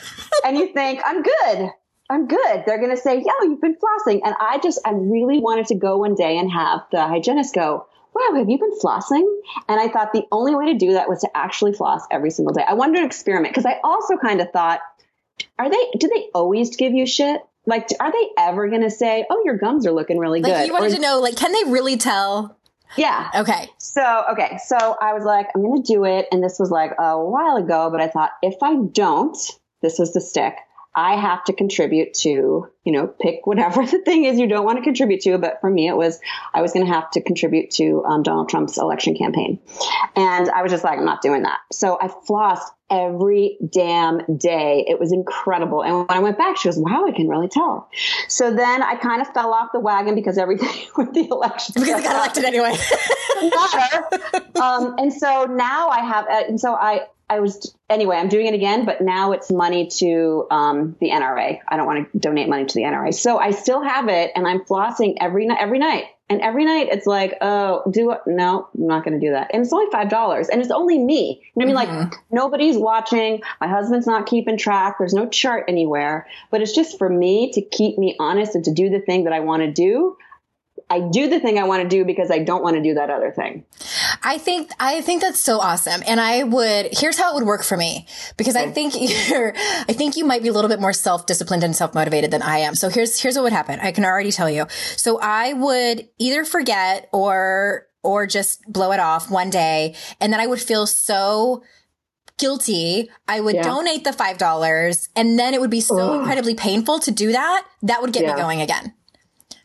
And 0.45 0.58
you 0.58 0.74
think, 0.74 1.02
I'm 1.06 1.24
good. 1.24 1.69
I'm 2.10 2.28
good. 2.28 2.63
They're 2.65 2.78
going 2.78 2.95
to 2.95 3.02
say, 3.02 3.15
yo, 3.15 3.32
you've 3.43 3.62
been 3.62 3.76
flossing. 3.76 4.19
And 4.24 4.36
I 4.39 4.60
just, 4.62 4.80
I 4.86 4.91
really 4.91 5.39
wanted 5.39 5.67
to 5.67 5.76
go 5.76 5.97
one 5.97 6.15
day 6.15 6.38
and 6.38 6.52
have 6.52 6.82
the 6.91 7.08
hygienist 7.08 7.56
go, 7.56 7.88
wow, 8.13 8.38
have 8.38 8.50
you 8.50 8.58
been 8.58 8.78
flossing? 8.80 9.26
And 9.67 9.80
I 9.80 9.88
thought 9.88 10.13
the 10.13 10.26
only 10.32 10.56
way 10.56 10.74
to 10.74 10.78
do 10.78 10.93
that 10.93 11.10
was 11.10 11.21
to 11.21 11.30
actually 11.36 11.74
floss 11.74 12.04
every 12.12 12.32
single 12.32 12.54
day. 12.54 12.63
I 12.67 12.74
wanted 12.74 13.00
to 13.00 13.06
experiment 13.06 13.54
because 13.54 13.65
I 13.65 13.80
also 13.84 14.17
kind 14.17 14.41
of 14.41 14.52
thought, 14.52 14.80
are 15.58 15.69
they, 15.69 15.91
do 15.97 16.08
they 16.08 16.28
always 16.34 16.76
give 16.76 16.93
you 16.93 17.06
shit? 17.06 17.41
Like, 17.65 17.88
are 18.00 18.12
they 18.12 18.30
ever 18.38 18.69
going 18.69 18.82
to 18.82 18.89
say, 18.89 19.26
oh, 19.30 19.41
your 19.45 19.58
gums 19.58 19.86
are 19.86 19.91
looking 19.91 20.17
really 20.17 20.41
like 20.41 20.52
good? 20.52 20.67
You 20.67 20.74
wanted 20.74 20.93
or, 20.93 20.95
to 20.95 21.02
know, 21.02 21.19
like, 21.19 21.36
can 21.36 21.52
they 21.52 21.71
really 21.71 21.97
tell? 21.97 22.58
Yeah. 22.97 23.30
Okay. 23.36 23.69
So, 23.78 24.24
okay. 24.32 24.58
So 24.65 24.76
I 24.76 25.13
was 25.13 25.24
like, 25.24 25.47
I'm 25.56 25.62
going 25.62 25.82
to 25.82 25.93
do 25.93 26.06
it. 26.06 26.28
And 26.32 26.43
this 26.43 26.58
was 26.60 26.71
like 26.71 26.91
a 27.00 27.17
while 27.17 27.56
ago, 27.58 27.89
but 27.91 28.02
I 28.02 28.08
thought 28.08 28.32
if 28.41 28.56
I 28.62 28.76
don't, 28.76 29.38
this 29.82 29.97
was 29.97 30.13
the 30.13 30.21
stick. 30.21 30.56
I 30.94 31.16
have 31.16 31.46
to 31.46 31.54
contribute 31.54 32.14
to, 32.16 32.68
you 32.84 32.92
know, 32.92 33.08
pick 33.08 33.48
whatever 33.48 33.86
the 33.86 34.00
thing 34.00 34.26
is 34.26 34.38
you 34.38 34.48
don't 34.48 34.66
want 34.66 34.78
to 34.78 34.84
contribute 34.84 35.22
to. 35.22 35.38
But 35.38 35.62
for 35.62 35.70
me, 35.70 35.88
it 35.88 35.96
was, 35.96 36.20
I 36.54 36.62
was 36.62 36.74
going 36.74 36.86
to 36.86 36.92
have 36.92 37.10
to 37.12 37.22
contribute 37.22 37.72
to 37.72 38.04
um, 38.06 38.24
Donald 38.24 38.50
Trump's 38.50 38.78
election 38.78 39.16
campaign. 39.16 39.60
And 40.16 40.50
I 40.50 40.62
was 40.62 40.72
just 40.72 40.84
like, 40.84 41.00
I'm 41.00 41.06
not 41.06 41.22
doing 41.22 41.44
that. 41.44 41.60
So 41.72 41.98
I 42.02 42.08
flossed 42.08 42.68
every 42.90 43.58
damn 43.72 44.38
day. 44.38 44.84
It 44.86 45.00
was 45.00 45.14
incredible. 45.14 45.82
And 45.82 45.96
when 45.96 46.06
I 46.10 46.20
went 46.20 46.38
back, 46.38 46.58
she 46.58 46.68
goes, 46.68 46.78
wow, 46.78 47.06
I 47.08 47.12
can 47.14 47.30
really 47.30 47.48
tell. 47.48 47.90
So 48.28 48.54
then 48.54 48.84
I 48.84 48.96
kind 48.96 49.22
of 49.22 49.30
fell 49.30 49.54
off 49.54 49.70
the 49.72 49.80
wagon 49.80 50.14
because 50.14 50.38
everything 50.38 50.88
with 50.98 51.14
the 51.14 51.26
election. 51.32 51.76
Because 51.76 52.02
I 52.02 52.04
got 52.04 52.16
elected 52.18 52.44
anyway. 52.44 52.76
um, 54.62 54.96
and 54.98 55.14
so 55.14 55.46
now 55.46 55.88
I 55.88 56.02
have, 56.02 56.26
uh, 56.26 56.44
and 56.50 56.60
so 56.60 56.74
I, 56.74 57.08
I 57.32 57.39
was 57.39 57.74
anyway. 57.89 58.17
I'm 58.17 58.28
doing 58.28 58.48
it 58.48 58.54
again, 58.54 58.84
but 58.84 59.00
now 59.00 59.32
it's 59.32 59.50
money 59.50 59.88
to 60.00 60.48
um, 60.52 60.98
the 61.00 61.12
NRA. 61.12 61.60
I 61.65 61.78
don't 61.78 61.86
want 61.86 62.12
to 62.12 62.20
donate 62.20 62.50
money 62.50 62.65
to 62.65 62.74
the 62.74 62.82
NRA, 62.82 63.13
so 63.13 63.38
I 63.38 63.52
still 63.52 63.82
have 63.82 64.10
it, 64.10 64.34
and 64.36 64.46
I'm 64.46 64.65
flossing 64.65 65.15
every 65.22 65.46
night. 65.46 65.60
Every 65.62 65.80
night, 65.80 66.08
and 66.30 66.41
every 66.41 66.65
night 66.65 66.89
it's 66.91 67.08
like, 67.08 67.38
oh, 67.39 67.89
do? 67.89 68.13
No, 68.28 68.67
I'm 68.78 68.88
not 68.88 69.06
going 69.06 69.17
to 69.17 69.26
do 69.26 69.32
that. 69.32 69.52
And 69.54 69.63
it's 69.63 69.72
only 69.72 69.89
five 69.94 70.10
dollars, 70.10 70.50
and 70.50 70.62
it's 70.62 70.72
only 70.72 71.00
me. 71.00 71.41
You 71.56 71.65
know 71.65 71.72
what 71.72 71.88
I 71.88 71.91
mean? 71.91 72.02
Like 72.02 72.13
nobody's 72.32 72.78
watching. 72.78 73.41
My 73.62 73.67
husband's 73.67 74.08
not 74.08 74.26
keeping 74.26 74.58
track. 74.58 74.98
There's 75.00 75.13
no 75.13 75.30
chart 75.30 75.63
anywhere, 75.70 76.28
but 76.50 76.62
it's 76.62 76.76
just 76.76 76.98
for 76.98 77.08
me 77.08 77.54
to 77.54 77.62
keep 77.62 77.98
me 77.98 78.17
honest 78.20 78.56
and 78.56 78.65
to 78.65 78.74
do 78.74 78.89
the 78.89 79.00
thing 79.00 79.24
that 79.24 79.32
I 79.32 79.39
want 79.39 79.62
to 79.62 79.72
do. 79.72 80.17
I 80.92 81.00
do 81.00 81.30
the 81.30 81.40
thing 81.40 81.58
I 81.58 81.64
want 81.64 81.84
to 81.84 81.88
do 81.88 82.04
because 82.04 82.30
I 82.30 82.40
don't 82.40 82.62
want 82.62 82.76
to 82.76 82.84
do 82.84 82.96
that 82.96 83.10
other 83.10 83.32
thing. 83.32 83.64
I 84.24 84.38
think 84.38 84.72
I 84.78 85.00
think 85.00 85.22
that's 85.22 85.40
so 85.40 85.60
awesome. 85.60 86.04
And 86.06 86.20
I 86.20 86.44
would 86.44 86.90
here's 86.92 87.18
how 87.18 87.32
it 87.32 87.36
would 87.36 87.46
work 87.46 87.64
for 87.64 87.78
me 87.78 88.08
because 88.36 88.58
I 88.58 88.70
think 88.70 88.94
you're 89.30 89.54
I 89.56 89.94
think 89.94 90.18
you 90.18 90.26
might 90.26 90.44
be 90.44 90.50
a 90.50 90.54
little 90.54 90.70
bit 90.70 90.82
more 90.82 90.92
self-disciplined 90.92 91.64
and 91.64 91.74
self-motivated 91.74 92.30
than 92.30 92.42
I 92.42 92.58
am. 92.58 92.76
So 92.76 92.90
here's 92.90 93.18
here's 93.22 93.36
what 93.36 93.44
would 93.44 93.54
happen. 93.54 93.80
I 93.80 93.94
can 93.94 94.04
already 94.04 94.34
tell 94.34 94.50
you. 94.50 94.66
So 94.98 95.18
I 95.22 95.54
would 95.54 96.10
either 96.18 96.44
forget 96.44 97.08
or 97.14 97.88
or 98.04 98.28
just 98.28 98.62
blow 98.68 98.92
it 98.92 99.00
off 99.00 99.32
one 99.32 99.50
day 99.50 99.96
and 100.20 100.34
then 100.34 100.42
I 100.42 100.48
would 100.48 100.60
feel 100.60 100.88
so 100.88 101.64
guilty. 102.38 103.10
I 103.30 103.40
would 103.40 103.56
yeah. 103.56 103.64
donate 103.64 104.04
the 104.04 104.10
$5 104.10 105.10
and 105.16 105.40
then 105.40 105.54
it 105.54 105.62
would 105.62 105.70
be 105.70 105.80
so 105.80 106.00
Ugh. 106.00 106.20
incredibly 106.20 106.56
painful 106.56 107.00
to 107.00 107.12
do 107.12 107.32
that. 107.32 107.66
That 107.84 108.02
would 108.02 108.12
get 108.12 108.24
yeah. 108.24 108.34
me 108.34 108.42
going 108.42 108.62
again. 108.62 108.94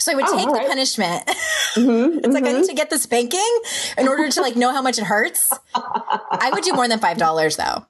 So 0.07 0.13
I 0.13 0.15
would 0.15 0.25
oh, 0.29 0.37
take 0.37 0.47
right. 0.47 0.63
the 0.63 0.69
punishment. 0.69 1.31
Mm-hmm, 1.77 2.21
it's 2.21 2.29
like 2.29 2.45
I 2.45 2.53
need 2.53 2.61
mm-hmm. 2.61 2.69
to 2.69 2.75
get 2.75 2.89
the 2.89 2.99
spanking 2.99 3.59
in 3.99 4.09
order 4.09 4.31
to 4.31 4.41
like 4.41 4.57
know 4.57 4.73
how 4.73 4.81
much 4.81 4.97
it 4.97 5.05
hurts. 5.05 5.53
I 5.75 6.49
would 6.51 6.65
do 6.65 6.73
more 6.73 6.89
than 6.89 6.99
five 7.01 7.19
dollars 7.19 7.57
though. 7.57 7.85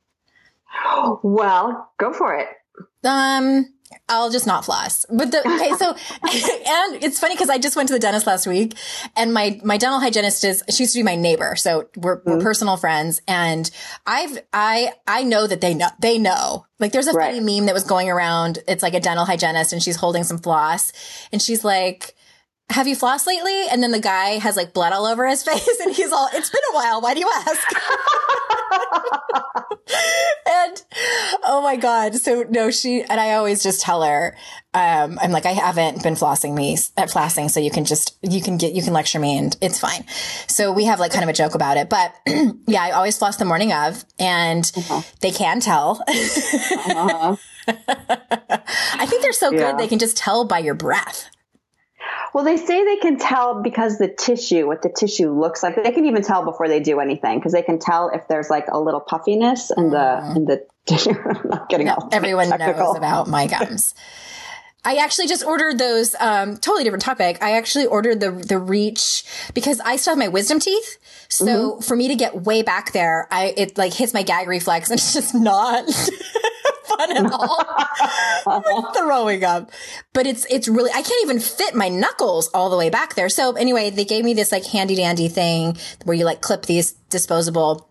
Well, 1.22 1.88
go 1.96 2.12
for 2.12 2.34
it. 2.34 2.48
Um, 3.04 3.72
I'll 4.08 4.30
just 4.30 4.46
not 4.46 4.64
floss. 4.64 5.06
But 5.10 5.30
the, 5.30 5.40
okay, 5.40 5.72
so, 5.76 5.90
and 5.92 7.02
it's 7.02 7.18
funny 7.18 7.34
because 7.34 7.50
I 7.50 7.58
just 7.58 7.76
went 7.76 7.88
to 7.88 7.94
the 7.94 7.98
dentist 7.98 8.26
last 8.26 8.46
week 8.46 8.74
and 9.16 9.32
my, 9.32 9.60
my 9.64 9.78
dental 9.78 10.00
hygienist 10.00 10.44
is, 10.44 10.62
she 10.70 10.84
used 10.84 10.94
to 10.94 11.00
be 11.00 11.02
my 11.02 11.16
neighbor. 11.16 11.56
So 11.56 11.88
we're, 11.96 12.20
mm-hmm. 12.20 12.30
we're 12.30 12.40
personal 12.40 12.76
friends 12.76 13.20
and 13.26 13.70
I've, 14.06 14.38
I, 14.52 14.92
I 15.06 15.22
know 15.22 15.46
that 15.46 15.60
they 15.60 15.74
know, 15.74 15.88
they 16.00 16.18
know. 16.18 16.66
Like 16.78 16.92
there's 16.92 17.06
a 17.06 17.12
right. 17.12 17.34
funny 17.34 17.40
meme 17.40 17.66
that 17.66 17.74
was 17.74 17.84
going 17.84 18.10
around. 18.10 18.58
It's 18.68 18.82
like 18.82 18.94
a 18.94 19.00
dental 19.00 19.24
hygienist 19.24 19.72
and 19.72 19.82
she's 19.82 19.96
holding 19.96 20.24
some 20.24 20.38
floss 20.38 20.92
and 21.32 21.40
she's 21.40 21.64
like, 21.64 22.14
have 22.70 22.88
you 22.88 22.96
flossed 22.96 23.26
lately? 23.26 23.68
And 23.70 23.82
then 23.82 23.92
the 23.92 24.00
guy 24.00 24.38
has 24.38 24.56
like 24.56 24.72
blood 24.72 24.92
all 24.92 25.06
over 25.06 25.26
his 25.26 25.42
face 25.44 25.80
and 25.80 25.94
he's 25.94 26.12
all, 26.12 26.28
it's 26.32 26.50
been 26.50 26.62
a 26.72 26.74
while. 26.74 27.00
Why 27.00 27.14
do 27.14 27.20
you 27.20 27.30
ask? 27.34 27.68
and 30.46 30.82
oh 31.44 31.60
my 31.62 31.76
God. 31.76 32.14
So 32.16 32.44
no, 32.48 32.70
she, 32.70 33.02
and 33.02 33.20
I 33.20 33.34
always 33.34 33.62
just 33.62 33.80
tell 33.80 34.02
her, 34.02 34.36
um, 34.74 35.18
I'm 35.20 35.30
like, 35.32 35.46
I 35.46 35.52
haven't 35.52 36.02
been 36.02 36.14
flossing 36.14 36.54
me 36.54 36.74
at 36.96 37.04
uh, 37.04 37.12
flossing. 37.12 37.50
So 37.50 37.60
you 37.60 37.70
can 37.70 37.84
just, 37.84 38.16
you 38.22 38.42
can 38.42 38.56
get, 38.56 38.74
you 38.74 38.82
can 38.82 38.92
lecture 38.92 39.18
me 39.18 39.38
and 39.38 39.56
it's 39.60 39.80
fine. 39.80 40.04
So 40.48 40.72
we 40.72 40.84
have 40.84 41.00
like 41.00 41.12
kind 41.12 41.24
of 41.24 41.30
a 41.30 41.32
joke 41.32 41.54
about 41.54 41.76
it, 41.76 41.88
but 41.88 42.14
yeah, 42.66 42.82
I 42.82 42.90
always 42.92 43.16
floss 43.16 43.36
the 43.36 43.44
morning 43.44 43.72
of 43.72 44.04
and 44.18 44.70
uh-huh. 44.76 45.02
they 45.20 45.30
can 45.30 45.60
tell. 45.60 46.02
uh-huh. 46.08 47.36
I 48.98 49.06
think 49.06 49.22
they're 49.22 49.32
so 49.32 49.50
yeah. 49.50 49.72
good. 49.72 49.78
They 49.78 49.88
can 49.88 49.98
just 49.98 50.16
tell 50.16 50.44
by 50.44 50.58
your 50.58 50.74
breath. 50.74 51.30
Well, 52.36 52.44
they 52.44 52.58
say 52.58 52.84
they 52.84 52.96
can 52.96 53.16
tell 53.16 53.62
because 53.62 53.96
the 53.96 54.08
tissue, 54.08 54.66
what 54.66 54.82
the 54.82 54.90
tissue 54.90 55.32
looks 55.32 55.62
like. 55.62 55.82
They 55.82 55.90
can 55.90 56.04
even 56.04 56.22
tell 56.22 56.44
before 56.44 56.68
they 56.68 56.80
do 56.80 57.00
anything 57.00 57.38
because 57.38 57.52
they 57.52 57.62
can 57.62 57.78
tell 57.78 58.10
if 58.10 58.28
there's 58.28 58.50
like 58.50 58.66
a 58.70 58.78
little 58.78 59.00
puffiness 59.00 59.72
in 59.74 59.88
the 59.88 59.96
mm. 59.96 60.36
in 60.36 60.44
the 60.44 60.66
tissue. 60.86 61.14
I'm 61.14 61.48
not 61.48 61.70
getting 61.70 61.86
no, 61.86 61.96
Everyone 62.12 62.48
technical. 62.48 62.88
knows 62.88 62.96
about 62.98 63.26
my 63.26 63.46
gums. 63.46 63.94
I 64.84 64.96
actually 64.96 65.28
just 65.28 65.46
ordered 65.46 65.78
those. 65.78 66.14
Um, 66.20 66.58
totally 66.58 66.84
different 66.84 67.04
topic. 67.04 67.42
I 67.42 67.52
actually 67.52 67.86
ordered 67.86 68.20
the 68.20 68.32
the 68.32 68.58
Reach 68.58 69.24
because 69.54 69.80
I 69.80 69.96
still 69.96 70.10
have 70.10 70.18
my 70.18 70.28
wisdom 70.28 70.60
teeth. 70.60 70.98
So 71.30 71.46
mm-hmm. 71.46 71.80
for 71.80 71.96
me 71.96 72.06
to 72.08 72.16
get 72.16 72.42
way 72.42 72.60
back 72.60 72.92
there, 72.92 73.28
I 73.30 73.54
it 73.56 73.78
like 73.78 73.94
hits 73.94 74.12
my 74.12 74.22
gag 74.22 74.46
reflex, 74.46 74.90
and 74.90 74.98
it's 74.98 75.14
just 75.14 75.34
not 75.34 75.86
fun 76.86 77.16
at 77.16 77.32
all. 77.32 78.92
throwing 78.96 79.44
up. 79.44 79.70
But 80.12 80.26
it's 80.26 80.46
it's 80.50 80.68
really 80.68 80.90
I 80.90 81.02
can't 81.02 81.24
even 81.24 81.40
fit 81.40 81.74
my 81.74 81.88
knuckles 81.88 82.48
all 82.54 82.70
the 82.70 82.76
way 82.76 82.90
back 82.90 83.14
there. 83.14 83.28
So 83.28 83.52
anyway, 83.52 83.90
they 83.90 84.04
gave 84.04 84.24
me 84.24 84.34
this 84.34 84.52
like 84.52 84.66
handy 84.66 84.96
dandy 84.96 85.28
thing 85.28 85.76
where 86.04 86.16
you 86.16 86.24
like 86.24 86.40
clip 86.40 86.66
these 86.66 86.92
disposable 87.10 87.88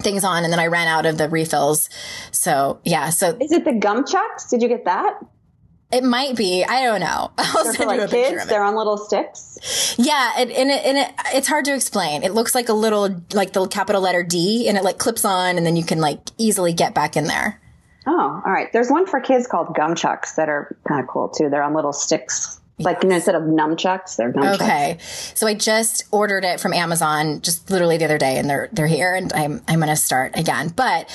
things 0.00 0.22
on 0.24 0.44
and 0.44 0.52
then 0.52 0.60
I 0.60 0.66
ran 0.66 0.88
out 0.88 1.06
of 1.06 1.18
the 1.18 1.28
refills. 1.28 1.88
So 2.30 2.80
yeah, 2.84 3.10
so 3.10 3.36
Is 3.40 3.52
it 3.52 3.64
the 3.64 3.74
gum 3.74 4.06
chucks? 4.06 4.48
Did 4.48 4.62
you 4.62 4.68
get 4.68 4.84
that? 4.84 5.20
It 5.90 6.04
might 6.04 6.36
be. 6.36 6.64
I 6.64 6.82
don't 6.82 7.00
know. 7.00 7.30
I'll 7.38 7.64
They're 7.64 7.72
send 7.72 7.88
like 7.88 7.98
you 7.98 8.04
a 8.04 8.08
kids. 8.08 8.46
They're 8.46 8.62
on 8.62 8.76
little 8.76 8.98
sticks. 8.98 9.94
Yeah, 9.98 10.32
and, 10.36 10.50
and, 10.50 10.70
it, 10.70 10.84
and 10.84 10.98
it, 10.98 11.12
it's 11.32 11.48
hard 11.48 11.64
to 11.64 11.74
explain. 11.74 12.22
It 12.24 12.34
looks 12.34 12.54
like 12.54 12.68
a 12.68 12.74
little 12.74 13.22
like 13.32 13.54
the 13.54 13.66
capital 13.68 14.02
letter 14.02 14.22
D, 14.22 14.68
and 14.68 14.76
it 14.76 14.84
like 14.84 14.98
clips 14.98 15.24
on, 15.24 15.56
and 15.56 15.64
then 15.64 15.76
you 15.76 15.84
can 15.84 15.98
like 15.98 16.20
easily 16.36 16.74
get 16.74 16.94
back 16.94 17.16
in 17.16 17.24
there. 17.24 17.60
Oh, 18.10 18.42
all 18.44 18.52
right. 18.52 18.72
There's 18.72 18.88
one 18.88 19.06
for 19.06 19.20
kids 19.20 19.46
called 19.46 19.74
gum 19.74 19.94
chucks 19.94 20.36
that 20.36 20.48
are 20.48 20.74
kind 20.88 20.98
of 20.98 21.06
cool 21.06 21.28
too. 21.28 21.50
They're 21.50 21.62
on 21.62 21.74
little 21.74 21.92
sticks. 21.92 22.58
Like 22.78 23.02
you 23.02 23.08
know, 23.08 23.16
instead 23.16 23.34
of 23.34 23.42
nunchucks, 23.42 24.16
they're 24.16 24.30
gum 24.30 24.44
Okay, 24.54 24.98
so 25.00 25.48
I 25.48 25.54
just 25.54 26.04
ordered 26.12 26.44
it 26.44 26.60
from 26.60 26.72
Amazon 26.72 27.42
just 27.42 27.70
literally 27.70 27.98
the 27.98 28.04
other 28.04 28.18
day, 28.18 28.38
and 28.38 28.48
they're 28.48 28.68
they're 28.72 28.86
here, 28.86 29.14
and 29.14 29.32
I'm 29.32 29.60
I'm 29.66 29.80
gonna 29.80 29.96
start 29.96 30.38
again. 30.38 30.68
But 30.68 31.10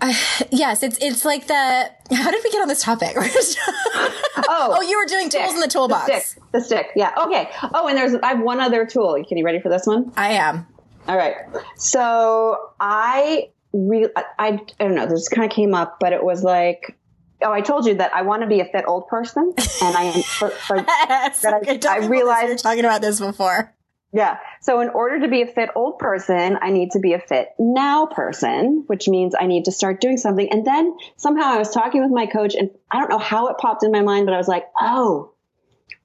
uh, 0.00 0.14
yes, 0.50 0.82
it's 0.84 0.96
it's 1.02 1.24
like 1.24 1.48
the. 1.48 1.90
How 2.14 2.30
did 2.30 2.42
we 2.44 2.50
get 2.50 2.62
on 2.62 2.68
this 2.68 2.82
topic? 2.82 3.12
oh, 3.16 4.46
oh, 4.48 4.82
you 4.82 4.98
were 4.98 5.06
doing 5.06 5.28
tools 5.28 5.52
in 5.52 5.60
the 5.60 5.66
toolbox. 5.66 6.06
The 6.06 6.20
stick, 6.20 6.42
the 6.52 6.60
stick. 6.60 6.86
Yeah. 6.94 7.12
Okay. 7.26 7.50
Oh, 7.74 7.88
and 7.88 7.98
there's 7.98 8.14
I 8.22 8.28
have 8.28 8.40
one 8.40 8.60
other 8.60 8.86
tool. 8.86 9.22
Can 9.28 9.36
you 9.36 9.44
ready 9.44 9.60
for 9.60 9.68
this 9.68 9.84
one? 9.84 10.12
I 10.16 10.34
am. 10.34 10.64
All 11.08 11.16
right. 11.16 11.34
So 11.76 12.70
I 12.78 13.48
really, 13.72 14.10
I, 14.16 14.24
I 14.38 14.50
don't 14.78 14.94
know, 14.94 15.06
this 15.06 15.28
kind 15.28 15.50
of 15.50 15.54
came 15.54 15.74
up, 15.74 15.98
but 16.00 16.12
it 16.12 16.22
was 16.22 16.42
like, 16.42 16.96
oh, 17.42 17.52
I 17.52 17.60
told 17.60 17.86
you 17.86 17.94
that 17.94 18.14
I 18.14 18.22
want 18.22 18.42
to 18.42 18.48
be 18.48 18.60
a 18.60 18.64
fit 18.64 18.84
old 18.86 19.08
person, 19.08 19.54
and 19.82 19.96
I 19.96 20.22
for, 20.22 20.50
for, 20.50 20.76
that 20.82 21.82
I, 21.86 22.02
I 22.02 22.06
realized 22.06 22.48
you're 22.48 22.56
talking 22.56 22.84
about 22.84 23.00
this 23.00 23.20
before. 23.20 23.74
Yeah. 24.12 24.38
So 24.62 24.80
in 24.80 24.88
order 24.88 25.20
to 25.20 25.28
be 25.28 25.42
a 25.42 25.46
fit 25.46 25.68
old 25.74 25.98
person, 25.98 26.58
I 26.62 26.70
need 26.70 26.92
to 26.92 26.98
be 26.98 27.12
a 27.12 27.18
fit 27.18 27.50
now 27.58 28.06
person, 28.06 28.84
which 28.86 29.06
means 29.06 29.34
I 29.38 29.46
need 29.46 29.66
to 29.66 29.72
start 29.72 30.00
doing 30.00 30.16
something. 30.16 30.50
And 30.50 30.66
then 30.66 30.96
somehow 31.16 31.44
I 31.44 31.58
was 31.58 31.70
talking 31.70 32.00
with 32.00 32.10
my 32.10 32.26
coach, 32.26 32.54
and 32.54 32.70
I 32.90 33.00
don't 33.00 33.10
know 33.10 33.18
how 33.18 33.48
it 33.48 33.58
popped 33.58 33.84
in 33.84 33.92
my 33.92 34.00
mind, 34.00 34.24
but 34.24 34.34
I 34.34 34.38
was 34.38 34.48
like, 34.48 34.64
oh, 34.80 35.32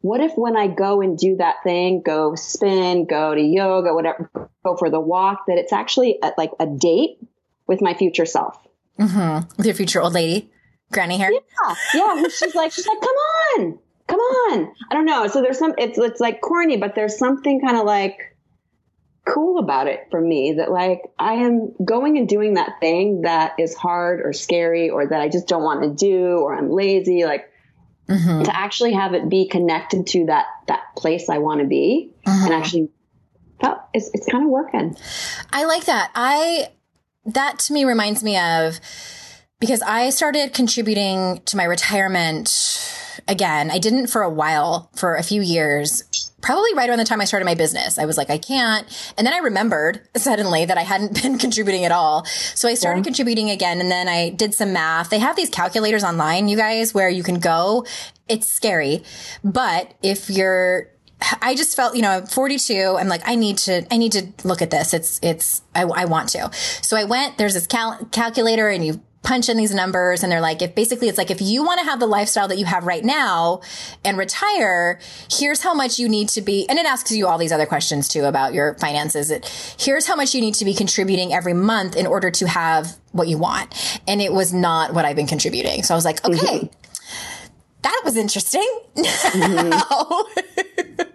what 0.02 0.19
if 0.19 0.34
when 0.36 0.58
I 0.58 0.67
go 0.67 0.99
and 0.99 1.17
do 1.17 1.38
that 1.38 1.63
thing, 1.63 2.02
go 2.02 2.36
spin, 2.36 3.06
go 3.06 3.34
to 3.34 3.41
yoga, 3.41 3.93
whatever, 3.93 4.30
go 4.65 4.76
for 4.76 4.89
the 4.89 4.99
walk, 4.99 5.45
that 5.47 5.58
it's 5.58 5.71
actually 5.71 6.19
a, 6.21 6.34
like 6.38 6.52
a 6.60 6.65
date 6.65 7.19
with 7.67 7.82
my 7.82 7.93
future 7.93 8.26
self. 8.26 8.58
Mm-hmm. 8.99 9.47
With 9.58 9.65
your 9.65 9.76
future 9.76 10.02
old 10.02 10.13
lady, 10.13 10.52
granny 10.91 11.17
hair. 11.17 11.32
Yeah, 11.32 11.76
yeah. 11.95 12.23
She's 12.30 12.56
like, 12.56 12.71
she's 12.71 12.88
like, 12.88 13.02
come 13.02 13.10
on, 13.10 13.80
come 14.08 14.19
on. 14.19 14.73
I 14.89 14.93
don't 14.93 15.06
know. 15.06 15.28
So 15.28 15.41
there's 15.41 15.58
some. 15.58 15.73
It's 15.78 15.97
it's 15.97 16.19
like 16.19 16.41
corny, 16.41 16.78
but 16.78 16.95
there's 16.95 17.17
something 17.17 17.62
kind 17.62 17.78
of 17.78 17.86
like 17.86 18.17
cool 19.26 19.58
about 19.58 19.88
it 19.88 20.02
for 20.12 20.19
me 20.19 20.54
that 20.58 20.69
like 20.69 21.02
I 21.17 21.34
am 21.36 21.73
going 21.83 22.17
and 22.17 22.27
doing 22.27 22.56
that 22.56 22.79
thing 22.79 23.21
that 23.21 23.54
is 23.58 23.73
hard 23.73 24.19
or 24.21 24.33
scary 24.33 24.90
or 24.90 25.08
that 25.08 25.21
I 25.21 25.29
just 25.29 25.48
don't 25.48 25.63
want 25.63 25.83
to 25.83 25.90
do 25.90 26.40
or 26.40 26.54
I'm 26.56 26.69
lazy. 26.69 27.23
Like 27.25 27.50
mm-hmm. 28.08 28.44
to 28.44 28.56
actually 28.56 28.94
have 28.94 29.13
it 29.13 29.29
be 29.29 29.48
connected 29.48 30.08
to 30.08 30.25
that 30.25 30.46
that 30.67 30.81
place 30.96 31.29
I 31.29 31.40
want 31.40 31.62
to 31.62 31.67
be 31.67 32.13
mm-hmm. 32.25 32.46
and 32.46 32.54
actually. 32.54 32.90
Oh, 33.65 33.81
it's, 33.94 34.10
it's 34.13 34.27
kind 34.27 34.44
of 34.44 34.50
working. 34.50 34.98
I 35.54 35.63
like 35.63 35.85
that. 35.85 36.12
I 36.15 36.67
that 37.26 37.60
to 37.60 37.74
me 37.74 37.86
reminds 37.86 38.24
me 38.24 38.38
of 38.38 38.80
because 39.60 39.82
I 39.82 40.10
started 40.10 40.54
contributing 40.54 41.42
to 41.46 41.58
my 41.58 41.63
retirement 41.63 42.50
again. 43.28 43.71
I 43.71 43.80
didn't 43.80 44.08
for 44.08 44.21
a 44.21 44.30
while, 44.30 44.90
for 44.96 45.15
a 45.15 45.24
few 45.24 45.42
years, 45.42 46.04
probably 46.42 46.74
right 46.74 46.90
around 46.90 47.00
the 47.00 47.06
time 47.06 47.21
I 47.21 47.26
started 47.26 47.46
my 47.46 47.56
business. 47.56 47.98
I 47.98 48.06
was 48.06 48.17
like, 48.17 48.30
I 48.30 48.38
can't. 48.38 48.86
And 49.17 49.26
then 49.26 49.34
I 49.34 49.38
remembered 49.38 50.02
suddenly 50.17 50.65
that 50.65 50.78
I 50.78 50.82
hadn't 50.82 51.13
been 51.21 51.38
contributing 51.38 51.86
at 51.86 51.92
all. 51.92 52.26
So 52.26 52.67
I 52.67 52.76
started 52.76 53.00
yeah. 53.00 53.06
contributing 53.06 53.50
again. 53.50 53.80
And 53.80 53.90
then 53.90 54.08
I 54.08 54.30
did 54.30 54.54
some 54.54 54.74
math. 54.74 55.10
They 55.10 55.19
have 55.19 55.36
these 55.36 55.50
calculators 55.50 56.04
online, 56.04 56.48
you 56.50 56.58
guys, 56.58 56.94
where 56.94 57.10
you 57.10 57.24
can 57.24 57.40
go. 57.40 57.86
It's 58.28 58.50
scary. 58.50 59.04
But 59.44 59.94
if 60.04 60.30
you're 60.30 60.90
I 61.42 61.56
just 61.56 61.76
felt, 61.76 61.96
you 61.96 62.02
know, 62.02 62.10
I'm 62.10 62.26
42. 62.26 62.98
I'm 63.00 63.08
like, 63.08 63.21
I 63.26 63.36
need 63.36 63.58
to, 63.60 63.86
I 63.92 63.98
need 63.98 64.12
to 64.13 64.28
look 64.44 64.62
at 64.62 64.71
this. 64.71 64.94
It's, 64.94 65.19
it's, 65.24 65.62
I, 65.76 65.84
I 65.84 66.06
want 66.06 66.30
to. 66.30 66.50
So 66.54 66.98
I 66.98 67.04
went, 67.04 67.38
there's 67.38 67.54
this 67.54 67.67
cal- 67.67 68.06
calculator 68.12 68.69
and 68.69 68.86
you 68.86 69.02
punch 69.21 69.48
in 69.48 69.56
these 69.56 69.74
numbers 69.74 70.21
and 70.21 70.32
they're 70.32 70.42
like, 70.42 70.62
if 70.62 70.76
basically 70.76 71.08
it's 71.08 71.17
like, 71.17 71.32
if 71.32 71.42
you 71.42 71.63
want 71.63 71.80
to 71.80 71.86
have 71.86 72.00
the 72.00 72.08
lifestyle 72.08 72.50
that 72.50 72.58
you 72.58 72.65
have 72.65 72.86
right 72.86 73.06
now 73.06 73.62
and 74.04 74.17
retire, 74.17 75.00
here's 75.32 75.62
how 75.62 75.74
much 75.74 75.98
you 75.98 76.10
need 76.10 76.28
to 76.30 76.42
be. 76.42 76.67
And 76.67 76.78
it 76.78 76.86
asks 76.86 77.12
you 77.12 77.28
all 77.28 77.38
these 77.38 77.54
other 77.54 77.65
questions 77.65 78.10
too 78.10 78.26
about 78.26 78.54
your 78.54 78.74
finances. 78.76 79.32
It, 79.32 79.46
here's 79.80 80.06
how 80.06 80.15
much 80.15 80.36
you 80.36 80.42
need 80.42 80.56
to 80.56 80.65
be 80.65 80.74
contributing 80.74 81.34
every 81.34 81.54
month 81.54 81.96
in 81.96 82.06
order 82.06 82.32
to 82.32 82.48
have 82.48 82.98
what 83.13 83.30
you 83.30 83.38
want. 83.38 84.02
And 84.08 84.21
it 84.21 84.34
was 84.34 84.52
not 84.54 84.94
what 84.94 85.06
I've 85.06 85.15
been 85.15 85.28
contributing. 85.28 85.84
So 85.84 85.94
I 85.94 85.98
was 85.98 86.06
like, 86.06 86.24
okay. 86.26 86.36
Mm-hmm 86.36 86.80
that 87.84 88.02
was 88.04 88.17
interesting. 88.17 88.67
Mm-hmm. 89.34 91.02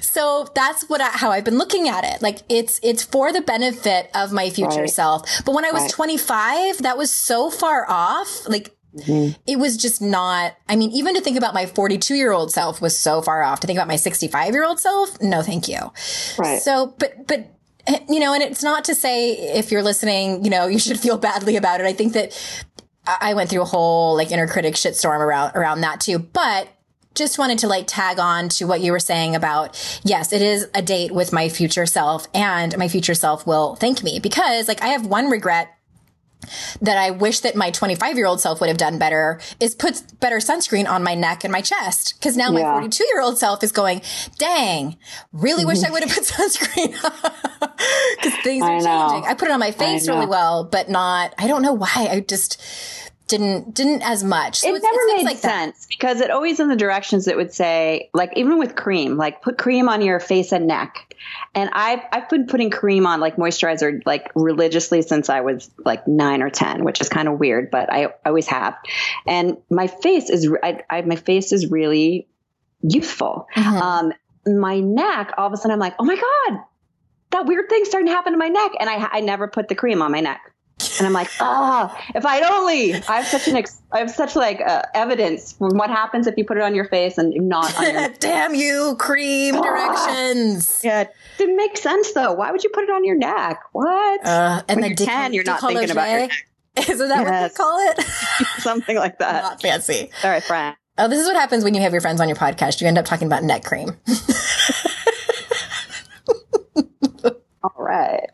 so 0.00 0.46
that's 0.54 0.88
what 0.88 1.00
I, 1.00 1.08
how 1.10 1.30
I've 1.30 1.44
been 1.44 1.58
looking 1.58 1.88
at 1.88 2.04
it. 2.04 2.22
Like 2.22 2.38
it's 2.48 2.80
it's 2.82 3.02
for 3.02 3.32
the 3.32 3.40
benefit 3.40 4.10
of 4.14 4.32
my 4.32 4.50
future 4.50 4.80
right. 4.80 4.90
self. 4.90 5.44
But 5.44 5.54
when 5.54 5.64
I 5.64 5.72
was 5.72 5.82
right. 5.82 5.90
25, 5.90 6.78
that 6.78 6.96
was 6.96 7.12
so 7.12 7.50
far 7.50 7.88
off. 7.88 8.48
Like 8.48 8.74
Mm-hmm. 8.96 9.40
It 9.46 9.56
was 9.56 9.76
just 9.76 10.02
not, 10.02 10.56
I 10.68 10.74
mean, 10.74 10.90
even 10.90 11.14
to 11.14 11.20
think 11.20 11.38
about 11.38 11.54
my 11.54 11.66
42 11.66 12.14
year 12.14 12.32
old 12.32 12.50
self 12.50 12.80
was 12.80 12.98
so 12.98 13.22
far 13.22 13.42
off. 13.42 13.60
To 13.60 13.66
think 13.66 13.78
about 13.78 13.88
my 13.88 13.96
65 13.96 14.52
year 14.52 14.64
old 14.64 14.80
self, 14.80 15.20
no, 15.20 15.42
thank 15.42 15.68
you. 15.68 15.78
Right. 16.36 16.60
So, 16.60 16.94
but, 16.98 17.26
but, 17.26 17.54
you 18.08 18.20
know, 18.20 18.34
and 18.34 18.42
it's 18.42 18.62
not 18.62 18.84
to 18.86 18.94
say 18.94 19.32
if 19.32 19.70
you're 19.70 19.82
listening, 19.82 20.44
you 20.44 20.50
know, 20.50 20.66
you 20.66 20.78
should 20.78 20.98
feel 20.98 21.18
badly 21.18 21.56
about 21.56 21.80
it. 21.80 21.86
I 21.86 21.92
think 21.92 22.14
that 22.14 22.36
I 23.06 23.34
went 23.34 23.50
through 23.50 23.62
a 23.62 23.66
whole 23.66 24.16
like 24.16 24.30
inner 24.30 24.46
critic 24.46 24.74
shitstorm 24.74 25.20
around 25.20 25.52
around 25.54 25.80
that 25.82 26.00
too. 26.00 26.18
But 26.18 26.68
just 27.14 27.38
wanted 27.38 27.58
to 27.58 27.66
like 27.68 27.86
tag 27.86 28.18
on 28.18 28.48
to 28.48 28.66
what 28.66 28.80
you 28.80 28.92
were 28.92 29.00
saying 29.00 29.34
about 29.34 30.00
yes, 30.04 30.32
it 30.32 30.42
is 30.42 30.68
a 30.74 30.82
date 30.82 31.12
with 31.12 31.32
my 31.32 31.48
future 31.48 31.86
self 31.86 32.26
and 32.34 32.76
my 32.78 32.88
future 32.88 33.14
self 33.14 33.46
will 33.46 33.74
thank 33.76 34.02
me 34.02 34.20
because 34.20 34.68
like 34.68 34.82
I 34.82 34.88
have 34.88 35.06
one 35.06 35.28
regret 35.28 35.76
that 36.80 36.96
I 36.96 37.10
wish 37.10 37.40
that 37.40 37.54
my 37.54 37.70
25 37.70 38.16
year 38.16 38.26
old 38.26 38.40
self 38.40 38.60
would 38.60 38.68
have 38.68 38.78
done 38.78 38.98
better 38.98 39.40
is 39.60 39.74
put 39.74 40.02
better 40.20 40.36
sunscreen 40.38 40.88
on 40.88 41.02
my 41.02 41.14
neck 41.14 41.44
and 41.44 41.52
my 41.52 41.60
chest. 41.60 42.20
Cause 42.22 42.36
now 42.36 42.50
my 42.50 42.62
42 42.62 43.04
year 43.12 43.20
old 43.20 43.38
self 43.38 43.62
is 43.62 43.72
going, 43.72 44.00
dang, 44.38 44.96
really 45.32 45.64
wish 45.66 45.82
I 45.84 45.90
would 45.90 46.02
have 46.02 46.12
put 46.12 46.24
sunscreen 46.24 47.04
on. 47.04 47.68
Cause 48.22 48.32
things 48.42 48.62
are 48.64 48.80
changing. 48.80 49.28
I 49.30 49.34
put 49.34 49.48
it 49.48 49.52
on 49.52 49.60
my 49.60 49.70
face 49.70 50.08
really 50.08 50.26
well, 50.26 50.64
but 50.64 50.88
not, 50.88 51.34
I 51.38 51.46
don't 51.46 51.62
know 51.62 51.74
why. 51.74 52.08
I 52.10 52.20
just, 52.20 52.60
didn't 53.30 53.72
didn't 53.72 54.02
as 54.02 54.22
much. 54.24 54.58
So 54.58 54.74
it 54.74 54.82
never 54.82 55.16
made 55.16 55.24
like 55.24 55.38
sense 55.38 55.78
that. 55.80 55.88
because 55.88 56.20
it 56.20 56.30
always 56.30 56.58
in 56.60 56.68
the 56.68 56.76
directions 56.76 57.28
it 57.28 57.36
would 57.36 57.54
say, 57.54 58.10
like 58.12 58.36
even 58.36 58.58
with 58.58 58.74
cream, 58.74 59.16
like 59.16 59.40
put 59.40 59.56
cream 59.56 59.88
on 59.88 60.02
your 60.02 60.18
face 60.20 60.52
and 60.52 60.66
neck. 60.66 61.14
And 61.54 61.70
I've 61.72 62.00
I've 62.12 62.28
been 62.28 62.46
putting 62.46 62.70
cream 62.70 63.06
on 63.06 63.20
like 63.20 63.36
moisturizer 63.36 64.02
like 64.04 64.30
religiously 64.34 65.02
since 65.02 65.30
I 65.30 65.40
was 65.40 65.70
like 65.78 66.06
nine 66.08 66.42
or 66.42 66.50
ten, 66.50 66.84
which 66.84 67.00
is 67.00 67.08
kind 67.08 67.28
of 67.28 67.38
weird, 67.38 67.70
but 67.70 67.90
I 67.90 68.08
always 68.26 68.48
have. 68.48 68.76
And 69.26 69.56
my 69.70 69.86
face 69.86 70.28
is 70.28 70.50
I, 70.62 70.82
I 70.90 71.02
my 71.02 71.16
face 71.16 71.52
is 71.52 71.70
really 71.70 72.26
youthful. 72.82 73.46
Mm-hmm. 73.54 73.76
Um, 73.76 74.12
my 74.46 74.80
neck, 74.80 75.32
all 75.38 75.46
of 75.46 75.52
a 75.52 75.56
sudden, 75.56 75.72
I'm 75.72 75.78
like, 75.78 75.94
oh 75.98 76.04
my 76.04 76.16
god, 76.16 76.60
that 77.30 77.46
weird 77.46 77.68
thing's 77.68 77.88
starting 77.88 78.08
to 78.08 78.12
happen 78.12 78.32
to 78.32 78.38
my 78.38 78.48
neck, 78.48 78.72
and 78.80 78.90
I 78.90 79.08
I 79.12 79.20
never 79.20 79.46
put 79.46 79.68
the 79.68 79.76
cream 79.76 80.02
on 80.02 80.10
my 80.10 80.20
neck. 80.20 80.40
And 81.00 81.06
I'm 81.06 81.14
like, 81.14 81.30
ah, 81.40 81.90
oh, 81.90 82.12
if 82.14 82.26
I'd 82.26 82.42
only, 82.42 82.92
I 82.92 83.20
have 83.20 83.26
such 83.26 83.48
an, 83.48 83.56
ex- 83.56 83.80
I 83.90 84.00
have 84.00 84.10
such 84.10 84.36
like 84.36 84.60
uh, 84.60 84.82
evidence 84.92 85.54
from 85.54 85.78
what 85.78 85.88
happens 85.88 86.26
if 86.26 86.36
you 86.36 86.44
put 86.44 86.58
it 86.58 86.62
on 86.62 86.74
your 86.74 86.84
face 86.84 87.16
and 87.16 87.32
not 87.48 87.74
on 87.78 87.94
your. 87.94 88.08
Damn 88.20 88.54
you, 88.54 88.96
cream 88.98 89.54
oh. 89.56 89.62
directions. 89.62 90.82
Yeah, 90.84 91.04
didn't 91.38 91.56
make 91.56 91.78
sense 91.78 92.12
though. 92.12 92.34
Why 92.34 92.50
would 92.50 92.62
you 92.62 92.68
put 92.68 92.84
it 92.84 92.90
on 92.90 93.02
your 93.06 93.16
neck? 93.16 93.62
What? 93.72 94.26
Uh, 94.26 94.60
and 94.68 94.82
when 94.82 94.90
you're 94.90 94.96
ten, 95.06 95.32
you're 95.32 95.42
not 95.42 95.62
thinking 95.62 95.90
about 95.90 96.10
your 96.10 96.20
neck. 96.20 96.32
Isn't 96.76 97.08
that 97.08 97.22
yes. 97.22 97.30
what 97.30 97.48
they 97.48 97.54
call 97.54 97.90
it? 97.90 98.00
Something 98.58 98.96
like 98.96 99.18
that. 99.20 99.42
Not 99.42 99.62
fancy. 99.62 100.10
All 100.22 100.28
right, 100.28 100.44
friend. 100.44 100.76
Oh, 100.98 101.08
this 101.08 101.18
is 101.18 101.26
what 101.26 101.36
happens 101.36 101.64
when 101.64 101.72
you 101.72 101.80
have 101.80 101.92
your 101.92 102.02
friends 102.02 102.20
on 102.20 102.28
your 102.28 102.36
podcast. 102.36 102.82
You 102.82 102.86
end 102.86 102.98
up 102.98 103.06
talking 103.06 103.26
about 103.26 103.42
neck 103.42 103.64
cream. 103.64 103.96
All 107.62 107.74
right. 107.76 108.26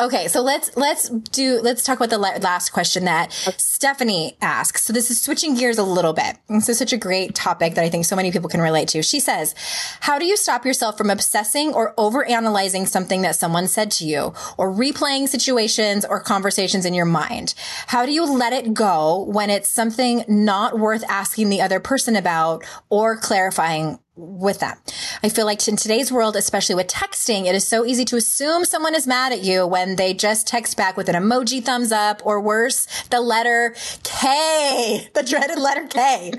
Okay, 0.00 0.26
so 0.26 0.42
let's 0.42 0.76
let's 0.76 1.08
do 1.08 1.60
let's 1.62 1.84
talk 1.84 1.98
about 2.00 2.10
the 2.10 2.18
last 2.18 2.70
question 2.70 3.04
that 3.04 3.32
Stephanie 3.56 4.36
asks. 4.42 4.82
So 4.82 4.92
this 4.92 5.12
is 5.12 5.20
switching 5.20 5.54
gears 5.54 5.78
a 5.78 5.84
little 5.84 6.12
bit. 6.12 6.38
This 6.48 6.68
is 6.68 6.76
such 6.76 6.92
a 6.92 6.96
great 6.96 7.36
topic 7.36 7.76
that 7.76 7.84
I 7.84 7.88
think 7.88 8.04
so 8.04 8.16
many 8.16 8.32
people 8.32 8.48
can 8.48 8.60
relate 8.60 8.88
to. 8.88 9.02
She 9.02 9.20
says, 9.20 9.54
"How 10.00 10.18
do 10.18 10.24
you 10.24 10.36
stop 10.36 10.66
yourself 10.66 10.98
from 10.98 11.08
obsessing 11.08 11.72
or 11.72 11.94
overanalyzing 11.94 12.88
something 12.88 13.22
that 13.22 13.36
someone 13.36 13.68
said 13.68 13.92
to 13.92 14.04
you 14.04 14.34
or 14.56 14.72
replaying 14.72 15.28
situations 15.28 16.04
or 16.04 16.18
conversations 16.18 16.84
in 16.84 16.94
your 16.94 17.06
mind? 17.06 17.54
How 17.86 18.06
do 18.06 18.12
you 18.12 18.24
let 18.24 18.52
it 18.52 18.74
go 18.74 19.24
when 19.28 19.50
it's 19.50 19.68
something 19.68 20.24
not 20.26 20.80
worth 20.80 21.04
asking 21.08 21.48
the 21.48 21.60
other 21.60 21.78
person 21.78 22.16
about 22.16 22.64
or 22.90 23.16
clarifying 23.16 24.00
with 24.18 24.58
that. 24.60 24.92
I 25.22 25.28
feel 25.28 25.46
like 25.46 25.66
in 25.68 25.76
today's 25.76 26.10
world, 26.10 26.36
especially 26.36 26.74
with 26.74 26.88
texting, 26.88 27.46
it 27.46 27.54
is 27.54 27.66
so 27.66 27.86
easy 27.86 28.04
to 28.06 28.16
assume 28.16 28.64
someone 28.64 28.94
is 28.94 29.06
mad 29.06 29.32
at 29.32 29.42
you 29.42 29.66
when 29.66 29.96
they 29.96 30.12
just 30.12 30.46
text 30.46 30.76
back 30.76 30.96
with 30.96 31.08
an 31.08 31.14
emoji 31.14 31.64
thumbs 31.64 31.92
up 31.92 32.20
or 32.24 32.40
worse, 32.40 32.86
the 33.10 33.20
letter 33.20 33.74
K, 34.02 35.08
the 35.14 35.22
dreaded 35.22 35.58
letter 35.58 35.86
K. 35.86 36.32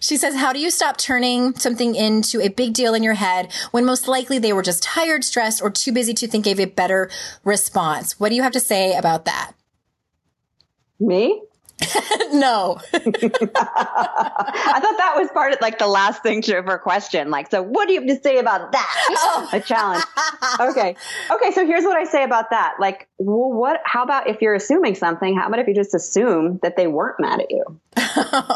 She 0.00 0.16
says, 0.16 0.34
how 0.34 0.52
do 0.52 0.58
you 0.58 0.70
stop 0.70 0.96
turning 0.96 1.54
something 1.54 1.94
into 1.94 2.40
a 2.40 2.48
big 2.48 2.72
deal 2.72 2.94
in 2.94 3.02
your 3.02 3.14
head 3.14 3.52
when 3.70 3.84
most 3.84 4.08
likely 4.08 4.38
they 4.38 4.52
were 4.52 4.62
just 4.62 4.82
tired, 4.82 5.22
stressed, 5.22 5.62
or 5.62 5.70
too 5.70 5.92
busy 5.92 6.14
to 6.14 6.26
think 6.26 6.46
of 6.46 6.58
a 6.58 6.64
better 6.64 7.10
response? 7.44 8.18
What 8.18 8.30
do 8.30 8.34
you 8.34 8.42
have 8.42 8.52
to 8.52 8.60
say 8.60 8.96
about 8.96 9.26
that? 9.26 9.52
Me? 10.98 11.42
no. 12.32 12.78
I 12.94 12.98
thought 12.98 14.96
that 14.98 15.14
was 15.16 15.28
part 15.32 15.52
of 15.52 15.60
like 15.60 15.78
the 15.78 15.86
last 15.86 16.22
thing 16.22 16.42
to 16.42 16.62
her 16.62 16.78
question. 16.78 17.30
Like, 17.30 17.50
so 17.50 17.62
what 17.62 17.88
do 17.88 17.94
you 17.94 18.00
have 18.00 18.08
to 18.08 18.22
say 18.22 18.38
about 18.38 18.72
that? 18.72 18.98
Oh. 19.24 19.48
A 19.52 19.60
challenge. 19.60 20.04
Okay. 20.58 20.96
Okay. 21.30 21.50
So 21.52 21.64
here's 21.66 21.84
what 21.84 21.96
I 21.96 22.04
say 22.04 22.24
about 22.24 22.50
that. 22.50 22.74
Like, 22.80 23.08
well, 23.18 23.52
what, 23.52 23.80
how 23.84 24.02
about 24.02 24.28
if 24.28 24.42
you're 24.42 24.54
assuming 24.54 24.94
something? 24.94 25.36
How 25.36 25.46
about 25.46 25.60
if 25.60 25.68
you 25.68 25.74
just 25.74 25.94
assume 25.94 26.58
that 26.62 26.76
they 26.76 26.86
weren't 26.86 27.20
mad 27.20 27.40
at 27.40 27.50
you? 27.50 27.64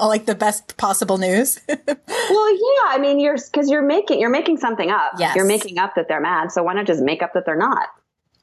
like 0.02 0.26
the 0.26 0.34
best 0.34 0.76
possible 0.76 1.18
news. 1.18 1.60
well, 1.68 1.78
yeah. 1.78 2.88
I 2.88 2.98
mean, 3.00 3.20
you're, 3.20 3.36
cause 3.52 3.70
you're 3.70 3.86
making, 3.86 4.20
you're 4.20 4.30
making 4.30 4.58
something 4.58 4.90
up. 4.90 5.12
Yes. 5.18 5.36
You're 5.36 5.46
making 5.46 5.78
up 5.78 5.94
that 5.96 6.08
they're 6.08 6.20
mad. 6.20 6.52
So 6.52 6.62
why 6.62 6.74
not 6.74 6.86
just 6.86 7.02
make 7.02 7.22
up 7.22 7.34
that 7.34 7.44
they're 7.46 7.56
not? 7.56 7.88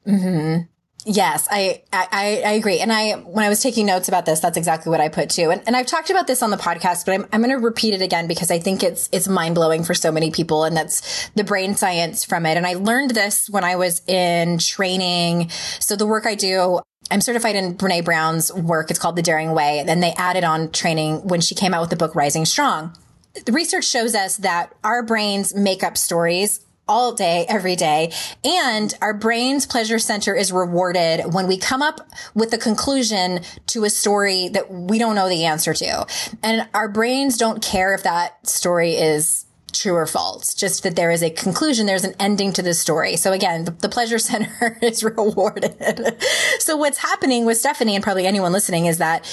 Mm-hmm. 0.08 0.64
Yes, 1.06 1.47
I, 1.51 1.84
I, 1.91 2.41
I 2.45 2.51
agree. 2.54 2.80
And 2.80 2.91
I, 2.91 3.14
when 3.14 3.43
I 3.43 3.49
was 3.49 3.62
taking 3.62 3.86
notes 3.86 4.08
about 4.08 4.26
this, 4.26 4.39
that's 4.39 4.56
exactly 4.56 4.89
what 4.89 5.01
I 5.01 5.10
put 5.10 5.30
too. 5.30 5.51
And, 5.51 5.62
and 5.68 5.76
I've 5.76 5.86
talked 5.86 6.10
about 6.10 6.28
this 6.28 6.41
on 6.41 6.49
the 6.49 6.58
podcast, 6.58 7.06
but 7.06 7.14
I'm, 7.14 7.26
I'm 7.34 7.41
going 7.41 7.51
to 7.51 7.64
repeat 7.64 7.93
it 7.93 8.01
again 8.01 8.26
because 8.28 8.49
I 8.49 8.60
think 8.60 8.84
it's, 8.84 9.10
it's 9.12 9.28
mind 9.28 9.56
blowing 9.56 9.84
for 9.84 9.93
so 9.93 10.14
many 10.14 10.32
people. 10.32 10.64
And 10.64 10.78
that's 10.78 11.30
the 11.36 11.43
brain 11.43 11.76
science 11.76 12.24
from 12.24 12.45
it. 12.45 12.56
And 12.56 12.66
I 12.66 12.76
learned 12.76 13.12
this 13.12 13.49
when 13.49 13.66
I 13.66 13.76
was 13.76 14.01
in 14.08 14.60
training. 14.60 15.49
So 15.80 15.97
the 15.97 16.08
work 16.08 16.26
I 16.26 16.36
do, 16.36 16.80
I'm 17.12 17.22
certified 17.22 17.58
in 17.58 17.76
Brene 17.76 18.06
Brown's 18.06 18.54
work. 18.54 18.89
It's 18.89 18.99
called 18.99 19.18
The 19.18 19.22
Daring 19.22 19.51
Way. 19.51 19.80
And 19.80 19.89
then 19.89 19.99
they 19.99 20.14
added 20.14 20.45
on 20.45 20.72
training 20.72 21.28
when 21.28 21.41
she 21.41 21.54
came 21.54 21.74
out 21.74 21.82
with 21.82 21.89
the 21.89 21.97
book 21.97 22.16
Rising 22.16 22.45
Strong. 22.45 22.97
The 23.45 23.51
research 23.51 23.86
shows 23.86 24.16
us 24.16 24.38
that 24.38 24.74
our 24.86 25.04
brains 25.04 25.54
make 25.54 25.84
up 25.84 25.97
stories 25.97 26.62
all 26.88 27.14
day, 27.14 27.46
every 27.48 27.76
day. 27.76 28.12
And 28.44 28.94
our 29.02 29.14
brain's 29.14 29.66
pleasure 29.66 30.00
center 30.00 30.36
is 30.36 30.52
rewarded 30.52 31.34
when 31.34 31.48
we 31.48 31.58
come 31.58 31.82
up 31.82 32.10
with 32.34 32.52
the 32.52 32.58
conclusion 32.58 33.42
to 33.68 33.84
a 33.86 33.90
story 33.90 34.50
that 34.50 34.72
we 34.72 35.00
don't 35.00 35.16
know 35.16 35.30
the 35.30 35.46
answer 35.46 35.74
to. 35.74 36.06
And 36.42 36.68
our 36.74 36.90
brains 36.90 37.38
don't 37.38 37.62
care 37.62 37.94
if 37.96 38.04
that 38.04 38.48
story 38.48 38.92
is 38.92 39.46
true 39.72 39.96
or 39.96 40.06
false, 40.06 40.54
just 40.54 40.84
that 40.84 40.96
there 40.96 41.12
is 41.12 41.24
a 41.24 41.30
conclusion, 41.30 41.86
there's 41.86 42.04
an 42.04 42.14
ending 42.20 42.54
to 42.54 42.62
the 42.62 42.74
story. 42.74 43.16
So 43.18 43.32
again, 43.32 43.66
the, 43.66 43.72
the 43.72 43.90
pleasure 43.90 44.20
center 44.20 44.78
is 44.82 45.04
rewarded. 45.04 46.22
so 46.60 46.78
what's 46.78 47.00
happening 47.00 47.46
with 47.46 47.58
Stephanie 47.58 47.96
and 47.96 48.04
probably 48.04 48.28
anyone 48.28 48.52
listening 48.52 48.86
is 48.86 49.00
that 49.00 49.26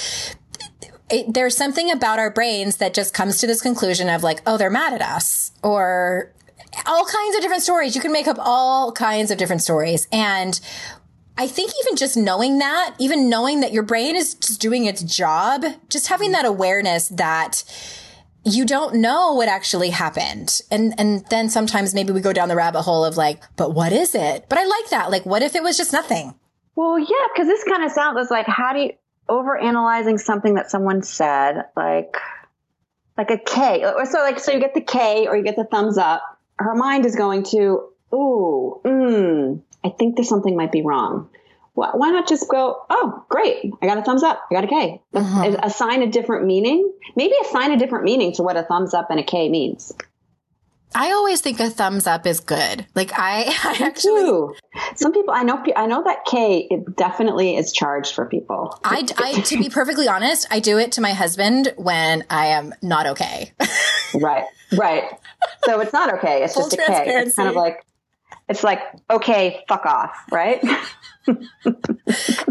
it, 1.09 1.33
there's 1.33 1.55
something 1.55 1.91
about 1.91 2.19
our 2.19 2.31
brains 2.31 2.77
that 2.77 2.93
just 2.93 3.13
comes 3.13 3.39
to 3.39 3.47
this 3.47 3.61
conclusion 3.61 4.09
of 4.09 4.23
like, 4.23 4.41
oh, 4.47 4.57
they're 4.57 4.69
mad 4.69 4.93
at 4.93 5.01
us 5.01 5.51
or 5.61 6.31
all 6.85 7.05
kinds 7.05 7.35
of 7.35 7.41
different 7.41 7.63
stories. 7.63 7.95
You 7.95 8.01
can 8.01 8.11
make 8.11 8.27
up 8.27 8.37
all 8.39 8.91
kinds 8.91 9.31
of 9.31 9.37
different 9.37 9.61
stories. 9.61 10.07
And 10.11 10.59
I 11.37 11.47
think 11.47 11.71
even 11.83 11.95
just 11.95 12.17
knowing 12.17 12.59
that, 12.59 12.95
even 12.99 13.29
knowing 13.29 13.61
that 13.61 13.71
your 13.71 13.83
brain 13.83 14.15
is 14.15 14.35
just 14.35 14.61
doing 14.61 14.85
its 14.85 15.01
job, 15.01 15.63
just 15.89 16.07
having 16.07 16.31
that 16.31 16.45
awareness 16.45 17.09
that 17.09 17.63
you 18.43 18.65
don't 18.65 18.95
know 18.95 19.33
what 19.33 19.47
actually 19.47 19.91
happened. 19.91 20.61
And, 20.71 20.93
and 20.97 21.25
then 21.29 21.49
sometimes 21.49 21.93
maybe 21.93 22.11
we 22.11 22.21
go 22.21 22.33
down 22.33 22.49
the 22.49 22.55
rabbit 22.55 22.81
hole 22.81 23.05
of 23.05 23.17
like, 23.17 23.41
but 23.55 23.73
what 23.73 23.93
is 23.93 24.15
it? 24.15 24.45
But 24.49 24.57
I 24.57 24.65
like 24.65 24.89
that. 24.89 25.11
Like, 25.11 25.25
what 25.25 25.43
if 25.43 25.55
it 25.55 25.63
was 25.63 25.77
just 25.77 25.93
nothing? 25.93 26.33
Well, 26.75 26.97
yeah, 26.97 27.27
because 27.33 27.47
this 27.47 27.63
kind 27.63 27.83
of 27.83 27.91
sounds 27.91 28.31
like, 28.31 28.47
how 28.47 28.73
do 28.73 28.79
you, 28.79 28.91
over 29.29 29.57
analyzing 29.57 30.17
something 30.17 30.55
that 30.55 30.71
someone 30.71 31.03
said, 31.03 31.65
like, 31.75 32.17
like 33.17 33.29
a 33.29 33.37
K. 33.37 33.83
So 34.09 34.19
like, 34.19 34.39
so 34.39 34.51
you 34.51 34.59
get 34.59 34.73
the 34.73 34.81
K 34.81 35.27
or 35.27 35.37
you 35.37 35.43
get 35.43 35.55
the 35.55 35.65
thumbs 35.65 35.97
up. 35.97 36.23
Her 36.61 36.75
mind 36.75 37.05
is 37.05 37.15
going 37.15 37.43
to, 37.43 37.89
ooh, 38.13 38.81
mm, 38.83 39.61
I 39.83 39.89
think 39.89 40.15
there's 40.15 40.29
something 40.29 40.55
might 40.55 40.71
be 40.71 40.81
wrong. 40.81 41.29
Why 41.73 42.11
not 42.11 42.27
just 42.27 42.49
go, 42.49 42.83
oh, 42.89 43.25
great. 43.29 43.71
I 43.81 43.87
got 43.87 43.97
a 43.97 44.03
thumbs 44.03 44.23
up. 44.23 44.41
I 44.51 44.55
got 44.55 44.63
a 44.65 44.67
K. 44.67 45.01
Uh-huh. 45.13 45.57
Assign 45.63 46.03
a 46.03 46.07
different 46.07 46.45
meaning. 46.45 46.91
Maybe 47.15 47.33
assign 47.45 47.71
a 47.71 47.77
different 47.77 48.03
meaning 48.03 48.33
to 48.33 48.43
what 48.43 48.57
a 48.57 48.63
thumbs 48.63 48.93
up 48.93 49.09
and 49.09 49.19
a 49.19 49.23
K 49.23 49.49
means. 49.49 49.93
I 50.93 51.11
always 51.11 51.39
think 51.39 51.59
a 51.59 51.69
thumbs 51.69 52.05
up 52.05 52.25
is 52.27 52.41
good. 52.41 52.85
Like 52.93 53.11
I, 53.17 53.43
I 53.63 53.85
actually, 53.85 54.21
too. 54.21 54.55
some 54.95 55.13
people 55.13 55.33
I 55.33 55.43
know, 55.43 55.63
I 55.75 55.85
know 55.85 56.03
that 56.03 56.25
K 56.25 56.67
it 56.69 56.97
definitely 56.97 57.55
is 57.55 57.71
charged 57.71 58.13
for 58.13 58.25
people. 58.25 58.77
I, 58.83 59.07
I, 59.17 59.39
to 59.41 59.57
be 59.57 59.69
perfectly 59.69 60.07
honest, 60.07 60.47
I 60.51 60.59
do 60.59 60.77
it 60.77 60.91
to 60.93 61.01
my 61.01 61.13
husband 61.13 61.73
when 61.77 62.25
I 62.29 62.47
am 62.47 62.73
not 62.81 63.07
okay. 63.07 63.53
right, 64.15 64.45
right. 64.77 65.03
So 65.65 65.79
it's 65.79 65.93
not 65.93 66.13
okay. 66.15 66.43
It's 66.43 66.53
Full 66.53 66.69
just 66.69 66.73
a 66.73 66.77
K. 66.77 67.03
It's 67.07 67.35
kind 67.35 67.49
of 67.49 67.55
like, 67.55 67.85
it's 68.49 68.63
like 68.63 68.79
okay, 69.09 69.63
fuck 69.67 69.85
off, 69.85 70.15
right? 70.31 70.63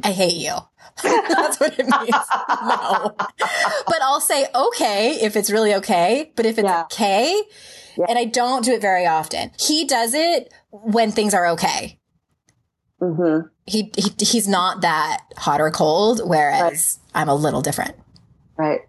I 0.05 0.13
hate 0.13 0.37
you. 0.37 0.55
That's 1.03 1.59
what 1.61 1.79
it 1.79 1.87
means. 1.87 2.11
no. 2.11 3.15
But 3.87 4.03
I'll 4.03 4.21
say 4.21 4.47
okay 4.55 5.19
if 5.21 5.37
it's 5.37 5.51
really 5.51 5.75
okay. 5.75 6.33
But 6.37 6.47
if 6.47 6.59
it's 6.59 6.67
yeah. 6.67 6.83
okay, 6.83 7.43
yeah. 7.97 8.07
and 8.09 8.19
I 8.19 8.25
don't 8.25 8.65
do 8.65 8.73
it 8.73 8.83
very 8.83 9.07
often, 9.07 9.51
he 9.59 9.85
does 9.85 10.15
it 10.15 10.53
when 10.71 11.11
things 11.11 11.35
are 11.35 11.47
okay. 11.49 11.99
Mm-hmm. 13.01 13.47
He, 13.67 13.93
he 13.97 14.25
he's 14.25 14.47
not 14.47 14.83
that 14.83 15.23
hot 15.37 15.61
or 15.61 15.71
cold, 15.71 16.21
whereas 16.25 16.99
right. 17.15 17.23
I'm 17.23 17.29
a 17.29 17.35
little 17.35 17.63
different. 17.63 17.97
Right. 18.61 18.83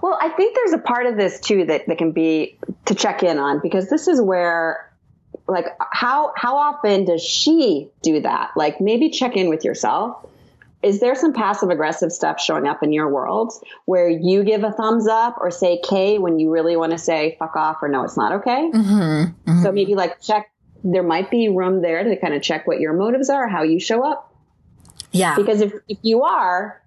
Well, 0.00 0.16
I 0.18 0.30
think 0.30 0.54
there's 0.54 0.72
a 0.72 0.78
part 0.78 1.04
of 1.04 1.18
this 1.18 1.38
too 1.38 1.66
that, 1.66 1.86
that 1.86 1.98
can 1.98 2.12
be 2.12 2.58
to 2.86 2.94
check 2.94 3.22
in 3.22 3.38
on 3.38 3.60
because 3.62 3.90
this 3.90 4.08
is 4.08 4.22
where 4.22 4.90
like 5.46 5.66
how 5.92 6.32
how 6.34 6.56
often 6.56 7.04
does 7.04 7.22
she 7.22 7.90
do 8.02 8.22
that? 8.22 8.52
Like 8.56 8.80
maybe 8.80 9.10
check 9.10 9.36
in 9.36 9.50
with 9.50 9.66
yourself. 9.66 10.26
Is 10.82 11.00
there 11.00 11.14
some 11.14 11.34
passive 11.34 11.68
aggressive 11.68 12.10
stuff 12.10 12.40
showing 12.40 12.66
up 12.66 12.82
in 12.82 12.90
your 12.90 13.12
world 13.12 13.52
where 13.84 14.08
you 14.08 14.44
give 14.44 14.64
a 14.64 14.72
thumbs 14.72 15.06
up 15.06 15.36
or 15.38 15.50
say 15.50 15.78
K 15.86 16.18
when 16.18 16.38
you 16.38 16.50
really 16.50 16.76
want 16.78 16.92
to 16.92 16.98
say 16.98 17.36
fuck 17.38 17.54
off 17.54 17.82
or 17.82 17.88
no, 17.88 18.04
it's 18.04 18.16
not 18.16 18.32
okay? 18.32 18.70
Mm-hmm, 18.72 18.92
mm-hmm. 18.92 19.62
So 19.62 19.72
maybe 19.72 19.94
like 19.94 20.22
check. 20.22 20.50
There 20.84 21.02
might 21.02 21.30
be 21.30 21.50
room 21.50 21.82
there 21.82 22.02
to 22.02 22.16
kind 22.16 22.32
of 22.32 22.40
check 22.40 22.66
what 22.66 22.80
your 22.80 22.94
motives 22.94 23.28
are, 23.28 23.46
how 23.46 23.62
you 23.62 23.78
show 23.78 24.02
up. 24.02 24.32
Yeah. 25.12 25.34
Because 25.34 25.60
if, 25.60 25.72
if 25.88 25.98
you 26.02 26.22
are, 26.22 26.80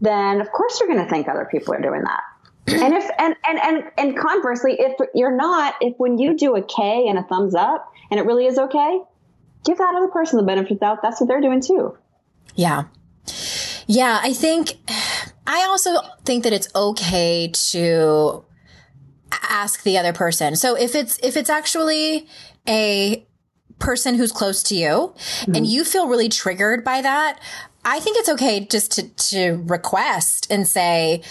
then 0.00 0.40
of 0.40 0.50
course 0.52 0.78
you're 0.80 0.88
going 0.88 1.02
to 1.02 1.10
think 1.10 1.28
other 1.28 1.48
people 1.50 1.74
are 1.74 1.80
doing 1.80 2.02
that. 2.02 2.22
And 2.68 2.94
if 2.94 3.08
and, 3.18 3.34
and 3.46 3.58
and 3.58 3.84
and 3.96 4.16
conversely 4.16 4.76
if 4.78 4.92
you're 5.14 5.34
not 5.34 5.74
if 5.80 5.94
when 5.96 6.18
you 6.18 6.36
do 6.36 6.54
a 6.54 6.62
k 6.62 7.06
and 7.08 7.18
a 7.18 7.22
thumbs 7.22 7.54
up 7.54 7.90
and 8.10 8.20
it 8.20 8.26
really 8.26 8.44
is 8.46 8.58
okay 8.58 9.00
give 9.64 9.78
that 9.78 9.94
other 9.96 10.08
person 10.08 10.36
the 10.36 10.42
benefit 10.42 10.72
of 10.72 10.78
the 10.78 10.84
doubt. 10.84 10.98
That's 11.02 11.20
what 11.20 11.28
they're 11.28 11.40
doing 11.40 11.60
too. 11.60 11.96
Yeah. 12.54 12.84
Yeah 13.86 14.20
i 14.22 14.34
think 14.34 14.74
i 15.46 15.64
also 15.66 16.00
think 16.24 16.44
that 16.44 16.52
it's 16.52 16.68
okay 16.74 17.48
to 17.48 18.44
ask 19.32 19.82
the 19.82 19.98
other 19.98 20.12
person. 20.12 20.56
So 20.56 20.76
if 20.76 20.94
it's 20.94 21.18
if 21.22 21.36
it's 21.36 21.50
actually 21.50 22.26
a 22.66 23.26
person 23.78 24.16
who's 24.16 24.32
close 24.32 24.62
to 24.64 24.74
you 24.74 24.88
mm-hmm. 24.88 25.54
and 25.54 25.66
you 25.66 25.84
feel 25.84 26.08
really 26.08 26.28
triggered 26.28 26.84
by 26.84 27.00
that 27.00 27.38
i 27.88 28.00
think 28.00 28.16
it's 28.16 28.28
okay 28.28 28.60
just 28.60 28.92
to 28.92 29.08
to 29.16 29.62
request 29.66 30.46
and 30.50 30.66
say 30.66 31.22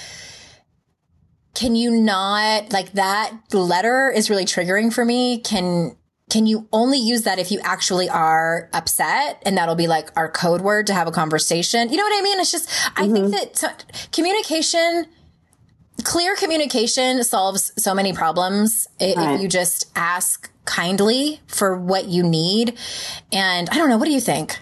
can 1.58 1.76
you 1.76 1.90
not 1.90 2.72
like 2.72 2.92
that 2.94 3.36
letter 3.52 4.14
is 4.16 4.30
really 4.30 4.46
triggering 4.46 4.94
for 4.94 5.04
me? 5.04 5.40
Can 5.40 5.98
can 6.30 6.46
you 6.46 6.68
only 6.72 7.00
use 7.00 7.24
that 7.24 7.40
if 7.40 7.52
you 7.52 7.60
actually 7.64 8.08
are 8.10 8.70
upset 8.74 9.42
and 9.44 9.58
that'll 9.58 9.76
be 9.76 9.88
like 9.88 10.12
our 10.16 10.30
code 10.30 10.62
word 10.62 10.86
to 10.88 10.94
have 10.94 11.08
a 11.08 11.12
conversation? 11.12 11.90
You 11.90 11.98
know 11.98 12.04
what 12.04 12.20
I 12.20 12.22
mean? 12.22 12.40
It's 12.40 12.52
just 12.52 12.70
mm-hmm. 12.70 13.04
I 13.04 13.08
think 13.08 13.18
mm-hmm. 13.18 13.32
that 13.32 13.58
so, 13.58 13.70
communication 14.12 15.06
clear 16.04 16.36
communication 16.36 17.24
solves 17.24 17.72
so 17.76 17.96
many 17.96 18.14
problems 18.14 18.88
right. 19.02 19.16
if 19.18 19.42
you 19.42 19.48
just 19.48 19.88
ask 19.96 20.52
kindly 20.66 21.40
for 21.48 21.76
what 21.76 22.06
you 22.06 22.22
need. 22.22 22.78
And 23.32 23.68
I 23.72 23.78
don't 23.78 23.90
know, 23.90 23.98
what 23.98 24.06
do 24.06 24.12
you 24.12 24.22
think? 24.22 24.60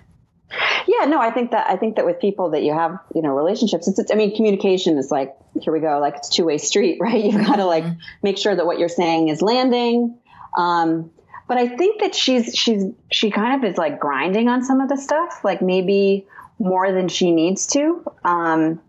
Yeah, 0.88 1.06
no, 1.06 1.20
I 1.20 1.32
think 1.32 1.52
that 1.52 1.68
I 1.68 1.78
think 1.78 1.96
that 1.96 2.06
with 2.06 2.20
people 2.20 2.52
that 2.52 2.64
you 2.64 2.74
have, 2.74 3.00
you 3.14 3.22
know, 3.22 3.36
relationships, 3.36 3.88
it's, 3.88 4.00
it's 4.00 4.12
I 4.12 4.16
mean, 4.16 4.36
communication 4.36 4.98
is 4.98 5.12
like 5.12 5.36
here 5.60 5.74
we 5.74 5.80
go, 5.80 6.00
like 6.00 6.16
it's 6.16 6.30
two 6.30 6.46
way 6.46 6.58
street, 6.58 6.98
right? 7.02 7.24
You've 7.24 7.46
got 7.46 7.58
to 7.58 7.66
like 7.66 7.84
mm-hmm. 7.84 8.00
make 8.22 8.38
sure 8.38 8.56
that 8.56 8.66
what 8.66 8.80
you're 8.80 8.90
saying 8.90 9.30
is 9.30 9.42
landing. 9.42 10.18
Um, 10.58 11.12
but 11.48 11.58
I 11.58 11.68
think 11.68 12.02
that 12.02 12.16
she's 12.16 12.56
she's 12.56 12.86
she 13.12 13.32
kind 13.32 13.64
of 13.64 13.70
is 13.70 13.78
like 13.78 14.00
grinding 14.00 14.48
on 14.48 14.64
some 14.64 14.82
of 14.82 14.90
the 14.90 14.98
stuff, 14.98 15.44
like 15.44 15.62
maybe 15.62 16.26
more 16.60 16.92
than 16.92 17.08
she 17.08 17.32
needs 17.32 17.68
to. 17.68 18.04
Um, 18.24 18.82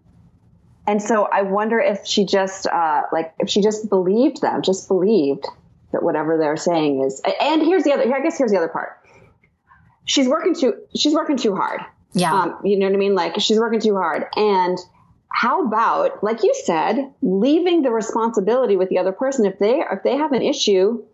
and 0.87 1.03
so 1.03 1.25
I 1.25 1.43
wonder 1.43 1.81
if 1.81 2.07
she 2.07 2.25
just 2.25 2.67
uh, 2.67 3.03
like 3.13 3.35
if 3.39 3.51
she 3.51 3.61
just 3.61 3.89
believed 3.89 4.41
them, 4.41 4.63
just 4.63 4.89
believed 4.89 5.47
that 5.93 6.03
whatever 6.03 6.39
they're 6.39 6.57
saying 6.57 7.03
is. 7.03 7.21
And 7.41 7.63
here's 7.63 7.85
the 7.85 7.93
other. 7.93 8.15
I 8.15 8.21
guess 8.21 8.39
here's 8.39 8.53
the 8.53 8.59
other 8.59 8.69
part 8.69 8.99
she's 10.07 10.27
working 10.27 10.55
too 10.55 10.75
she's 10.97 11.13
working 11.13 11.37
too 11.37 11.55
hard. 11.55 11.83
Yeah. 12.13 12.33
Um, 12.33 12.61
you 12.65 12.79
know 12.79 12.87
what 12.87 12.95
I 12.95 12.99
mean? 12.99 13.15
Like 13.15 13.39
she's 13.41 13.59
working 13.59 13.81
too 13.81 13.95
hard. 13.95 14.25
And 14.37 14.79
how 15.29 15.67
about, 15.67 16.25
like 16.25 16.43
you 16.43 16.55
said, 16.65 17.13
leaving 17.21 17.83
the 17.83 17.91
responsibility 17.91 18.77
with 18.77 18.89
the 18.89 18.99
other 18.99 19.13
person? 19.13 19.45
If 19.45 19.59
they 19.59 19.81
if 19.81 20.03
they 20.03 20.17
have 20.17 20.33
an 20.33 20.41
issue, 20.41 21.05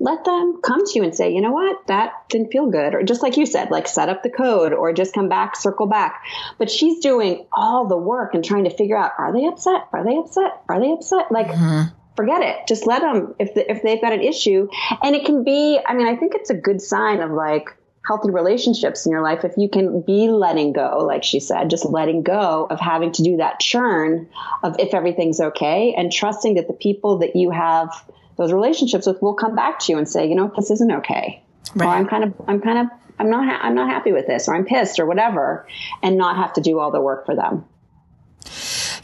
let 0.00 0.24
them 0.24 0.60
come 0.60 0.84
to 0.84 0.92
you 0.96 1.04
and 1.04 1.14
say, 1.14 1.32
you 1.32 1.40
know 1.40 1.52
what, 1.52 1.86
that 1.86 2.28
didn't 2.28 2.50
feel 2.50 2.66
good. 2.66 2.96
Or 2.96 3.04
just 3.04 3.22
like 3.22 3.36
you 3.36 3.46
said, 3.46 3.70
like 3.70 3.86
set 3.86 4.08
up 4.08 4.24
the 4.24 4.30
code 4.30 4.72
or 4.72 4.92
just 4.92 5.14
come 5.14 5.28
back, 5.28 5.54
circle 5.54 5.86
back. 5.86 6.24
But 6.58 6.68
she's 6.68 6.98
doing 6.98 7.46
all 7.52 7.86
the 7.86 7.96
work 7.96 8.34
and 8.34 8.44
trying 8.44 8.64
to 8.64 8.70
figure 8.70 8.96
out, 8.96 9.12
are 9.18 9.32
they 9.32 9.46
upset? 9.46 9.86
Are 9.92 10.04
they 10.04 10.16
upset? 10.16 10.62
Are 10.68 10.80
they 10.80 10.90
upset? 10.90 11.30
Like, 11.30 11.46
mm-hmm 11.46 11.94
forget 12.16 12.42
it. 12.42 12.66
Just 12.68 12.86
let 12.86 13.00
them 13.00 13.34
if 13.38 13.54
the, 13.54 13.70
if 13.70 13.82
they've 13.82 14.00
got 14.00 14.12
an 14.12 14.20
issue, 14.20 14.68
and 15.02 15.14
it 15.16 15.24
can 15.24 15.44
be. 15.44 15.78
I 15.84 15.94
mean, 15.94 16.06
I 16.06 16.16
think 16.16 16.34
it's 16.34 16.50
a 16.50 16.54
good 16.54 16.80
sign 16.80 17.20
of 17.20 17.30
like 17.30 17.68
healthy 18.06 18.30
relationships 18.30 19.06
in 19.06 19.12
your 19.12 19.22
life 19.22 19.44
if 19.44 19.52
you 19.56 19.68
can 19.68 20.00
be 20.02 20.28
letting 20.28 20.72
go 20.72 21.04
like 21.06 21.22
she 21.22 21.38
said 21.38 21.70
just 21.70 21.84
letting 21.84 22.22
go 22.22 22.66
of 22.68 22.80
having 22.80 23.12
to 23.12 23.22
do 23.22 23.36
that 23.36 23.60
churn 23.60 24.28
of 24.62 24.74
if 24.80 24.92
everything's 24.92 25.40
okay 25.40 25.94
and 25.96 26.12
trusting 26.12 26.54
that 26.54 26.66
the 26.66 26.72
people 26.72 27.18
that 27.18 27.36
you 27.36 27.50
have 27.50 27.90
those 28.36 28.52
relationships 28.52 29.06
with 29.06 29.22
will 29.22 29.34
come 29.34 29.54
back 29.54 29.78
to 29.78 29.92
you 29.92 29.98
and 29.98 30.08
say 30.08 30.28
you 30.28 30.34
know 30.34 30.52
this 30.56 30.70
isn't 30.70 30.90
okay. 30.90 31.42
Right. 31.74 31.86
or 31.86 31.90
i'm 31.90 32.08
kind 32.08 32.24
of 32.24 32.34
i'm 32.48 32.60
kind 32.60 32.78
of 32.78 32.86
i'm 33.20 33.30
not 33.30 33.44
ha- 33.44 33.60
i'm 33.62 33.74
not 33.74 33.88
happy 33.88 34.10
with 34.10 34.26
this 34.26 34.48
or 34.48 34.54
i'm 34.56 34.64
pissed 34.64 34.98
or 34.98 35.06
whatever 35.06 35.66
and 36.02 36.16
not 36.16 36.36
have 36.36 36.54
to 36.54 36.60
do 36.60 36.80
all 36.80 36.90
the 36.90 37.00
work 37.00 37.24
for 37.24 37.36
them. 37.36 37.64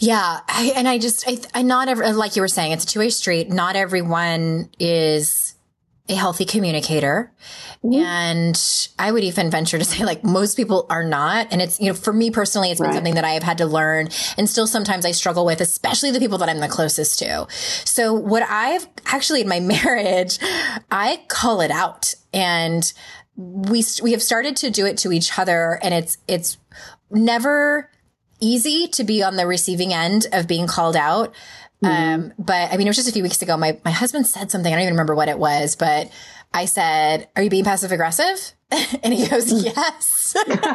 Yeah 0.01 0.41
I, 0.49 0.73
and 0.75 0.89
i 0.89 0.99
just 0.99 1.27
I, 1.29 1.39
I 1.55 1.63
not 1.63 1.89
ever 1.89 2.13
like 2.13 2.35
you 2.35 2.43
were 2.43 2.49
saying 2.49 2.73
it's 2.73 2.85
a 2.85 2.87
two-way 2.87 3.11
street. 3.11 3.49
Not 3.49 3.77
everyone 3.77 4.71
is 4.81 5.48
a 6.09 6.15
healthy 6.15 6.45
communicator. 6.45 7.33
Mm-hmm. 7.85 7.95
And 7.95 8.89
I 8.99 9.13
would 9.13 9.25
even 9.25 9.51
venture 9.51 9.79
to 9.79 9.85
say 9.85 10.05
like 10.05 10.25
most 10.25 10.57
people 10.57 10.87
are 10.91 11.05
not. 11.05 11.49
And 11.51 11.61
it's, 11.61 11.81
you 11.81 11.89
know, 11.89 11.95
for 11.95 12.13
me 12.13 12.31
personally, 12.31 12.71
it's 12.71 12.81
been 12.81 12.89
right. 12.89 12.95
something 12.95 13.15
that 13.15 13.25
I 13.25 13.31
have 13.31 13.43
had 13.43 13.59
to 13.59 13.67
learn 13.67 14.09
and 14.37 14.49
still 14.49 14.67
sometimes 14.67 15.05
I 15.05 15.13
struggle 15.13 15.45
with, 15.45 15.61
especially 15.61 16.11
the 16.11 16.19
people 16.19 16.39
that 16.39 16.49
I'm 16.49 16.61
the 16.61 16.69
closest 16.69 17.19
to. 17.21 17.47
So 17.51 18.15
what 18.15 18.43
I've 18.43 18.87
actually 19.07 19.43
in 19.43 19.49
my 19.49 19.61
marriage, 19.85 20.39
I 20.91 21.23
call 21.29 21.61
it 21.61 21.71
out 21.71 22.15
and 22.33 22.91
we, 23.37 23.85
we 24.03 24.13
have 24.13 24.23
started 24.23 24.57
to 24.57 24.71
do 24.71 24.87
it 24.87 24.99
to 24.99 25.13
each 25.13 25.39
other 25.39 25.79
and 25.83 25.95
it's, 25.95 26.19
it's 26.27 26.59
never 27.11 27.91
easy 28.41 28.89
to 28.89 29.05
be 29.05 29.23
on 29.23 29.37
the 29.37 29.47
receiving 29.47 29.93
end 29.93 30.27
of 30.33 30.47
being 30.47 30.67
called 30.67 30.97
out. 30.97 31.35
Mm-hmm. 31.83 32.15
Um, 32.15 32.33
but 32.39 32.73
I 32.73 32.77
mean, 32.77 32.87
it 32.87 32.91
was 32.91 32.97
just 32.97 33.09
a 33.09 33.13
few 33.13 33.23
weeks 33.23 33.41
ago. 33.41 33.57
My, 33.57 33.79
my 33.85 33.91
husband 33.91 34.27
said 34.27 34.51
something. 34.51 34.73
I 34.73 34.77
don't 34.77 34.83
even 34.83 34.95
remember 34.95 35.15
what 35.15 35.29
it 35.29 35.39
was, 35.39 35.77
but 35.77 36.11
I 36.53 36.65
said, 36.65 37.29
are 37.37 37.43
you 37.43 37.51
being 37.51 37.65
passive 37.65 37.93
aggressive? 37.93 38.53
and 39.03 39.15
he 39.15 39.27
goes, 39.29 39.51
yes. 39.65 40.35
and 40.47 40.59
I'm 40.61 40.75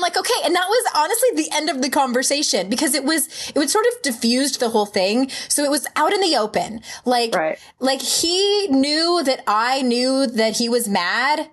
like, 0.00 0.16
okay. 0.16 0.40
And 0.44 0.54
that 0.54 0.66
was 0.66 0.92
honestly 0.94 1.28
the 1.34 1.50
end 1.54 1.68
of 1.70 1.82
the 1.82 1.90
conversation 1.90 2.70
because 2.70 2.94
it 2.94 3.04
was, 3.04 3.52
it 3.54 3.58
was 3.58 3.72
sort 3.72 3.84
of 3.86 4.02
diffused 4.02 4.60
the 4.60 4.70
whole 4.70 4.86
thing. 4.86 5.28
So 5.48 5.64
it 5.64 5.70
was 5.70 5.86
out 5.96 6.12
in 6.12 6.20
the 6.20 6.36
open. 6.36 6.80
Like, 7.04 7.34
right. 7.34 7.58
like 7.80 8.00
he 8.00 8.68
knew 8.68 9.22
that 9.24 9.42
I 9.46 9.82
knew 9.82 10.26
that 10.26 10.56
he 10.56 10.68
was 10.68 10.88
mad 10.88 11.50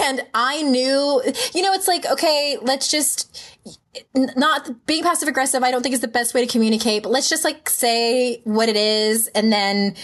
and 0.00 0.22
I 0.32 0.62
knew, 0.62 1.22
you 1.54 1.62
know, 1.62 1.72
it's 1.72 1.88
like, 1.88 2.06
okay, 2.06 2.56
let's 2.62 2.90
just, 2.90 3.58
not 4.14 4.86
being 4.86 5.02
passive 5.02 5.28
aggressive, 5.28 5.62
I 5.62 5.70
don't 5.70 5.82
think 5.82 5.94
is 5.94 6.00
the 6.00 6.08
best 6.08 6.34
way 6.34 6.44
to 6.44 6.50
communicate, 6.50 7.02
but 7.02 7.10
let's 7.10 7.28
just 7.28 7.44
like 7.44 7.68
say 7.68 8.40
what 8.44 8.68
it 8.68 8.76
is 8.76 9.28
and 9.28 9.52
then 9.52 9.94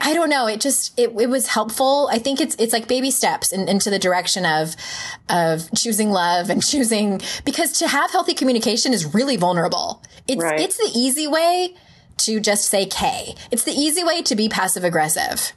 I 0.00 0.14
don't 0.14 0.30
know. 0.30 0.46
It 0.48 0.60
just 0.60 0.98
it, 0.98 1.10
it 1.10 1.28
was 1.28 1.46
helpful. 1.46 2.08
I 2.10 2.18
think 2.18 2.40
it's 2.40 2.56
it's 2.56 2.72
like 2.72 2.88
baby 2.88 3.10
steps 3.10 3.52
in, 3.52 3.68
into 3.68 3.88
the 3.88 3.98
direction 3.98 4.44
of 4.44 4.74
of 5.28 5.70
choosing 5.76 6.10
love 6.10 6.50
and 6.50 6.64
choosing 6.66 7.20
because 7.44 7.78
to 7.78 7.88
have 7.88 8.10
healthy 8.10 8.34
communication 8.34 8.92
is 8.92 9.14
really 9.14 9.36
vulnerable. 9.36 10.02
It's 10.26 10.42
right. 10.42 10.58
it's 10.58 10.76
the 10.76 10.90
easy 10.92 11.28
way 11.28 11.74
to 12.18 12.40
just 12.40 12.66
say 12.66 12.86
K. 12.86 13.34
It's 13.50 13.62
the 13.64 13.72
easy 13.72 14.02
way 14.02 14.22
to 14.22 14.34
be 14.34 14.48
passive 14.48 14.82
aggressive. 14.82 15.52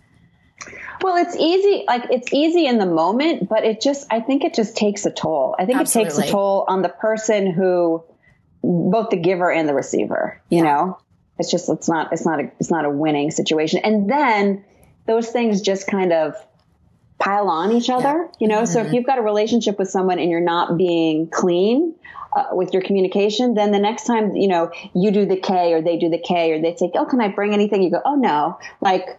Well, 1.01 1.15
it's 1.17 1.35
easy, 1.35 1.85
like 1.87 2.07
it's 2.09 2.33
easy 2.33 2.65
in 2.65 2.77
the 2.77 2.85
moment, 2.85 3.47
but 3.47 3.63
it 3.63 3.81
just, 3.81 4.07
I 4.11 4.19
think 4.19 4.43
it 4.43 4.53
just 4.53 4.75
takes 4.75 5.05
a 5.05 5.11
toll. 5.11 5.55
I 5.57 5.65
think 5.65 5.79
Absolutely. 5.79 6.11
it 6.11 6.15
takes 6.15 6.29
a 6.29 6.31
toll 6.31 6.65
on 6.67 6.81
the 6.81 6.89
person 6.89 7.51
who, 7.51 8.03
both 8.61 9.09
the 9.09 9.17
giver 9.17 9.49
and 9.49 9.67
the 9.69 9.73
receiver, 9.73 10.41
you 10.49 10.57
yeah. 10.57 10.63
know? 10.63 10.99
It's 11.37 11.49
just, 11.49 11.69
it's 11.69 11.87
not, 11.87 12.11
it's 12.11 12.25
not 12.25 12.41
a, 12.41 12.51
it's 12.59 12.69
not 12.69 12.83
a 12.83 12.89
winning 12.89 13.31
situation. 13.31 13.79
And 13.83 14.09
then 14.09 14.65
those 15.05 15.29
things 15.29 15.61
just 15.61 15.87
kind 15.87 16.11
of 16.11 16.35
pile 17.17 17.47
on 17.47 17.71
each 17.71 17.89
other, 17.89 18.03
yeah. 18.03 18.27
you 18.39 18.47
know? 18.49 18.63
Mm-hmm. 18.63 18.73
So 18.73 18.79
if 18.79 18.87
mm-hmm. 18.87 18.95
you've 18.95 19.05
got 19.05 19.19
a 19.19 19.21
relationship 19.21 19.79
with 19.79 19.89
someone 19.89 20.19
and 20.19 20.29
you're 20.29 20.41
not 20.41 20.77
being 20.77 21.29
clean, 21.29 21.95
uh, 22.31 22.45
with 22.51 22.73
your 22.73 22.81
communication, 22.83 23.55
then 23.55 23.71
the 23.71 23.79
next 23.79 24.03
time, 24.03 24.35
you 24.35 24.47
know, 24.47 24.71
you 24.93 25.11
do 25.11 25.25
the 25.25 25.37
K 25.37 25.73
or 25.73 25.81
they 25.81 25.97
do 25.97 26.09
the 26.09 26.19
K 26.19 26.51
or 26.51 26.61
they 26.61 26.75
say, 26.75 26.91
Oh, 26.93 27.05
can 27.05 27.21
I 27.21 27.29
bring 27.29 27.53
anything? 27.53 27.81
You 27.81 27.89
go, 27.89 28.01
Oh 28.05 28.15
no. 28.15 28.59
Like, 28.81 29.18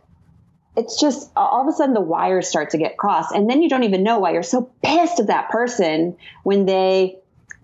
it's 0.80 0.98
just 0.98 1.30
all 1.36 1.60
of 1.60 1.68
a 1.68 1.72
sudden 1.76 1.94
the 1.94 2.00
wires 2.00 2.48
start 2.48 2.70
to 2.70 2.78
get 2.78 2.96
crossed. 2.96 3.32
And 3.32 3.48
then 3.48 3.62
you 3.62 3.68
don't 3.68 3.84
even 3.84 4.02
know 4.02 4.18
why 4.18 4.32
you're 4.32 4.42
so 4.42 4.70
pissed 4.82 5.20
at 5.20 5.26
that 5.26 5.50
person 5.50 6.16
when 6.42 6.64
they 6.64 7.18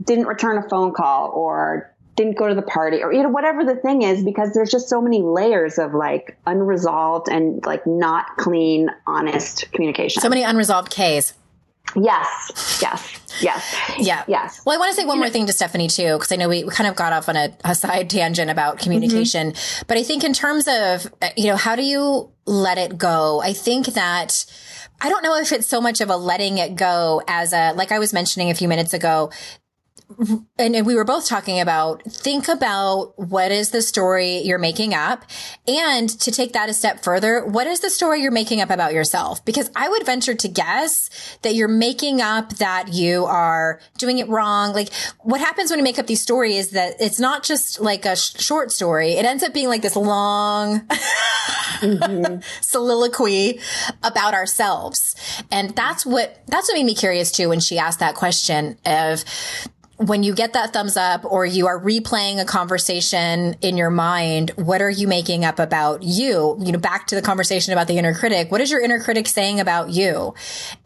didn't 0.04 0.26
return 0.26 0.58
a 0.58 0.68
phone 0.68 0.92
call 0.92 1.30
or 1.30 1.92
didn't 2.14 2.36
go 2.36 2.46
to 2.46 2.54
the 2.54 2.62
party 2.62 3.02
or 3.02 3.12
you 3.12 3.22
know 3.22 3.28
whatever 3.28 3.64
the 3.64 3.76
thing 3.76 4.02
is 4.02 4.22
because 4.22 4.52
there's 4.52 4.70
just 4.70 4.88
so 4.88 5.00
many 5.02 5.22
layers 5.22 5.78
of 5.78 5.94
like 5.94 6.36
unresolved 6.46 7.28
and 7.28 7.64
like 7.66 7.86
not 7.86 8.36
clean 8.38 8.88
honest 9.06 9.70
communication 9.72 10.22
so 10.22 10.28
many 10.28 10.42
unresolved 10.42 10.90
k's 10.90 11.34
Yes, 11.94 12.80
yes, 12.82 13.20
yes, 13.40 13.76
yeah, 13.98 14.24
yes. 14.26 14.60
Well, 14.66 14.74
I 14.74 14.78
want 14.78 14.94
to 14.94 15.00
say 15.00 15.06
one 15.06 15.18
more 15.18 15.30
thing 15.30 15.46
to 15.46 15.52
Stephanie 15.52 15.88
too, 15.88 16.14
because 16.14 16.32
I 16.32 16.36
know 16.36 16.48
we 16.48 16.64
kind 16.64 16.88
of 16.88 16.96
got 16.96 17.12
off 17.12 17.28
on 17.28 17.36
a, 17.36 17.56
a 17.64 17.74
side 17.74 18.10
tangent 18.10 18.50
about 18.50 18.78
communication, 18.78 19.52
mm-hmm. 19.52 19.84
but 19.86 19.96
I 19.96 20.02
think 20.02 20.24
in 20.24 20.32
terms 20.32 20.66
of 20.68 21.12
you 21.36 21.46
know 21.46 21.56
how 21.56 21.76
do 21.76 21.82
you 21.82 22.30
let 22.46 22.78
it 22.78 22.98
go? 22.98 23.40
I 23.42 23.52
think 23.52 23.86
that. 23.86 24.44
I 24.98 25.10
don't 25.10 25.22
know 25.22 25.36
if 25.36 25.52
it's 25.52 25.68
so 25.68 25.82
much 25.82 26.00
of 26.00 26.08
a 26.08 26.16
letting 26.16 26.56
it 26.56 26.74
go 26.74 27.20
as 27.28 27.52
a, 27.52 27.74
like 27.74 27.92
I 27.92 27.98
was 27.98 28.14
mentioning 28.14 28.48
a 28.48 28.54
few 28.54 28.66
minutes 28.66 28.94
ago, 28.94 29.30
and 30.58 30.86
we 30.86 30.94
were 30.94 31.04
both 31.04 31.26
talking 31.26 31.60
about 31.60 32.02
think 32.04 32.48
about 32.48 33.18
what 33.18 33.50
is 33.50 33.70
the 33.70 33.82
story 33.82 34.38
you're 34.38 34.58
making 34.58 34.94
up. 34.94 35.24
And 35.66 36.08
to 36.20 36.30
take 36.30 36.52
that 36.52 36.68
a 36.68 36.74
step 36.74 37.02
further 37.02 37.44
what 37.44 37.66
is 37.66 37.80
the 37.80 37.90
story 37.90 38.22
you're 38.22 38.30
making 38.30 38.60
up 38.60 38.70
about 38.70 38.92
yourself? 38.92 39.44
Because 39.44 39.70
i 39.74 39.88
would 39.88 40.04
venture 40.06 40.34
to 40.34 40.48
guess 40.48 41.38
that 41.42 41.54
you're 41.54 41.68
making 41.68 42.20
up 42.20 42.54
that 42.56 42.92
you 42.92 43.24
are 43.24 43.80
doing 43.98 44.18
it 44.18 44.28
wrong. 44.28 44.72
Like 44.72 44.92
what 45.20 45.40
happens 45.40 45.70
when 45.70 45.78
you 45.78 45.84
make 45.84 45.98
up 45.98 46.06
these 46.06 46.22
stories 46.22 46.66
is 46.66 46.70
that 46.70 46.96
it's 47.00 47.20
not 47.20 47.42
just 47.42 47.80
like 47.80 48.04
a 48.04 48.16
sh- 48.16 48.36
short 48.38 48.72
story. 48.72 49.12
It 49.12 49.24
ends 49.24 49.42
up 49.42 49.52
being 49.52 49.68
like 49.68 49.82
this 49.82 49.96
long 49.96 50.80
mm-hmm. 50.86 52.40
soliloquy 52.60 53.60
about 54.02 54.34
ourselves. 54.34 55.14
And 55.50 55.74
that's 55.76 56.04
what 56.06 56.40
that's 56.46 56.68
what 56.68 56.74
made 56.74 56.86
me 56.86 56.94
curious 56.94 57.30
too 57.30 57.48
when 57.48 57.60
she 57.60 57.78
asked 57.78 58.00
that 58.00 58.14
question 58.14 58.78
of 58.84 59.24
when 59.98 60.22
you 60.22 60.34
get 60.34 60.52
that 60.52 60.72
thumbs 60.72 60.96
up 60.96 61.24
or 61.24 61.46
you 61.46 61.66
are 61.66 61.80
replaying 61.80 62.38
a 62.40 62.44
conversation 62.44 63.56
in 63.62 63.76
your 63.76 63.88
mind, 63.88 64.50
what 64.56 64.82
are 64.82 64.90
you 64.90 65.08
making 65.08 65.44
up 65.44 65.58
about 65.58 66.02
you? 66.02 66.56
You 66.60 66.72
know, 66.72 66.78
back 66.78 67.06
to 67.08 67.14
the 67.14 67.22
conversation 67.22 67.72
about 67.72 67.86
the 67.86 67.96
inner 67.96 68.14
critic. 68.14 68.50
What 68.50 68.60
is 68.60 68.70
your 68.70 68.80
inner 68.80 69.00
critic 69.00 69.26
saying 69.26 69.58
about 69.58 69.90
you? 69.90 70.34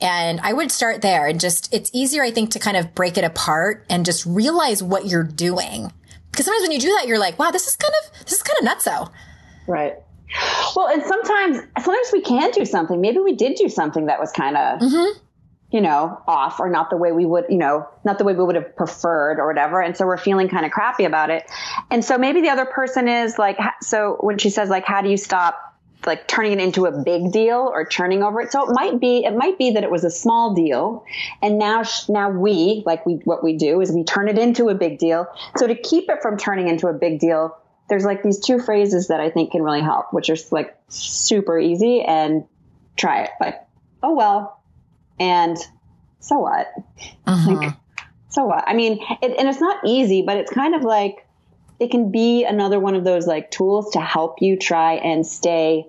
And 0.01 0.41
I 0.41 0.53
would 0.53 0.71
start 0.71 1.03
there 1.03 1.27
and 1.27 1.41
just, 1.41 1.73
it's 1.75 1.91
easier, 1.93 2.23
I 2.23 2.31
think, 2.31 2.53
to 2.53 2.61
kind 2.61 2.77
of 2.77 2.95
break 2.95 3.19
it 3.19 3.25
apart 3.25 3.85
and 3.91 4.05
just 4.05 4.25
realize 4.27 4.83
what 4.83 5.07
you're 5.07 5.25
doing. 5.25 5.93
Because 6.31 6.47
sometimes 6.47 6.63
when 6.63 6.73
you 6.73 6.79
do 6.79 6.95
that, 6.99 7.09
you're 7.09 7.19
like, 7.19 7.37
wow, 7.37 7.51
this 7.51 7.67
is 7.67 7.75
kind 7.75 7.93
of, 8.05 8.25
this 8.25 8.35
is 8.35 8.43
kind 8.43 8.59
of 8.61 8.79
nutso. 8.79 9.11
Right. 9.67 9.95
Well, 10.77 10.87
and 10.87 11.03
sometimes, 11.03 11.59
sometimes 11.83 12.11
we 12.13 12.21
can 12.21 12.53
do 12.53 12.65
something. 12.65 13.01
Maybe 13.01 13.19
we 13.19 13.35
did 13.35 13.57
do 13.57 13.69
something 13.69 14.07
that 14.07 14.21
was 14.21 14.31
kind 14.31 14.57
of, 14.57 14.81
mm-hmm 14.81 15.19
you 15.71 15.81
know, 15.81 16.21
off 16.27 16.59
or 16.59 16.69
not 16.69 16.91
the 16.91 16.97
way 16.97 17.13
we 17.13 17.25
would, 17.25 17.45
you 17.49 17.57
know, 17.57 17.89
not 18.05 18.19
the 18.19 18.25
way 18.25 18.35
we 18.35 18.45
would 18.45 18.57
have 18.57 18.75
preferred 18.77 19.39
or 19.39 19.47
whatever. 19.47 19.81
And 19.81 19.97
so 19.97 20.05
we're 20.05 20.17
feeling 20.17 20.49
kind 20.49 20.67
of 20.67 20.73
crappy 20.73 21.05
about 21.05 21.31
it. 21.31 21.49
And 21.91 22.05
so 22.05 22.19
maybe 22.19 22.41
the 22.41 22.49
other 22.49 22.67
person 22.67 23.07
is 23.07 23.39
like, 23.39 23.57
so 23.81 24.17
when 24.21 24.39
she 24.39 24.51
says 24.51 24.69
like, 24.69 24.85
how 24.85 25.01
do 25.01 25.09
you 25.09 25.17
stop 25.17 25.59
like 26.07 26.27
turning 26.27 26.53
it 26.53 26.61
into 26.61 26.87
a 26.87 27.03
big 27.03 27.31
deal 27.31 27.71
or 27.73 27.85
churning 27.85 28.23
over 28.23 28.41
it? 28.41 28.51
So 28.51 28.69
it 28.69 28.73
might 28.73 28.99
be, 28.99 29.25
it 29.25 29.37
might 29.37 29.59
be 29.59 29.73
that 29.73 29.85
it 29.85 29.91
was 29.91 30.03
a 30.03 30.11
small 30.11 30.55
deal. 30.55 31.05
And 31.41 31.59
now, 31.59 31.85
now 32.09 32.31
we, 32.31 32.83
like 32.85 33.07
we, 33.07 33.15
what 33.25 33.45
we 33.45 33.57
do 33.57 33.81
is 33.81 33.93
we 33.93 34.03
turn 34.03 34.29
it 34.29 34.39
into 34.39 34.71
a 34.71 34.75
big 34.75 34.99
deal. 34.99 35.27
So 35.57 35.69
to 35.69 35.77
keep 35.77 36.09
it 36.09 36.21
from 36.21 36.37
turning 36.37 36.67
into 36.67 36.89
a 36.89 36.93
big 36.93 37.21
deal, 37.21 37.57
there's 37.89 38.05
like 38.05 38.23
these 38.23 38.41
two 38.41 38.59
phrases 38.59 39.09
that 39.09 39.21
I 39.21 39.31
think 39.31 39.53
can 39.53 39.63
really 39.63 39.83
help, 39.83 40.13
which 40.13 40.31
are 40.31 40.37
like 40.51 40.77
super 40.89 41.59
easy 41.59 42.03
and 42.03 42.45
try 42.97 43.25
it. 43.25 43.31
Like, 43.41 43.61
oh 44.03 44.15
well, 44.15 44.60
and 45.21 45.57
so 46.19 46.39
what? 46.39 46.73
Uh-huh. 47.27 47.53
Like, 47.53 47.75
so 48.31 48.47
what? 48.47 48.65
I 48.67 48.75
mean, 48.75 48.99
it, 49.23 49.39
and 49.39 49.49
it's 49.49 49.61
not 49.61 49.79
easy, 49.87 50.23
but 50.23 50.37
it's 50.37 50.51
kind 50.51 50.75
of 50.75 50.83
like 50.83 51.27
it 51.79 51.91
can 51.91 52.11
be 52.11 52.45
another 52.45 52.81
one 52.81 52.95
of 52.95 53.05
those 53.05 53.27
like 53.27 53.51
tools 53.51 53.93
to 53.93 54.01
help 54.01 54.43
you 54.43 54.57
try 54.57 54.95
and 54.95 55.27
stay 55.27 55.87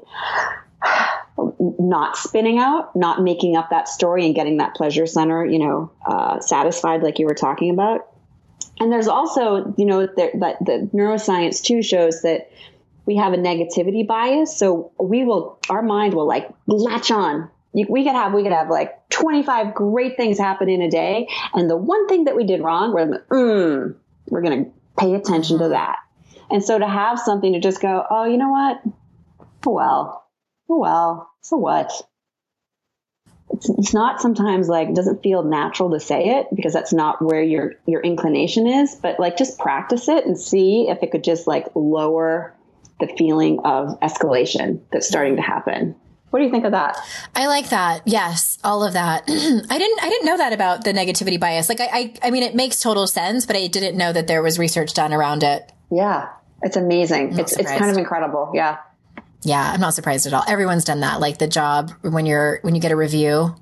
not 1.59 2.17
spinning 2.17 2.59
out, 2.59 2.95
not 2.95 3.21
making 3.21 3.55
up 3.55 3.69
that 3.69 3.87
story 3.87 4.25
and 4.25 4.35
getting 4.35 4.57
that 4.57 4.75
pleasure 4.75 5.05
center, 5.05 5.45
you 5.45 5.59
know, 5.59 5.91
uh, 6.05 6.39
satisfied 6.39 7.01
like 7.03 7.19
you 7.19 7.25
were 7.25 7.33
talking 7.33 7.69
about. 7.69 8.07
And 8.79 8.91
there's 8.91 9.07
also, 9.07 9.73
you 9.77 9.85
know, 9.85 10.07
there, 10.07 10.31
that 10.39 10.57
the 10.61 10.89
neuroscience 10.93 11.63
too 11.63 11.81
shows 11.83 12.21
that 12.23 12.51
we 13.05 13.15
have 13.17 13.33
a 13.33 13.37
negativity 13.37 14.05
bias. 14.05 14.55
So 14.57 14.91
we 14.99 15.23
will, 15.23 15.59
our 15.69 15.81
mind 15.81 16.13
will 16.13 16.27
like 16.27 16.49
latch 16.67 17.11
on 17.11 17.49
you, 17.73 17.85
we 17.89 18.03
could 18.03 18.13
have 18.13 18.33
we 18.33 18.43
could 18.43 18.51
have 18.51 18.69
like 18.69 19.09
25 19.09 19.73
great 19.73 20.17
things 20.17 20.37
happen 20.37 20.69
in 20.69 20.81
a 20.81 20.89
day 20.89 21.27
and 21.53 21.69
the 21.69 21.77
one 21.77 22.07
thing 22.07 22.25
that 22.25 22.35
we 22.35 22.43
did 22.45 22.61
wrong 22.61 22.93
we're 22.93 23.05
like, 23.05 23.27
mm, 23.27 23.95
we're 24.29 24.41
going 24.41 24.65
to 24.65 24.71
pay 24.97 25.13
attention 25.13 25.59
to 25.59 25.69
that. 25.69 25.97
And 26.49 26.63
so 26.63 26.77
to 26.77 26.87
have 26.87 27.19
something 27.19 27.53
to 27.53 27.59
just 27.59 27.81
go 27.81 28.05
oh 28.09 28.25
you 28.25 28.37
know 28.37 28.49
what? 28.49 28.81
Oh 29.65 29.71
well. 29.71 30.27
Oh 30.69 30.79
well. 30.79 31.29
So 31.41 31.57
what? 31.57 31.91
It's, 33.53 33.69
it's 33.69 33.93
not 33.93 34.21
sometimes 34.21 34.69
like 34.69 34.89
it 34.89 34.95
doesn't 34.95 35.23
feel 35.23 35.43
natural 35.43 35.91
to 35.91 35.99
say 35.99 36.39
it 36.39 36.47
because 36.55 36.73
that's 36.73 36.93
not 36.93 37.21
where 37.21 37.43
your 37.43 37.73
your 37.85 38.01
inclination 38.01 38.65
is 38.65 38.95
but 38.95 39.19
like 39.19 39.37
just 39.37 39.59
practice 39.59 40.07
it 40.07 40.25
and 40.25 40.39
see 40.39 40.87
if 40.89 41.03
it 41.03 41.11
could 41.11 41.23
just 41.23 41.47
like 41.47 41.67
lower 41.75 42.55
the 43.01 43.07
feeling 43.17 43.59
of 43.65 43.99
escalation 43.99 44.79
that's 44.91 45.07
starting 45.07 45.35
to 45.35 45.41
happen 45.41 45.95
what 46.31 46.39
do 46.39 46.45
you 46.45 46.51
think 46.51 46.65
of 46.65 46.71
that? 46.71 46.97
I 47.35 47.47
like 47.47 47.69
that. 47.69 48.03
Yes, 48.05 48.57
all 48.63 48.83
of 48.83 48.93
that. 48.93 49.23
I 49.27 49.29
didn't. 49.77 50.03
I 50.03 50.09
didn't 50.09 50.25
know 50.25 50.37
that 50.37 50.53
about 50.53 50.83
the 50.83 50.93
negativity 50.93 51.39
bias. 51.39 51.69
Like, 51.69 51.81
I, 51.81 51.89
I, 51.91 52.13
I 52.23 52.31
mean, 52.31 52.43
it 52.43 52.55
makes 52.55 52.79
total 52.79 53.05
sense, 53.05 53.45
but 53.45 53.55
I 53.55 53.67
didn't 53.67 53.97
know 53.97 54.13
that 54.13 54.27
there 54.27 54.41
was 54.41 54.57
research 54.57 54.93
done 54.93 55.13
around 55.13 55.43
it. 55.43 55.71
Yeah, 55.91 56.29
it's 56.61 56.77
amazing. 56.77 57.37
It's 57.37 57.51
surprised. 57.51 57.59
it's 57.59 57.79
kind 57.79 57.91
of 57.91 57.97
incredible. 57.97 58.51
Yeah. 58.53 58.77
Yeah, 59.43 59.71
I'm 59.73 59.81
not 59.81 59.93
surprised 59.93 60.27
at 60.27 60.33
all. 60.33 60.43
Everyone's 60.47 60.85
done 60.85 61.01
that. 61.01 61.19
Like 61.19 61.37
the 61.37 61.47
job 61.47 61.91
when 62.01 62.25
you're 62.25 62.59
when 62.61 62.75
you 62.75 62.81
get 62.81 62.91
a 62.91 62.95
review. 62.95 63.55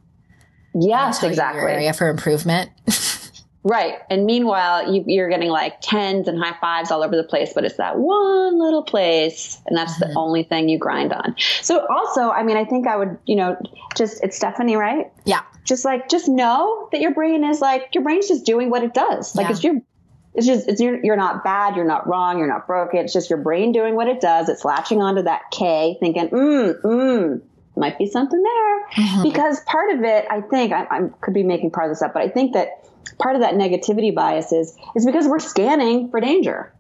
Yes, 0.76 1.24
exactly. 1.24 1.72
area 1.72 1.94
for 1.94 2.10
improvement. 2.10 2.70
Right. 3.64 3.96
And 4.10 4.26
meanwhile, 4.26 4.94
you, 4.94 5.22
are 5.22 5.30
getting 5.30 5.50
like 5.50 5.82
tens 5.82 6.30
and 6.30 6.42
high 6.42 6.56
fives 6.62 6.92
all 6.92 7.04
over 7.04 7.16
the 7.16 7.26
place, 7.26 7.52
but 7.54 7.66
it's 7.66 7.76
that 7.76 7.98
one 7.98 8.58
little 8.58 8.84
place. 8.84 9.60
And 9.66 9.78
that's 9.78 9.94
mm-hmm. 10.00 10.14
the 10.14 10.20
only 10.20 10.44
thing 10.44 10.70
you 10.70 10.80
grind 10.80 11.12
on. 11.12 11.36
So 11.62 11.86
also, 11.88 12.30
I 12.30 12.44
mean, 12.44 12.56
I 12.56 12.64
think 12.64 12.88
I 12.88 12.96
would, 12.96 13.18
you 13.26 13.36
know, 13.36 13.58
just, 13.96 14.24
it's 14.24 14.38
Stephanie, 14.38 14.78
right? 14.78 15.12
Yeah. 15.26 15.42
Just 15.66 15.84
like, 15.84 16.08
just 16.08 16.30
know 16.30 16.88
that 16.94 17.02
your 17.02 17.14
brain 17.14 17.44
is 17.44 17.60
like, 17.60 17.90
your 17.94 18.04
brain's 18.04 18.30
just 18.30 18.46
doing 18.46 18.70
what 18.70 18.84
it 18.84 18.94
does. 18.94 19.36
Like 19.36 19.48
yeah. 19.48 19.52
it's 19.52 19.64
your, 19.64 19.82
it's 20.36 20.48
just, 20.48 20.70
it's, 20.70 20.80
you're, 20.80 21.04
you're 21.04 21.18
not 21.18 21.44
bad. 21.44 21.76
You're 21.76 21.86
not 21.86 22.08
wrong. 22.08 22.40
You're 22.40 22.48
not 22.48 22.66
broken. 22.66 23.00
It's 23.00 23.14
just 23.14 23.30
your 23.30 23.40
brain 23.40 23.74
doing 23.74 23.94
what 23.94 24.08
it 24.08 24.22
does. 24.22 24.48
It's 24.48 24.64
latching 24.64 25.02
onto 25.02 25.24
that 25.24 25.42
K 25.52 25.98
thinking, 26.00 26.30
mm, 26.30 26.82
mm, 26.82 27.42
might 27.76 27.98
be 27.98 28.08
something 28.08 28.42
there. 28.42 28.88
Mm-hmm. 28.92 29.24
Because 29.24 29.60
part 29.66 29.92
of 29.92 30.04
it, 30.04 30.26
I 30.30 30.42
think, 30.42 30.72
I, 30.72 30.88
I 30.90 31.00
could 31.20 31.34
be 31.34 31.44
making 31.44 31.72
part 31.72 31.90
of 31.90 31.92
this 31.92 32.02
up, 32.02 32.14
but 32.14 32.24
I 32.24 32.30
think 32.30 32.54
that 32.54 32.89
part 33.20 33.36
of 33.36 33.42
that 33.42 33.54
negativity 33.54 34.14
bias 34.14 34.52
is, 34.52 34.76
is 34.96 35.06
because 35.06 35.28
we're 35.28 35.40
scanning 35.40 36.10
for 36.10 36.20
danger. 36.20 36.74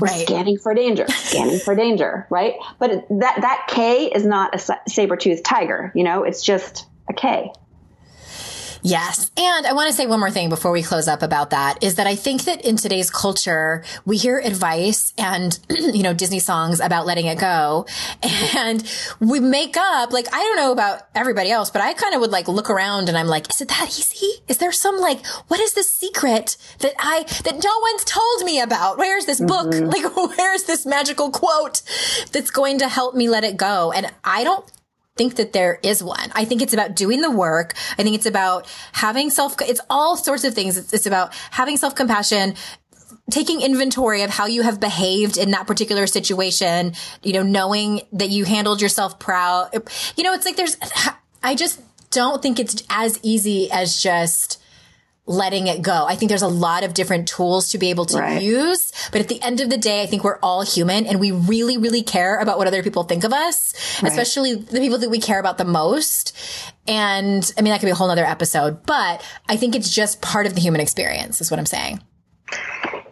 We're 0.00 0.08
right. 0.08 0.26
scanning 0.26 0.58
for 0.58 0.74
danger, 0.74 1.06
scanning 1.08 1.58
for 1.58 1.74
danger, 1.74 2.26
right? 2.30 2.54
But 2.78 3.06
that, 3.10 3.38
that 3.42 3.66
K 3.68 4.06
is 4.06 4.24
not 4.24 4.54
a 4.54 4.78
saber 4.88 5.16
toothed 5.16 5.44
tiger, 5.44 5.92
you 5.94 6.04
know, 6.04 6.24
it's 6.24 6.42
just 6.42 6.86
a 7.08 7.12
K. 7.12 7.52
Yes. 8.84 9.30
And 9.38 9.66
I 9.66 9.72
want 9.72 9.88
to 9.88 9.96
say 9.96 10.06
one 10.06 10.20
more 10.20 10.30
thing 10.30 10.50
before 10.50 10.70
we 10.70 10.82
close 10.82 11.08
up 11.08 11.22
about 11.22 11.50
that 11.50 11.82
is 11.82 11.94
that 11.94 12.06
I 12.06 12.16
think 12.16 12.44
that 12.44 12.66
in 12.66 12.76
today's 12.76 13.10
culture, 13.10 13.82
we 14.04 14.18
hear 14.18 14.38
advice 14.38 15.14
and, 15.16 15.58
you 15.70 16.02
know, 16.02 16.12
Disney 16.12 16.38
songs 16.38 16.80
about 16.80 17.06
letting 17.06 17.26
it 17.26 17.38
go. 17.38 17.86
And 18.56 18.88
we 19.20 19.40
make 19.40 19.76
up, 19.76 20.12
like, 20.12 20.26
I 20.32 20.38
don't 20.38 20.56
know 20.56 20.70
about 20.70 21.02
everybody 21.14 21.50
else, 21.50 21.70
but 21.70 21.82
I 21.82 21.92
kind 21.94 22.14
of 22.14 22.20
would 22.20 22.30
like 22.30 22.46
look 22.46 22.70
around 22.70 23.08
and 23.08 23.18
I'm 23.18 23.26
like, 23.26 23.50
is 23.50 23.60
it 23.60 23.68
that 23.68 23.88
easy? 23.88 24.42
Is 24.48 24.58
there 24.58 24.70
some 24.70 24.98
like, 24.98 25.24
what 25.48 25.60
is 25.60 25.72
the 25.72 25.82
secret 25.82 26.56
that 26.80 26.94
I, 26.98 27.24
that 27.44 27.64
no 27.64 27.78
one's 27.80 28.04
told 28.04 28.44
me 28.44 28.60
about? 28.60 28.98
Where's 28.98 29.26
this 29.26 29.40
book? 29.40 29.68
Mm-hmm. 29.68 29.84
Like, 29.94 30.36
where's 30.36 30.64
this 30.64 30.84
magical 30.84 31.30
quote 31.30 31.82
that's 32.32 32.50
going 32.50 32.78
to 32.78 32.88
help 32.88 33.14
me 33.14 33.28
let 33.28 33.44
it 33.44 33.56
go? 33.56 33.92
And 33.92 34.12
I 34.24 34.44
don't 34.44 34.64
think 35.16 35.36
that 35.36 35.52
there 35.52 35.78
is 35.82 36.02
one. 36.02 36.30
I 36.34 36.44
think 36.44 36.60
it's 36.60 36.72
about 36.72 36.96
doing 36.96 37.20
the 37.20 37.30
work. 37.30 37.74
I 37.98 38.02
think 38.02 38.16
it's 38.16 38.26
about 38.26 38.66
having 38.92 39.30
self, 39.30 39.60
it's 39.62 39.80
all 39.88 40.16
sorts 40.16 40.44
of 40.44 40.54
things. 40.54 40.76
It's, 40.76 40.92
it's 40.92 41.06
about 41.06 41.32
having 41.52 41.76
self 41.76 41.94
compassion, 41.94 42.54
taking 43.30 43.60
inventory 43.60 44.22
of 44.22 44.30
how 44.30 44.46
you 44.46 44.62
have 44.62 44.80
behaved 44.80 45.38
in 45.38 45.52
that 45.52 45.66
particular 45.66 46.06
situation, 46.06 46.94
you 47.22 47.32
know, 47.32 47.42
knowing 47.42 48.00
that 48.12 48.30
you 48.30 48.44
handled 48.44 48.82
yourself 48.82 49.18
proud. 49.18 49.70
You 50.16 50.24
know, 50.24 50.34
it's 50.34 50.44
like 50.44 50.56
there's, 50.56 50.76
I 51.42 51.54
just 51.54 51.80
don't 52.10 52.42
think 52.42 52.58
it's 52.58 52.82
as 52.90 53.20
easy 53.22 53.70
as 53.70 54.02
just, 54.02 54.60
letting 55.26 55.66
it 55.66 55.80
go. 55.80 56.04
I 56.06 56.16
think 56.16 56.28
there's 56.28 56.42
a 56.42 56.48
lot 56.48 56.84
of 56.84 56.92
different 56.92 57.28
tools 57.28 57.70
to 57.70 57.78
be 57.78 57.90
able 57.90 58.04
to 58.06 58.18
right. 58.18 58.42
use. 58.42 58.92
But 59.10 59.22
at 59.22 59.28
the 59.28 59.40
end 59.42 59.60
of 59.60 59.70
the 59.70 59.78
day, 59.78 60.02
I 60.02 60.06
think 60.06 60.22
we're 60.22 60.38
all 60.40 60.62
human 60.62 61.06
and 61.06 61.18
we 61.18 61.30
really, 61.30 61.78
really 61.78 62.02
care 62.02 62.38
about 62.38 62.58
what 62.58 62.66
other 62.66 62.82
people 62.82 63.04
think 63.04 63.24
of 63.24 63.32
us, 63.32 63.74
right. 64.02 64.10
especially 64.10 64.54
the 64.54 64.80
people 64.80 64.98
that 64.98 65.08
we 65.08 65.20
care 65.20 65.40
about 65.40 65.56
the 65.56 65.64
most. 65.64 66.36
And 66.86 67.50
I 67.56 67.62
mean, 67.62 67.72
that 67.72 67.80
could 67.80 67.86
be 67.86 67.92
a 67.92 67.94
whole 67.94 68.08
nother 68.08 68.26
episode, 68.26 68.84
but 68.84 69.24
I 69.48 69.56
think 69.56 69.74
it's 69.74 69.94
just 69.94 70.20
part 70.20 70.46
of 70.46 70.54
the 70.54 70.60
human 70.60 70.80
experience 70.80 71.40
is 71.40 71.50
what 71.50 71.58
I'm 71.58 71.66
saying. 71.66 72.02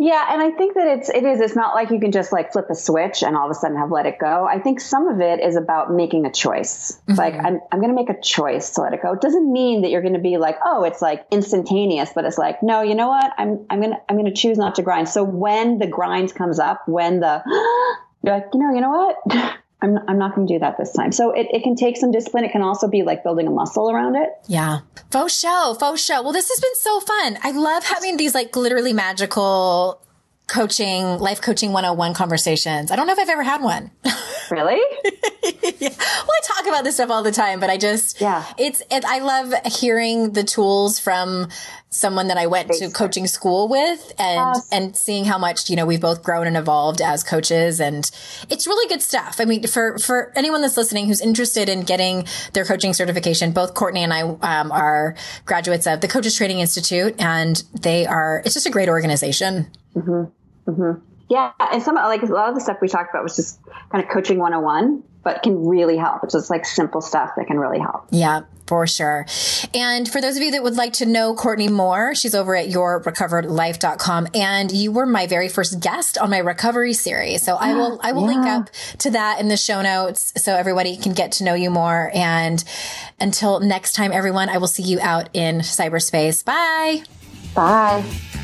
Yeah, 0.02 0.26
and 0.30 0.42
I 0.42 0.50
think 0.50 0.74
that 0.74 0.88
it's 0.88 1.08
it 1.10 1.22
is 1.22 1.40
it's 1.40 1.54
not 1.54 1.76
like 1.76 1.90
you 1.92 2.00
can 2.00 2.10
just 2.10 2.32
like 2.32 2.52
flip 2.52 2.66
a 2.68 2.74
switch 2.74 3.22
and 3.22 3.36
all 3.36 3.44
of 3.44 3.52
a 3.52 3.54
sudden 3.54 3.76
have 3.76 3.92
let 3.92 4.04
it 4.04 4.18
go. 4.18 4.48
I 4.50 4.58
think 4.58 4.80
some 4.80 5.06
of 5.06 5.20
it 5.20 5.38
is 5.38 5.54
about 5.54 5.92
making 5.92 6.26
a 6.26 6.32
choice. 6.32 7.00
Mm-hmm. 7.06 7.14
Like 7.14 7.34
I'm 7.34 7.60
I'm 7.70 7.78
going 7.78 7.90
to 7.90 7.94
make 7.94 8.10
a 8.10 8.20
choice 8.20 8.70
to 8.70 8.80
let 8.80 8.94
it 8.94 9.00
go. 9.00 9.12
It 9.12 9.20
doesn't 9.20 9.52
mean 9.52 9.82
that 9.82 9.90
you're 9.90 10.02
going 10.02 10.14
to 10.14 10.18
be 10.18 10.38
like, 10.38 10.58
"Oh, 10.64 10.82
it's 10.82 11.00
like 11.02 11.24
instantaneous," 11.30 12.10
but 12.16 12.24
it's 12.24 12.36
like, 12.36 12.64
"No, 12.64 12.82
you 12.82 12.96
know 12.96 13.06
what? 13.06 13.32
I'm 13.38 13.64
I'm 13.70 13.80
going 13.80 13.92
to 13.92 14.00
I'm 14.08 14.16
going 14.16 14.26
to 14.26 14.34
choose 14.34 14.58
not 14.58 14.74
to 14.74 14.82
grind." 14.82 15.08
So 15.08 15.22
when 15.22 15.78
the 15.78 15.86
grind 15.86 16.34
comes 16.34 16.58
up, 16.58 16.82
when 16.88 17.20
the 17.20 17.40
you're 18.24 18.34
like, 18.34 18.46
"You 18.52 18.58
know, 18.58 18.74
you 18.74 18.80
know 18.80 18.90
what? 18.90 19.54
I'm, 19.82 19.98
I'm 20.08 20.18
not 20.18 20.34
going 20.34 20.46
to 20.46 20.54
do 20.54 20.58
that 20.60 20.78
this 20.78 20.92
time. 20.92 21.12
So 21.12 21.32
it, 21.32 21.48
it 21.50 21.62
can 21.62 21.74
take 21.74 21.96
some 21.96 22.10
discipline. 22.10 22.44
It 22.44 22.52
can 22.52 22.62
also 22.62 22.88
be 22.88 23.02
like 23.02 23.22
building 23.22 23.46
a 23.46 23.50
muscle 23.50 23.90
around 23.90 24.16
it. 24.16 24.30
Yeah. 24.46 24.80
Faux 25.10 25.36
show, 25.38 25.76
faux 25.78 26.02
show. 26.02 26.22
Well, 26.22 26.32
this 26.32 26.48
has 26.48 26.60
been 26.60 26.74
so 26.76 27.00
fun. 27.00 27.38
I 27.42 27.50
love 27.50 27.84
having 27.84 28.16
these 28.16 28.34
like 28.34 28.54
literally 28.56 28.92
magical 28.92 30.00
coaching, 30.46 31.18
life 31.18 31.40
coaching 31.40 31.72
101 31.72 32.14
conversations. 32.14 32.90
I 32.90 32.96
don't 32.96 33.06
know 33.06 33.12
if 33.12 33.18
I've 33.18 33.28
ever 33.28 33.42
had 33.42 33.62
one. 33.62 33.90
Really? 34.50 34.78
yeah. 35.78 35.88
Well, 35.88 36.28
I 36.28 36.40
talk 36.44 36.66
about 36.66 36.84
this 36.84 36.96
stuff 36.96 37.08
all 37.10 37.22
the 37.22 37.32
time, 37.32 37.58
but 37.58 37.70
I 37.70 37.78
just, 37.78 38.20
yeah, 38.20 38.44
it's, 38.58 38.82
it, 38.90 39.02
I 39.02 39.20
love 39.20 39.54
hearing 39.64 40.32
the 40.32 40.44
tools 40.44 40.98
from 40.98 41.48
someone 41.92 42.28
that 42.28 42.38
I 42.38 42.46
went 42.46 42.72
to 42.72 42.90
coaching 42.90 43.26
school 43.26 43.68
with 43.68 44.12
and, 44.18 44.54
yes. 44.54 44.68
and 44.72 44.96
seeing 44.96 45.24
how 45.24 45.38
much, 45.38 45.68
you 45.68 45.76
know, 45.76 45.84
we've 45.84 46.00
both 46.00 46.22
grown 46.22 46.46
and 46.46 46.56
evolved 46.56 47.00
as 47.00 47.22
coaches. 47.22 47.80
And 47.80 48.10
it's 48.48 48.66
really 48.66 48.88
good 48.88 49.02
stuff. 49.02 49.36
I 49.38 49.44
mean, 49.44 49.66
for, 49.66 49.98
for 49.98 50.32
anyone 50.34 50.62
that's 50.62 50.76
listening 50.76 51.06
who's 51.06 51.20
interested 51.20 51.68
in 51.68 51.82
getting 51.82 52.26
their 52.54 52.64
coaching 52.64 52.94
certification, 52.94 53.52
both 53.52 53.74
Courtney 53.74 54.02
and 54.02 54.12
I, 54.12 54.22
um, 54.22 54.72
are 54.72 55.14
graduates 55.44 55.86
of 55.86 56.00
the 56.00 56.08
Coaches 56.08 56.34
Training 56.34 56.60
Institute 56.60 57.14
and 57.20 57.62
they 57.78 58.06
are, 58.06 58.42
it's 58.44 58.54
just 58.54 58.66
a 58.66 58.70
great 58.70 58.88
organization. 58.88 59.70
Mm-hmm. 59.94 60.70
Mm-hmm. 60.70 61.04
Yeah, 61.28 61.52
and 61.58 61.82
some 61.82 61.94
like 61.94 62.22
a 62.22 62.26
lot 62.26 62.50
of 62.50 62.54
the 62.54 62.60
stuff 62.60 62.76
we 62.82 62.88
talked 62.88 63.08
about 63.08 63.22
was 63.22 63.36
just 63.36 63.58
kind 63.90 64.04
of 64.04 64.10
coaching 64.10 64.38
101, 64.38 65.02
but 65.24 65.42
can 65.42 65.66
really 65.66 65.96
help. 65.96 66.22
It's 66.24 66.34
just 66.34 66.50
like 66.50 66.66
simple 66.66 67.00
stuff 67.00 67.30
that 67.38 67.46
can 67.46 67.58
really 67.58 67.78
help. 67.78 68.06
Yeah, 68.10 68.42
for 68.72 68.86
sure. 68.86 69.26
And 69.74 70.08
for 70.08 70.22
those 70.22 70.38
of 70.38 70.42
you 70.42 70.52
that 70.52 70.62
would 70.62 70.76
like 70.76 70.94
to 70.94 71.04
know 71.04 71.34
Courtney 71.34 71.68
more, 71.68 72.14
she's 72.14 72.34
over 72.34 72.56
at 72.56 72.68
yourrecoveredlife.com 72.68 74.28
and 74.32 74.72
you 74.72 74.92
were 74.92 75.04
my 75.04 75.26
very 75.26 75.50
first 75.50 75.78
guest 75.80 76.16
on 76.16 76.30
my 76.30 76.38
recovery 76.38 76.94
series. 76.94 77.42
So 77.42 77.56
I 77.56 77.74
will 77.74 78.00
I 78.02 78.12
will 78.12 78.22
yeah. 78.22 78.28
link 78.28 78.46
up 78.46 78.70
to 79.00 79.10
that 79.10 79.40
in 79.40 79.48
the 79.48 79.58
show 79.58 79.82
notes 79.82 80.32
so 80.42 80.54
everybody 80.54 80.96
can 80.96 81.12
get 81.12 81.32
to 81.32 81.44
know 81.44 81.52
you 81.52 81.68
more 81.68 82.10
and 82.14 82.64
until 83.20 83.60
next 83.60 83.92
time 83.92 84.10
everyone, 84.10 84.48
I 84.48 84.56
will 84.56 84.68
see 84.68 84.84
you 84.84 84.98
out 85.02 85.28
in 85.34 85.58
cyberspace. 85.58 86.42
Bye. 86.42 87.02
Bye. 87.54 88.40